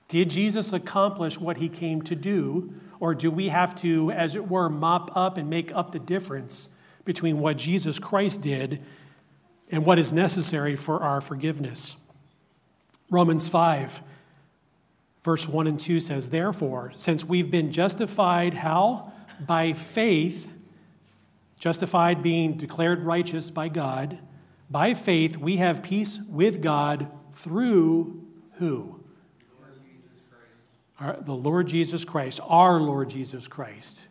Did 0.07 0.29
Jesus 0.29 0.73
accomplish 0.73 1.39
what 1.39 1.57
he 1.57 1.69
came 1.69 2.01
to 2.03 2.15
do, 2.15 2.73
or 2.99 3.15
do 3.15 3.31
we 3.31 3.49
have 3.49 3.75
to, 3.75 4.11
as 4.11 4.35
it 4.35 4.47
were, 4.47 4.69
mop 4.69 5.15
up 5.15 5.37
and 5.37 5.49
make 5.49 5.71
up 5.73 5.91
the 5.91 5.99
difference 5.99 6.69
between 7.05 7.39
what 7.39 7.57
Jesus 7.57 7.99
Christ 7.99 8.41
did 8.41 8.81
and 9.71 9.85
what 9.85 9.99
is 9.99 10.13
necessary 10.13 10.75
for 10.75 11.01
our 11.01 11.21
forgiveness? 11.21 11.97
Romans 13.09 13.47
5 13.47 14.01
Verse 15.23 15.47
1 15.47 15.67
and 15.67 15.79
2 15.79 15.99
says, 15.99 16.29
Therefore, 16.29 16.91
since 16.95 17.23
we've 17.23 17.49
been 17.49 17.71
justified, 17.71 18.53
how? 18.55 19.13
By 19.39 19.73
faith, 19.73 20.51
justified 21.59 22.21
being 22.21 22.57
declared 22.57 23.03
righteous 23.03 23.49
by 23.49 23.69
God, 23.69 24.19
by 24.69 24.93
faith 24.93 25.37
we 25.37 25.57
have 25.57 25.81
peace 25.81 26.21
with 26.29 26.61
God 26.61 27.09
through 27.31 28.25
who? 28.53 28.99
Lord 29.59 29.79
our, 30.99 31.17
the 31.21 31.33
Lord 31.33 31.67
Jesus 31.67 32.03
Christ, 32.03 32.39
our 32.43 32.79
Lord 32.79 33.09
Jesus 33.09 33.47
Christ. 33.47 34.09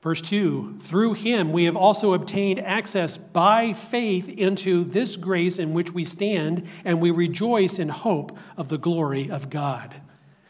Verse 0.00 0.20
2 0.20 0.76
Through 0.78 1.14
him 1.14 1.52
we 1.52 1.64
have 1.64 1.76
also 1.76 2.14
obtained 2.14 2.60
access 2.60 3.16
by 3.16 3.72
faith 3.72 4.28
into 4.28 4.84
this 4.84 5.16
grace 5.16 5.58
in 5.58 5.74
which 5.74 5.92
we 5.92 6.04
stand, 6.04 6.66
and 6.84 7.00
we 7.00 7.10
rejoice 7.10 7.78
in 7.78 7.88
hope 7.88 8.36
of 8.56 8.68
the 8.68 8.78
glory 8.78 9.30
of 9.30 9.50
God. 9.50 10.00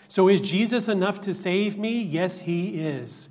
So, 0.06 0.28
is 0.28 0.40
Jesus 0.40 0.88
enough 0.88 1.20
to 1.22 1.34
save 1.34 1.78
me? 1.78 2.00
Yes, 2.00 2.40
he 2.42 2.80
is. 2.80 3.28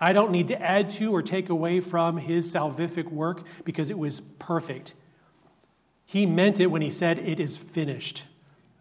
I 0.00 0.12
don't 0.12 0.30
need 0.30 0.48
to 0.48 0.62
add 0.62 0.90
to 0.90 1.14
or 1.14 1.22
take 1.22 1.48
away 1.48 1.80
from 1.80 2.18
his 2.18 2.52
salvific 2.52 3.10
work 3.10 3.42
because 3.64 3.90
it 3.90 3.98
was 3.98 4.20
perfect. 4.20 4.94
He 6.06 6.24
meant 6.24 6.60
it 6.60 6.68
when 6.68 6.82
he 6.82 6.90
said, 6.90 7.18
It 7.18 7.40
is 7.40 7.58
finished. 7.58 8.24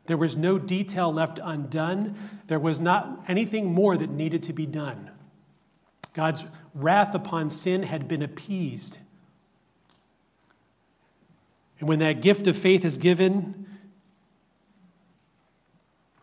There 0.06 0.16
was 0.16 0.38
no 0.38 0.58
detail 0.58 1.12
left 1.12 1.40
undone, 1.44 2.16
there 2.48 2.60
was 2.60 2.80
not 2.80 3.26
anything 3.28 3.74
more 3.74 3.98
that 3.98 4.10
needed 4.10 4.44
to 4.44 4.54
be 4.54 4.66
done. 4.66 5.12
God's 6.18 6.48
wrath 6.74 7.14
upon 7.14 7.52
sin 7.52 7.84
had 7.84 8.08
been 8.08 8.24
appeased. 8.24 8.98
And 11.80 11.88
when 11.88 12.00
that 12.00 12.24
gift 12.24 12.48
of 12.48 12.58
faith 12.58 12.84
is 12.84 12.98
given, 12.98 13.68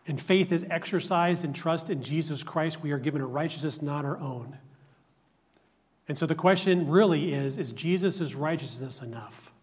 and 0.05 0.19
faith 0.19 0.51
is 0.51 0.65
exercised 0.69 1.45
in 1.45 1.53
trust 1.53 1.89
in 1.89 2.03
Jesus 2.03 2.43
Christ, 2.43 2.83
we 2.83 2.91
are 2.91 2.99
given 2.99 3.21
a 3.21 3.25
righteousness 3.25 3.81
not 3.81 4.03
our 4.03 4.19
own. 4.19 4.57
And 6.09 6.17
so 6.19 6.25
the 6.25 6.35
question 6.35 6.89
really 6.89 7.33
is 7.33 7.57
is 7.57 7.71
Jesus' 7.71 8.35
righteousness 8.35 9.01
enough? 9.01 9.53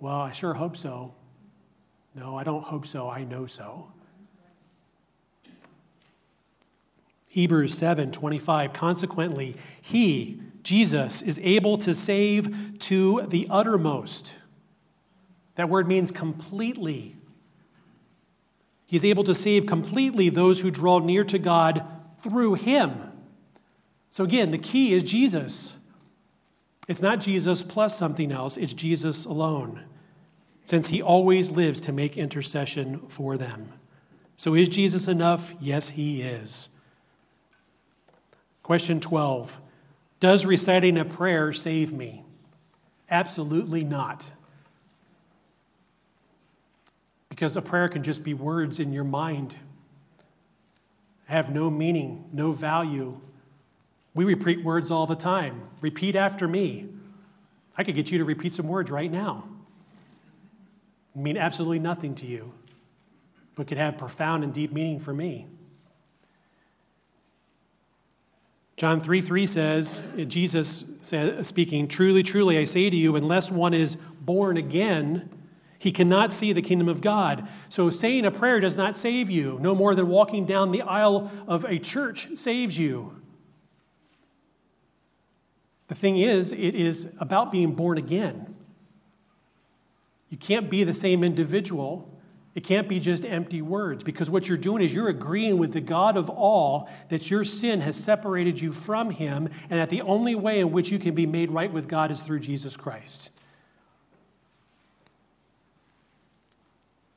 Well, 0.00 0.20
I 0.22 0.32
sure 0.32 0.54
hope 0.54 0.76
so. 0.76 1.14
No, 2.16 2.36
I 2.36 2.42
don't 2.42 2.64
hope 2.64 2.84
so. 2.84 3.08
I 3.08 3.22
know 3.22 3.46
so. 3.46 3.92
Hebrews 7.36 7.76
7 7.76 8.12
25. 8.12 8.72
Consequently, 8.72 9.56
he, 9.82 10.40
Jesus, 10.62 11.20
is 11.20 11.38
able 11.42 11.76
to 11.76 11.92
save 11.92 12.78
to 12.78 13.26
the 13.28 13.46
uttermost. 13.50 14.36
That 15.56 15.68
word 15.68 15.86
means 15.86 16.10
completely. 16.10 17.14
He's 18.86 19.04
able 19.04 19.22
to 19.24 19.34
save 19.34 19.66
completely 19.66 20.30
those 20.30 20.62
who 20.62 20.70
draw 20.70 20.98
near 20.98 21.24
to 21.24 21.38
God 21.38 21.86
through 22.20 22.54
him. 22.54 23.12
So, 24.08 24.24
again, 24.24 24.50
the 24.50 24.56
key 24.56 24.94
is 24.94 25.02
Jesus. 25.02 25.76
It's 26.88 27.02
not 27.02 27.20
Jesus 27.20 27.62
plus 27.62 27.98
something 27.98 28.32
else, 28.32 28.56
it's 28.56 28.72
Jesus 28.72 29.26
alone, 29.26 29.84
since 30.62 30.88
he 30.88 31.02
always 31.02 31.50
lives 31.50 31.82
to 31.82 31.92
make 31.92 32.16
intercession 32.16 33.00
for 33.08 33.36
them. 33.36 33.74
So, 34.36 34.54
is 34.54 34.70
Jesus 34.70 35.06
enough? 35.06 35.52
Yes, 35.60 35.90
he 35.90 36.22
is. 36.22 36.70
Question 38.66 38.98
12 38.98 39.60
Does 40.18 40.44
reciting 40.44 40.98
a 40.98 41.04
prayer 41.04 41.52
save 41.52 41.92
me? 41.92 42.24
Absolutely 43.08 43.84
not. 43.84 44.32
Because 47.28 47.56
a 47.56 47.62
prayer 47.62 47.88
can 47.88 48.02
just 48.02 48.24
be 48.24 48.34
words 48.34 48.80
in 48.80 48.92
your 48.92 49.04
mind, 49.04 49.54
have 51.26 51.54
no 51.54 51.70
meaning, 51.70 52.24
no 52.32 52.50
value. 52.50 53.20
We 54.16 54.24
repeat 54.24 54.64
words 54.64 54.90
all 54.90 55.06
the 55.06 55.14
time. 55.14 55.62
Repeat 55.80 56.16
after 56.16 56.48
me. 56.48 56.88
I 57.78 57.84
could 57.84 57.94
get 57.94 58.10
you 58.10 58.18
to 58.18 58.24
repeat 58.24 58.52
some 58.52 58.66
words 58.66 58.90
right 58.90 59.12
now. 59.12 59.44
mean 61.14 61.36
absolutely 61.36 61.78
nothing 61.78 62.16
to 62.16 62.26
you, 62.26 62.52
but 63.54 63.68
could 63.68 63.78
have 63.78 63.96
profound 63.96 64.42
and 64.42 64.52
deep 64.52 64.72
meaning 64.72 64.98
for 64.98 65.14
me. 65.14 65.46
John 68.76 69.00
3 69.00 69.22
3 69.22 69.46
says, 69.46 70.02
Jesus 70.26 70.84
said, 71.00 71.46
speaking, 71.46 71.88
Truly, 71.88 72.22
truly, 72.22 72.58
I 72.58 72.64
say 72.64 72.90
to 72.90 72.96
you, 72.96 73.16
unless 73.16 73.50
one 73.50 73.72
is 73.72 73.96
born 73.96 74.58
again, 74.58 75.30
he 75.78 75.90
cannot 75.92 76.32
see 76.32 76.52
the 76.52 76.62
kingdom 76.62 76.88
of 76.88 77.00
God. 77.00 77.48
So 77.68 77.88
saying 77.88 78.26
a 78.26 78.30
prayer 78.30 78.60
does 78.60 78.76
not 78.76 78.96
save 78.96 79.30
you, 79.30 79.58
no 79.60 79.74
more 79.74 79.94
than 79.94 80.08
walking 80.08 80.44
down 80.44 80.72
the 80.72 80.82
aisle 80.82 81.30
of 81.46 81.64
a 81.64 81.78
church 81.78 82.36
saves 82.36 82.78
you. 82.78 83.20
The 85.88 85.94
thing 85.94 86.18
is, 86.18 86.52
it 86.52 86.74
is 86.74 87.14
about 87.18 87.52
being 87.52 87.74
born 87.74 87.96
again. 87.96 88.56
You 90.28 90.36
can't 90.36 90.68
be 90.68 90.82
the 90.82 90.92
same 90.92 91.22
individual 91.22 92.15
it 92.56 92.64
can't 92.64 92.88
be 92.88 92.98
just 92.98 93.26
empty 93.26 93.60
words 93.60 94.02
because 94.02 94.30
what 94.30 94.48
you're 94.48 94.56
doing 94.56 94.82
is 94.82 94.94
you're 94.94 95.10
agreeing 95.10 95.58
with 95.58 95.74
the 95.74 95.80
God 95.82 96.16
of 96.16 96.30
all 96.30 96.88
that 97.10 97.30
your 97.30 97.44
sin 97.44 97.82
has 97.82 98.02
separated 98.02 98.62
you 98.62 98.72
from 98.72 99.10
Him 99.10 99.50
and 99.68 99.78
that 99.78 99.90
the 99.90 100.00
only 100.00 100.34
way 100.34 100.60
in 100.60 100.72
which 100.72 100.90
you 100.90 100.98
can 100.98 101.14
be 101.14 101.26
made 101.26 101.50
right 101.50 101.70
with 101.70 101.86
God 101.86 102.10
is 102.10 102.22
through 102.22 102.40
Jesus 102.40 102.74
Christ. 102.74 103.30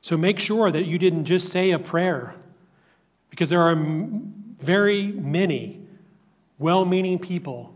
So 0.02 0.18
make 0.18 0.38
sure 0.38 0.70
that 0.70 0.84
you 0.84 0.98
didn't 0.98 1.24
just 1.24 1.48
say 1.48 1.70
a 1.70 1.78
prayer 1.78 2.34
because 3.30 3.48
there 3.48 3.62
are 3.62 3.74
very 4.58 5.06
many 5.10 5.80
well 6.58 6.84
meaning 6.84 7.18
people 7.18 7.74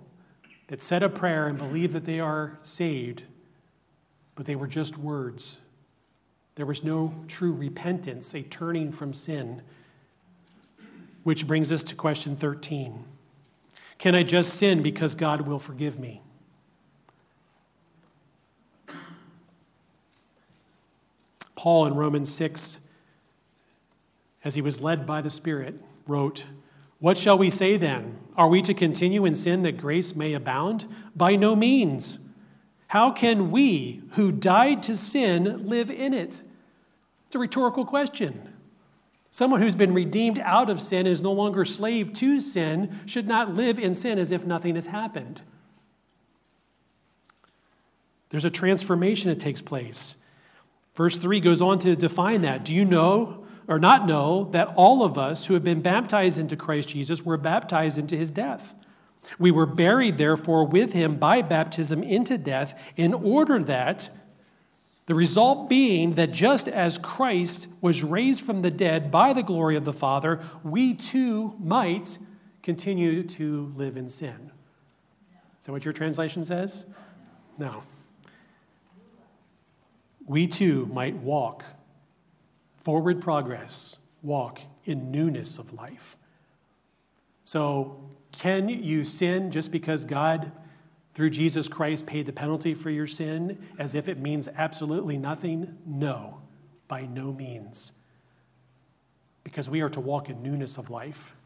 that 0.67 0.83
said 0.83 1.03
a 1.03 1.09
prayer 1.09 1.47
and 1.47 1.57
believe 1.57 1.95
that 1.95 2.05
they 2.05 2.21
are 2.21 2.59
saved, 2.61 3.23
but 4.35 4.45
they 4.45 4.55
were 4.55 4.67
just 4.67 4.99
words. 4.99 5.61
There 6.57 6.67
was 6.67 6.85
no 6.85 7.15
true 7.27 7.53
repentance, 7.53 8.35
a 8.35 8.43
turning 8.43 8.93
from 8.93 9.13
sin. 9.13 9.63
Which 11.25 11.47
brings 11.47 11.73
us 11.73 11.83
to 11.85 11.95
question 11.97 12.37
13 12.37 13.05
Can 13.99 14.15
I 14.15 14.23
just 14.23 14.55
sin 14.55 14.83
because 14.83 15.15
God 15.15 15.43
will 15.43 15.59
forgive 15.59 15.99
me? 15.99 16.21
Paul 21.57 21.87
in 21.87 21.95
Romans 21.95 22.31
6, 22.31 22.81
as 24.45 24.55
he 24.55 24.61
was 24.61 24.83
led 24.83 25.07
by 25.07 25.23
the 25.23 25.31
Spirit, 25.31 25.81
wrote, 26.07 26.45
What 26.99 27.17
shall 27.17 27.39
we 27.39 27.49
say 27.49 27.79
then? 27.79 28.19
Are 28.37 28.49
we 28.49 28.61
to 28.61 28.75
continue 28.75 29.25
in 29.25 29.35
sin 29.35 29.63
that 29.63 29.79
grace 29.79 30.15
may 30.15 30.35
abound? 30.35 30.85
By 31.17 31.37
no 31.37 31.57
means. 31.57 32.19
How 32.95 33.11
can 33.11 33.51
we 33.51 34.03
who 34.13 34.31
died 34.31 34.81
to 34.85 34.95
sin 34.97 35.69
live 35.69 35.91
in 35.91 36.15
it? 36.15 36.45
It's 37.27 37.35
a 37.35 37.41
rhetorical 37.41 37.85
question. 37.85 38.55
Someone 39.33 39.61
who's 39.61 39.75
been 39.75 39.93
redeemed 39.93 40.39
out 40.39 40.71
of 40.71 40.81
sin 40.81 41.05
is 41.05 41.21
no 41.21 41.33
longer 41.33 41.65
slave 41.65 42.13
to 42.13 42.39
sin, 42.39 42.97
should 43.05 43.27
not 43.27 43.53
live 43.53 43.81
in 43.81 43.95
sin 43.95 44.17
as 44.17 44.31
if 44.31 44.47
nothing 44.47 44.77
has 44.77 44.87
happened. 44.87 45.43
There's 48.29 48.45
a 48.45 48.51
transformation 48.51 49.29
that 49.29 49.41
takes 49.41 49.61
place. 49.61 50.19
Verse 50.95 51.19
3 51.19 51.41
goes 51.41 51.61
on 51.61 51.81
to 51.81 51.97
define 51.97 52.43
that. 52.43 52.65
Do 52.65 52.73
you 52.73 52.85
know 52.85 53.45
or 53.67 53.81
not 53.81 54.07
know 54.07 54.45
that 54.53 54.73
all 54.77 55.03
of 55.03 55.19
us 55.19 55.47
who 55.47 55.55
have 55.55 55.65
been 55.65 55.83
baptized 55.83 56.39
into 56.39 56.55
Christ 56.55 56.91
Jesus 56.91 57.25
were 57.25 57.39
baptized 57.39 57.99
into 57.99 58.17
his 58.17 58.31
death? 58.31 58.77
We 59.39 59.51
were 59.51 59.67
buried, 59.67 60.17
therefore, 60.17 60.65
with 60.65 60.93
him 60.93 61.17
by 61.17 61.43
baptism 61.43 62.03
into 62.03 62.39
death, 62.39 62.93
in 62.97 63.15
order 63.15 63.63
that, 63.63 64.11
the 65.07 65.15
result 65.15 65.69
being 65.69 66.13
that 66.15 66.33
just 66.33 66.67
as 66.69 66.99
Christ 66.99 67.69
was 67.81 68.03
raised 68.03 68.43
from 68.43 68.63
the 68.63 68.71
dead 68.71 69.11
by 69.11 69.33
the 69.33 69.43
glory 69.43 69.77
of 69.77 69.85
the 69.85 69.93
Father, 69.93 70.43
we 70.63 70.95
too 70.95 71.57
might 71.59 72.19
continue 72.63 73.23
to 73.23 73.73
live 73.77 73.97
in 73.97 74.09
sin. 74.09 74.51
Is 75.61 75.67
that 75.67 75.73
what 75.73 75.85
your 75.85 75.93
translation 75.93 76.45
says? 76.45 76.87
No 77.59 77.83
we 80.27 80.47
too 80.47 80.87
might 80.87 81.17
walk 81.17 81.65
forward 82.79 83.21
progress, 83.21 83.99
walk 84.23 84.61
in 84.85 85.11
newness 85.11 85.59
of 85.59 85.73
life. 85.73 86.17
So, 87.45 88.01
can 88.33 88.69
you 88.69 89.05
sin 89.05 89.51
just 89.51 89.71
because 89.71 90.05
God, 90.05 90.51
through 91.13 91.31
Jesus 91.31 91.69
Christ, 91.69 92.07
paid 92.07 92.27
the 92.27 92.33
penalty 92.33 92.75
for 92.75 92.91
your 92.91 93.07
sin 93.07 93.59
as 93.79 93.95
if 93.95 94.09
it 94.09 94.19
means 94.19 94.49
absolutely 94.57 95.19
nothing? 95.19 95.77
No, 95.87 96.41
by 96.89 97.03
no 97.03 97.33
means. 97.33 97.93
Because 99.45 99.71
we 99.71 99.83
are 99.83 99.91
to 99.91 100.01
walk 100.01 100.29
in 100.29 100.43
newness 100.43 100.79
of 100.79 100.91
life. 100.91 101.37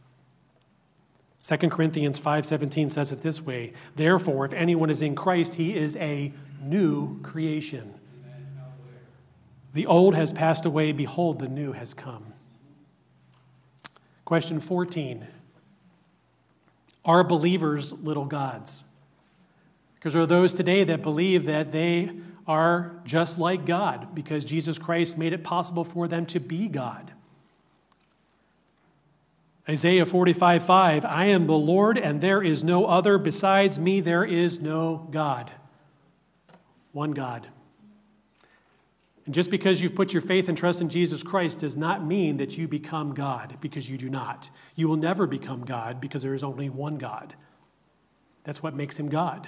2 1.42 1.70
Corinthians 1.70 2.18
5:17 2.18 2.90
says 2.90 3.12
it 3.12 3.22
this 3.22 3.42
way, 3.42 3.72
therefore 3.96 4.44
if 4.44 4.52
anyone 4.52 4.90
is 4.90 5.02
in 5.02 5.14
Christ 5.14 5.54
he 5.54 5.76
is 5.76 5.96
a 5.96 6.32
new 6.62 7.20
creation. 7.22 7.94
The 9.72 9.86
old 9.86 10.14
has 10.14 10.32
passed 10.32 10.64
away, 10.64 10.92
behold, 10.92 11.38
the 11.38 11.48
new 11.48 11.72
has 11.72 11.94
come. 11.94 12.32
Question 14.24 14.60
14 14.60 15.26
Are 17.08 17.24
believers 17.24 17.94
little 17.94 18.26
gods? 18.26 18.84
Because 19.94 20.12
there 20.12 20.22
are 20.22 20.26
those 20.26 20.52
today 20.52 20.84
that 20.84 21.02
believe 21.02 21.46
that 21.46 21.72
they 21.72 22.12
are 22.46 23.00
just 23.04 23.38
like 23.38 23.64
God 23.64 24.14
because 24.14 24.44
Jesus 24.44 24.78
Christ 24.78 25.16
made 25.16 25.32
it 25.32 25.42
possible 25.42 25.84
for 25.84 26.06
them 26.06 26.26
to 26.26 26.38
be 26.38 26.68
God. 26.68 27.12
Isaiah 29.66 30.04
45 30.04 30.62
5 30.62 31.04
I 31.06 31.24
am 31.24 31.46
the 31.46 31.54
Lord, 31.54 31.96
and 31.96 32.20
there 32.20 32.42
is 32.42 32.62
no 32.62 32.84
other. 32.84 33.16
Besides 33.16 33.78
me, 33.78 34.00
there 34.00 34.24
is 34.24 34.60
no 34.60 35.08
God. 35.10 35.50
One 36.92 37.12
God. 37.12 37.48
And 39.28 39.34
just 39.34 39.50
because 39.50 39.82
you've 39.82 39.94
put 39.94 40.14
your 40.14 40.22
faith 40.22 40.48
and 40.48 40.56
trust 40.56 40.80
in 40.80 40.88
Jesus 40.88 41.22
Christ 41.22 41.58
does 41.58 41.76
not 41.76 42.02
mean 42.02 42.38
that 42.38 42.56
you 42.56 42.66
become 42.66 43.12
God, 43.12 43.58
because 43.60 43.90
you 43.90 43.98
do 43.98 44.08
not. 44.08 44.50
You 44.74 44.88
will 44.88 44.96
never 44.96 45.26
become 45.26 45.66
God 45.66 46.00
because 46.00 46.22
there 46.22 46.32
is 46.32 46.42
only 46.42 46.70
one 46.70 46.96
God. 46.96 47.34
That's 48.44 48.62
what 48.62 48.74
makes 48.74 48.98
him 48.98 49.10
God. 49.10 49.46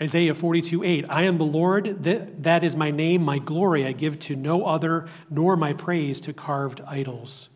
Isaiah 0.00 0.32
42, 0.32 0.84
8, 0.84 1.06
I 1.08 1.22
am 1.22 1.38
the 1.38 1.44
Lord, 1.44 2.04
that, 2.04 2.62
is 2.62 2.76
my 2.76 2.92
name, 2.92 3.24
my 3.24 3.40
glory 3.40 3.84
I 3.84 3.90
give 3.90 4.20
to 4.20 4.36
no 4.36 4.64
other, 4.64 5.08
nor 5.28 5.56
my 5.56 5.72
praise 5.72 6.20
to 6.20 6.32
carved 6.32 6.80
idols. 6.82 7.48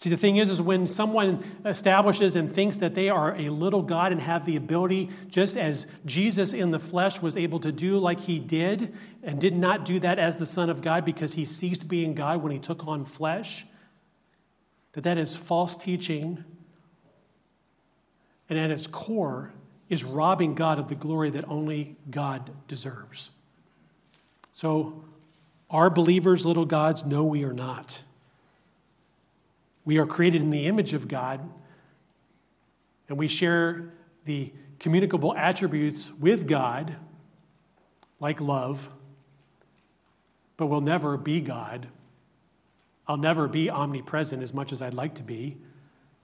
See, 0.00 0.08
the 0.08 0.16
thing 0.16 0.38
is, 0.38 0.48
is 0.48 0.62
when 0.62 0.86
someone 0.86 1.44
establishes 1.62 2.34
and 2.34 2.50
thinks 2.50 2.78
that 2.78 2.94
they 2.94 3.10
are 3.10 3.36
a 3.36 3.50
little 3.50 3.82
God 3.82 4.12
and 4.12 4.20
have 4.22 4.46
the 4.46 4.56
ability, 4.56 5.10
just 5.28 5.58
as 5.58 5.86
Jesus 6.06 6.54
in 6.54 6.70
the 6.70 6.78
flesh 6.78 7.20
was 7.20 7.36
able 7.36 7.60
to 7.60 7.70
do 7.70 7.98
like 7.98 8.20
he 8.20 8.38
did, 8.38 8.94
and 9.22 9.38
did 9.38 9.54
not 9.54 9.84
do 9.84 10.00
that 10.00 10.18
as 10.18 10.38
the 10.38 10.46
Son 10.46 10.70
of 10.70 10.80
God 10.80 11.04
because 11.04 11.34
he 11.34 11.44
ceased 11.44 11.86
being 11.86 12.14
God 12.14 12.42
when 12.42 12.50
he 12.50 12.58
took 12.58 12.88
on 12.88 13.04
flesh, 13.04 13.66
that 14.92 15.04
that 15.04 15.18
is 15.18 15.36
false 15.36 15.76
teaching, 15.76 16.44
and 18.48 18.58
at 18.58 18.70
its 18.70 18.86
core 18.86 19.52
is 19.90 20.02
robbing 20.02 20.54
God 20.54 20.78
of 20.78 20.88
the 20.88 20.94
glory 20.94 21.28
that 21.28 21.46
only 21.46 21.96
God 22.10 22.50
deserves. 22.68 23.32
So, 24.54 25.04
are 25.68 25.90
believers 25.90 26.46
little 26.46 26.64
gods? 26.64 27.04
No, 27.04 27.22
we 27.22 27.44
are 27.44 27.52
not. 27.52 28.00
We 29.90 29.98
are 29.98 30.06
created 30.06 30.40
in 30.40 30.50
the 30.50 30.66
image 30.66 30.92
of 30.92 31.08
God, 31.08 31.40
and 33.08 33.18
we 33.18 33.26
share 33.26 33.92
the 34.24 34.52
communicable 34.78 35.34
attributes 35.34 36.12
with 36.12 36.46
God, 36.46 36.94
like 38.20 38.40
love, 38.40 38.88
but 40.56 40.66
we'll 40.66 40.80
never 40.80 41.16
be 41.16 41.40
God. 41.40 41.88
I'll 43.08 43.16
never 43.16 43.48
be 43.48 43.68
omnipresent 43.68 44.44
as 44.44 44.54
much 44.54 44.70
as 44.70 44.80
I'd 44.80 44.94
like 44.94 45.16
to 45.16 45.24
be, 45.24 45.56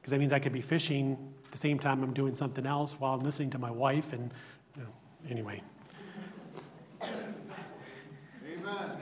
because 0.01 0.13
that 0.13 0.21
means 0.21 0.33
I 0.33 0.39
could 0.39 0.53
be 0.53 0.61
fishing 0.61 1.19
at 1.45 1.51
the 1.51 1.59
same 1.59 1.81
time 1.81 2.05
I'm 2.05 2.15
doing 2.15 2.37
something 2.37 2.67
else 2.67 2.93
while 3.01 3.15
I'm 3.15 3.25
listening 3.25 3.51
to 3.51 3.59
my 3.59 3.73
wife. 3.73 4.13
And 4.13 4.33
you 4.77 4.83
know, 4.83 4.89
anyway. 5.29 5.61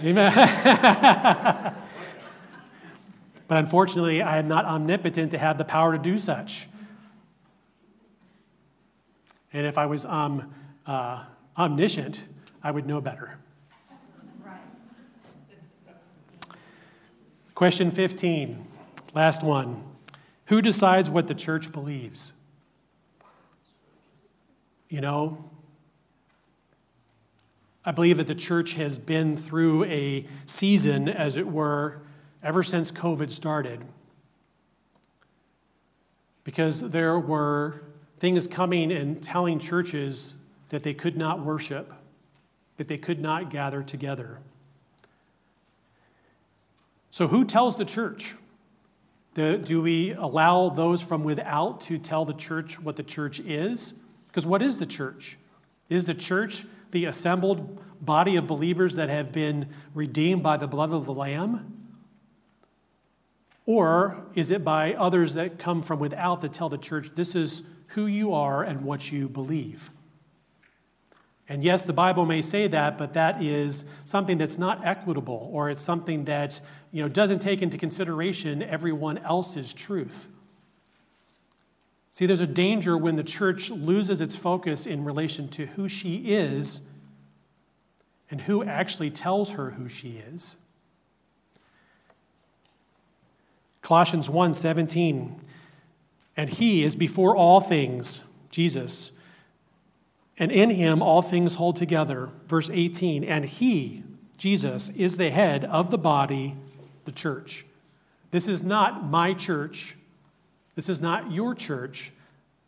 Amen. 0.01 0.25
Amen. 0.27 1.75
But 3.55 3.61
unfortunately, 3.61 4.21
I 4.21 4.39
am 4.39 4.49
not 4.49 4.65
omnipotent 4.65 5.31
to 5.31 5.39
have 5.39 5.59
the 5.59 5.65
power 5.65 5.93
to 5.93 5.99
do 6.03 6.19
such. 6.19 6.67
And 9.53 9.65
if 9.65 9.79
I 9.79 9.87
was 9.87 10.05
um, 10.07 10.53
uh, 10.89 11.25
omniscient, 11.57 12.25
I 12.65 12.73
would 12.73 12.85
know 12.85 13.01
better. 13.01 13.39
Right. 14.45 14.59
Question 17.55 17.93
15, 17.93 18.65
last 19.15 19.45
one. 19.45 19.85
Who 20.47 20.61
decides 20.61 21.09
what 21.09 21.29
the 21.29 21.35
church 21.37 21.71
believes? 21.71 22.33
You 24.89 25.01
know, 25.01 25.45
I 27.85 27.93
believe 27.93 28.17
that 28.17 28.27
the 28.27 28.35
church 28.35 28.75
has 28.75 28.99
been 28.99 29.37
through 29.37 29.85
a 29.85 30.27
season, 30.45 31.09
as 31.09 31.37
it 31.37 31.47
were, 31.47 32.03
ever 32.45 32.63
since 32.63 32.93
COVID 32.93 33.31
started. 33.31 33.81
Because 36.45 36.91
there 36.91 37.19
were 37.19 37.81
things 38.19 38.47
coming 38.47 38.93
and 38.93 39.21
telling 39.23 39.59
churches 39.59 40.37
that 40.69 40.83
they 40.83 40.93
could 40.93 41.17
not 41.17 41.43
worship, 41.43 41.95
that 42.77 42.87
they 42.87 42.99
could 42.99 43.19
not 43.19 43.49
gather 43.49 43.83
together. 43.83 44.39
So, 47.11 47.29
who 47.29 47.45
tells 47.45 47.77
the 47.77 47.85
church? 47.85 48.35
Do 49.35 49.83
we 49.83 50.13
allow 50.13 50.69
those 50.69 51.03
from 51.03 51.25
without 51.25 51.81
to 51.83 51.99
tell 51.99 52.25
the 52.25 52.35
church 52.35 52.81
what 52.81 52.97
the 52.97 53.03
church 53.03 53.41
is? 53.41 53.95
Because 54.29 54.47
what 54.47 54.63
is 54.63 54.79
the 54.79 54.87
church? 54.87 55.39
Is 55.89 56.05
the 56.05 56.15
church 56.15 56.67
the 56.93 57.07
assembled 57.07 57.81
body 58.01 58.37
of 58.37 58.47
believers 58.47 58.95
that 58.97 59.09
have 59.09 59.33
been 59.33 59.69
redeemed 59.93 60.43
by 60.43 60.57
the 60.57 60.69
blood 60.69 60.91
of 60.91 61.07
the 61.07 61.13
Lamb? 61.13 61.74
Or 63.67 64.27
is 64.35 64.51
it 64.51 64.63
by 64.65 64.95
others 64.95 65.35
that 65.35 65.59
come 65.59 65.81
from 65.81 65.99
without 65.99 66.41
that 66.43 66.53
tell 66.53 66.69
the 66.69 66.79
church 66.79 67.11
this 67.15 67.35
is 67.35 67.63
who 67.89 68.07
you 68.07 68.35
are 68.35 68.63
and 68.63 68.83
what 68.83 69.11
you 69.11 69.29
believe? 69.29 69.91
And 71.49 71.63
yes, 71.63 71.85
the 71.85 71.93
Bible 71.93 72.25
may 72.25 72.41
say 72.41 72.69
that, 72.69 72.97
but 72.97 73.13
that 73.13 73.43
is 73.43 73.85
something 74.05 74.39
that's 74.39 74.59
not 74.59 74.85
equitable, 74.85 75.51
or 75.53 75.69
it's 75.69 75.83
something 75.83 76.25
that 76.25 76.61
you 76.91 77.03
know, 77.03 77.09
doesn't 77.09 77.41
take 77.41 77.61
into 77.61 77.77
consideration 77.77 78.63
everyone 78.63 79.19
else's 79.19 79.75
truth. 79.75 80.29
See, 82.13 82.27
there's 82.27 82.41
a 82.41 82.47
danger 82.47 82.97
when 82.97 83.17
the 83.17 83.25
church 83.25 83.71
loses 83.71 84.21
its 84.21 84.37
focus 84.37 84.87
in 84.87 85.05
relation 85.05 85.49
to 85.49 85.67
who 85.67 85.89
she 85.89 86.33
is 86.33 86.83
and 88.31 88.43
who 88.43 88.65
actually 88.65 89.11
tells 89.11 89.53
her 89.53 89.73
who 89.73 89.89
she 89.89 90.23
is. 90.33 90.57
Colossians 93.85 94.31
1:17 94.31 95.39
And 96.37 96.51
he 96.51 96.83
is 96.83 96.97
before 96.97 97.37
all 97.37 97.61
things, 97.61 98.25
Jesus, 98.51 99.13
and 100.39 100.51
in 100.51 100.71
him 100.71 101.01
all 101.01 101.23
things 101.23 101.57
hold 101.57 101.77
together. 101.77 102.31
Verse 102.49 102.71
18, 102.71 103.23
and 103.23 103.45
he, 103.45 104.03
Jesus, 104.37 104.89
is 104.91 105.17
the 105.17 105.31
head 105.31 105.65
of 105.67 105.91
the 105.91 105.99
body, 105.99 106.57
the 107.05 107.13
church. 107.13 107.67
This 108.33 108.49
is 108.49 108.65
not 108.65 109.05
my 109.05 109.33
church. 109.33 109.97
This 110.75 110.89
is 110.89 111.01
not 111.01 111.31
your 111.31 111.55
church. 111.55 112.11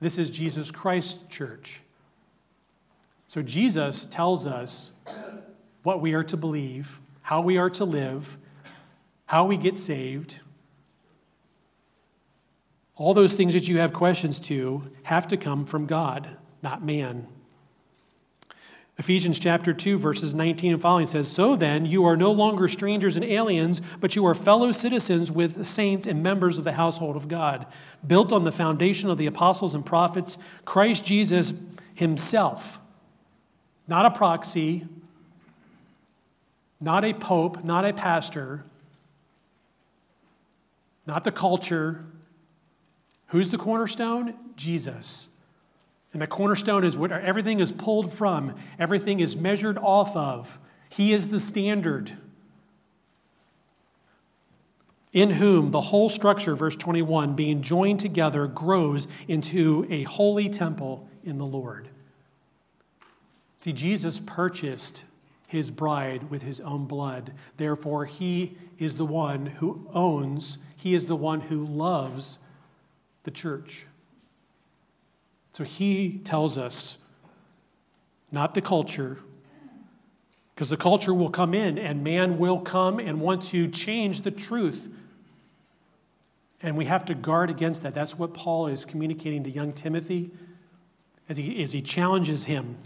This 0.01 0.19
is 0.19 0.31
Jesus 0.31 0.71
Christ's 0.71 1.25
church. 1.29 1.81
So 3.27 3.43
Jesus 3.43 4.07
tells 4.07 4.47
us 4.47 4.93
what 5.83 6.01
we 6.01 6.12
are 6.12 6.25
to 6.25 6.37
believe, 6.37 7.01
how 7.23 7.41
we 7.41 7.57
are 7.57 7.71
to 7.71 7.85
live, 7.85 8.37
how 9.25 9.47
we 9.47 9.57
get 9.57 9.77
saved. 9.77 10.41
All 12.97 13.13
those 13.13 13.35
things 13.35 13.53
that 13.55 13.69
you 13.69 13.79
have 13.79 13.93
questions 13.93 14.41
to 14.41 14.91
have 15.05 15.29
to 15.29 15.37
come 15.37 15.67
from 15.67 15.87
God, 15.87 16.29
not 16.63 16.83
man. 16.83 17.29
Ephesians 18.99 19.39
chapter 19.39 19.75
2, 19.75 19.99
verses 19.99 20.35
19 20.35 20.73
and 20.73 20.81
following 20.81 21.05
says, 21.05 21.31
So 21.31 21.55
then, 21.55 21.85
you 21.85 22.07
are 22.07 22.17
no 22.17 22.33
longer 22.33 22.67
strangers 22.67 23.15
and 23.15 23.25
aliens, 23.25 23.83
but 24.01 24.17
you 24.17 24.25
are 24.25 24.35
fellow 24.35 24.73
citizens 24.73 25.31
with 25.31 25.67
saints 25.67 26.07
and 26.07 26.23
members 26.23 26.57
of 26.57 26.65
the 26.65 26.73
household 26.73 27.15
of 27.15 27.29
God, 27.29 27.67
built 28.07 28.33
on 28.33 28.45
the 28.45 28.53
foundation 28.53 29.11
of 29.11 29.19
the 29.19 29.27
apostles 29.27 29.75
and 29.75 29.85
prophets, 29.85 30.39
Christ 30.65 31.05
Jesus 31.05 31.53
himself. 31.95 32.81
Not 33.87 34.07
a 34.07 34.11
proxy, 34.11 34.87
not 36.81 37.05
a 37.05 37.13
pope, 37.13 37.63
not 37.63 37.85
a 37.85 37.93
pastor, 37.93 38.65
not 41.07 41.23
the 41.23 41.33
culture. 41.33 42.07
Who's 43.29 43.51
the 43.51 43.59
cornerstone? 43.59 44.35
Jesus. 44.57 45.31
And 46.12 46.22
the 46.22 46.27
cornerstone 46.27 46.85
is 46.85 46.97
what 46.97 47.12
everything 47.12 47.61
is 47.61 47.72
pulled 47.72 48.12
from, 48.12 48.55
everything 48.79 49.20
is 49.20 49.37
measured 49.37 49.79
off 49.79 50.16
of. 50.16 50.59
He 50.91 51.12
is 51.12 51.29
the 51.29 51.41
standard. 51.41 52.12
In 55.12 55.31
whom 55.31 55.70
the 55.70 55.81
whole 55.81 56.09
structure, 56.09 56.55
verse 56.55 56.77
21, 56.77 57.35
being 57.35 57.62
joined 57.62 58.01
together, 58.01 58.47
grows 58.47 59.09
into 59.27 59.87
a 59.91 60.03
holy 60.05 60.49
temple 60.49 61.09
in 61.24 61.39
the 61.39 61.47
Lord. 61.47 61.89
See, 63.57 63.72
Jesus 63.72 64.20
purchased 64.20 65.07
his 65.47 65.70
bride 65.70 66.31
with 66.31 66.43
his 66.43 66.61
own 66.61 66.87
blood. 66.87 67.33
Therefore, 67.57 68.05
he 68.05 68.57
is 68.79 68.97
the 68.97 69.07
one 69.07 69.47
who 69.47 69.89
owns, 69.93 70.59
he 70.77 70.95
is 70.95 71.07
the 71.07 71.16
one 71.16 71.43
who 71.43 71.64
loves 71.64 72.39
the 73.27 73.31
church. 73.31 73.87
So 75.53 75.64
he 75.64 76.20
tells 76.24 76.57
us, 76.57 76.99
not 78.33 78.55
the 78.55 78.62
culture, 78.62 79.18
because 80.55 80.70
the 80.70 80.77
culture 80.79 81.12
will 81.12 81.29
come 81.29 81.53
in 81.53 81.77
and 81.77 82.03
man 82.03 82.39
will 82.39 82.61
come 82.61 82.99
and 82.99 83.20
want 83.20 83.43
to 83.43 83.68
change 83.68 84.22
the 84.22 84.31
truth. 84.31 84.89
And 86.62 86.79
we 86.79 86.87
have 86.87 87.05
to 87.07 87.14
guard 87.14 87.51
against 87.51 87.83
that. 87.83 87.93
That's 87.93 88.18
what 88.18 88.33
Paul 88.33 88.66
is 88.66 88.87
communicating 88.87 89.45
to 89.45 89.51
young 89.51 89.74
Timothy 89.74 90.31
as 91.29 91.37
he, 91.37 91.62
as 91.62 91.72
he 91.72 91.83
challenges 91.83 92.47
him 92.47 92.79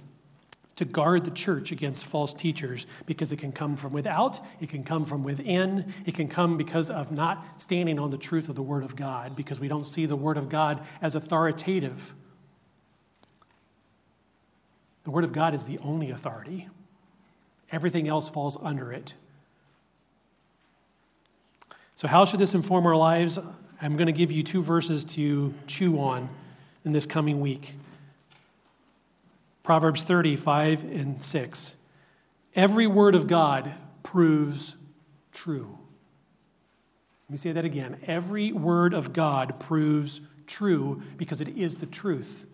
to 0.81 0.87
guard 0.87 1.27
the 1.27 1.31
church 1.31 1.73
against 1.73 2.07
false 2.07 2.33
teachers 2.33 2.87
because 3.05 3.33
it 3.33 3.37
can 3.37 3.53
come 3.53 3.77
from 3.77 3.93
without, 3.93 4.41
it 4.63 4.71
can 4.71 4.83
come 4.83 5.05
from 5.05 5.23
within, 5.23 5.93
it 6.07 6.15
can 6.15 6.27
come 6.27 6.57
because 6.57 6.89
of 6.89 7.13
not 7.13 7.61
standing 7.61 7.99
on 7.99 8.09
the 8.09 8.17
truth 8.17 8.49
of 8.49 8.55
the 8.55 8.63
Word 8.63 8.83
of 8.83 8.97
God, 8.97 9.37
because 9.37 9.61
we 9.61 9.69
don't 9.69 9.87
see 9.87 10.07
the 10.07 10.17
Word 10.17 10.39
of 10.39 10.49
God 10.49 10.83
as 11.03 11.15
authoritative. 11.15 12.15
The 15.05 15.11
Word 15.11 15.25
of 15.25 15.35
God 15.35 15.55
is 15.55 15.67
the 15.67 15.79
only 15.81 16.11
authority, 16.11 16.69
everything 17.71 18.09
else 18.09 18.31
falls 18.31 18.57
under 18.63 18.91
it. 18.91 19.13
So, 21.95 22.09
how 22.09 22.25
should 22.25 22.41
this 22.41 22.55
inform 22.55 22.87
our 22.87 22.97
lives? 22.97 23.39
I'm 23.83 23.97
going 23.97 24.07
to 24.07 24.13
give 24.13 24.33
you 24.33 24.43
two 24.43 24.63
verses 24.63 25.05
to 25.17 25.53
chew 25.67 25.99
on 25.99 26.31
in 26.87 26.93
this 26.93 27.05
coming 27.05 27.39
week 27.39 27.75
Proverbs 29.71 30.03
35 30.03 30.83
and 30.83 31.23
6. 31.23 31.77
Every 32.57 32.89
word 32.89 33.15
of 33.15 33.29
God 33.29 33.73
proves 34.03 34.75
true. 35.31 35.79
Let 37.29 37.31
me 37.31 37.37
say 37.37 37.53
that 37.53 37.65
again. 37.65 38.01
Every 38.05 38.51
word 38.51 38.93
of 38.95 39.13
God 39.13 39.61
proves 39.61 40.23
true 40.49 41.03
because 41.17 41.41
it 41.41 41.57
is 41.57 41.77
the 41.77 41.87
truth. 41.87 42.49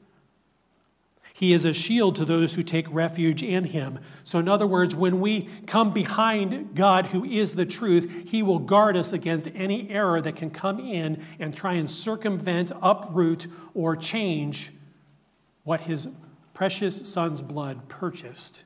He 1.33 1.55
is 1.55 1.65
a 1.65 1.73
shield 1.73 2.17
to 2.17 2.27
those 2.27 2.55
who 2.55 2.63
take 2.63 2.87
refuge 2.91 3.43
in 3.43 3.65
him. 3.65 3.99
So, 4.23 4.39
in 4.39 4.47
other 4.47 4.67
words, 4.67 4.95
when 4.95 5.19
we 5.19 5.49
come 5.67 5.95
behind 5.95 6.75
God, 6.75 7.07
who 7.07 7.25
is 7.25 7.55
the 7.55 7.65
truth, 7.65 8.29
he 8.29 8.43
will 8.43 8.59
guard 8.59 8.95
us 8.95 9.15
against 9.15 9.51
any 9.55 9.89
error 9.89 10.21
that 10.21 10.37
can 10.37 10.51
come 10.51 10.79
in 10.79 11.23
and 11.39 11.57
try 11.57 11.73
and 11.73 11.89
circumvent, 11.89 12.73
uproot, 12.83 13.47
or 13.73 13.97
change 13.97 14.71
what 15.65 15.81
his 15.81 16.09
precious 16.57 17.07
son's 17.07 17.43
blood 17.43 17.87
purchased. 17.87 18.65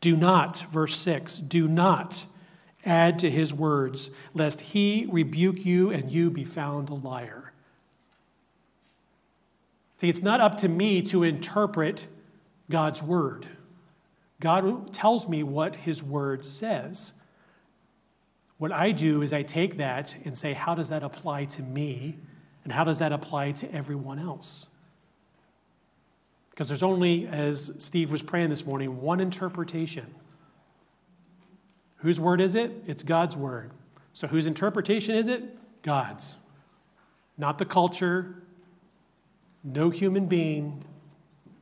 Do 0.00 0.16
not, 0.16 0.56
verse 0.72 0.96
6, 0.96 1.38
do 1.38 1.68
not 1.68 2.26
add 2.84 3.16
to 3.20 3.30
his 3.30 3.54
words, 3.54 4.10
lest 4.34 4.60
he 4.60 5.06
rebuke 5.08 5.64
you 5.64 5.88
and 5.92 6.10
you 6.10 6.32
be 6.32 6.42
found 6.42 6.88
a 6.88 6.94
liar. 6.94 7.52
See, 9.98 10.08
it's 10.08 10.20
not 10.20 10.40
up 10.40 10.56
to 10.56 10.68
me 10.68 11.00
to 11.02 11.22
interpret 11.22 12.08
God's 12.68 13.00
word. 13.00 13.46
God 14.40 14.92
tells 14.92 15.28
me 15.28 15.44
what 15.44 15.76
his 15.76 16.02
word 16.02 16.44
says. 16.44 17.12
What 18.56 18.72
I 18.72 18.90
do 18.90 19.22
is 19.22 19.32
I 19.32 19.44
take 19.44 19.76
that 19.76 20.16
and 20.24 20.36
say, 20.36 20.54
how 20.54 20.74
does 20.74 20.88
that 20.88 21.04
apply 21.04 21.44
to 21.44 21.62
me? 21.62 22.18
And 22.64 22.72
how 22.72 22.82
does 22.82 22.98
that 22.98 23.12
apply 23.12 23.52
to 23.52 23.72
everyone 23.72 24.18
else? 24.18 24.70
Because 26.58 26.66
there's 26.66 26.82
only, 26.82 27.28
as 27.28 27.72
Steve 27.78 28.10
was 28.10 28.20
praying 28.20 28.50
this 28.50 28.66
morning, 28.66 29.00
one 29.00 29.20
interpretation. 29.20 30.12
Whose 31.98 32.18
word 32.18 32.40
is 32.40 32.56
it? 32.56 32.72
It's 32.84 33.04
God's 33.04 33.36
word. 33.36 33.70
So 34.12 34.26
whose 34.26 34.44
interpretation 34.44 35.14
is 35.14 35.28
it? 35.28 35.44
God's. 35.82 36.36
Not 37.36 37.58
the 37.58 37.64
culture, 37.64 38.42
no 39.62 39.90
human 39.90 40.26
being, 40.26 40.82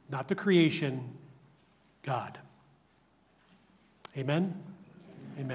not 0.09 0.29
the 0.29 0.35
creation, 0.35 1.13
God. 2.03 2.39
Amen? 4.17 4.55
Amen. 5.39 5.51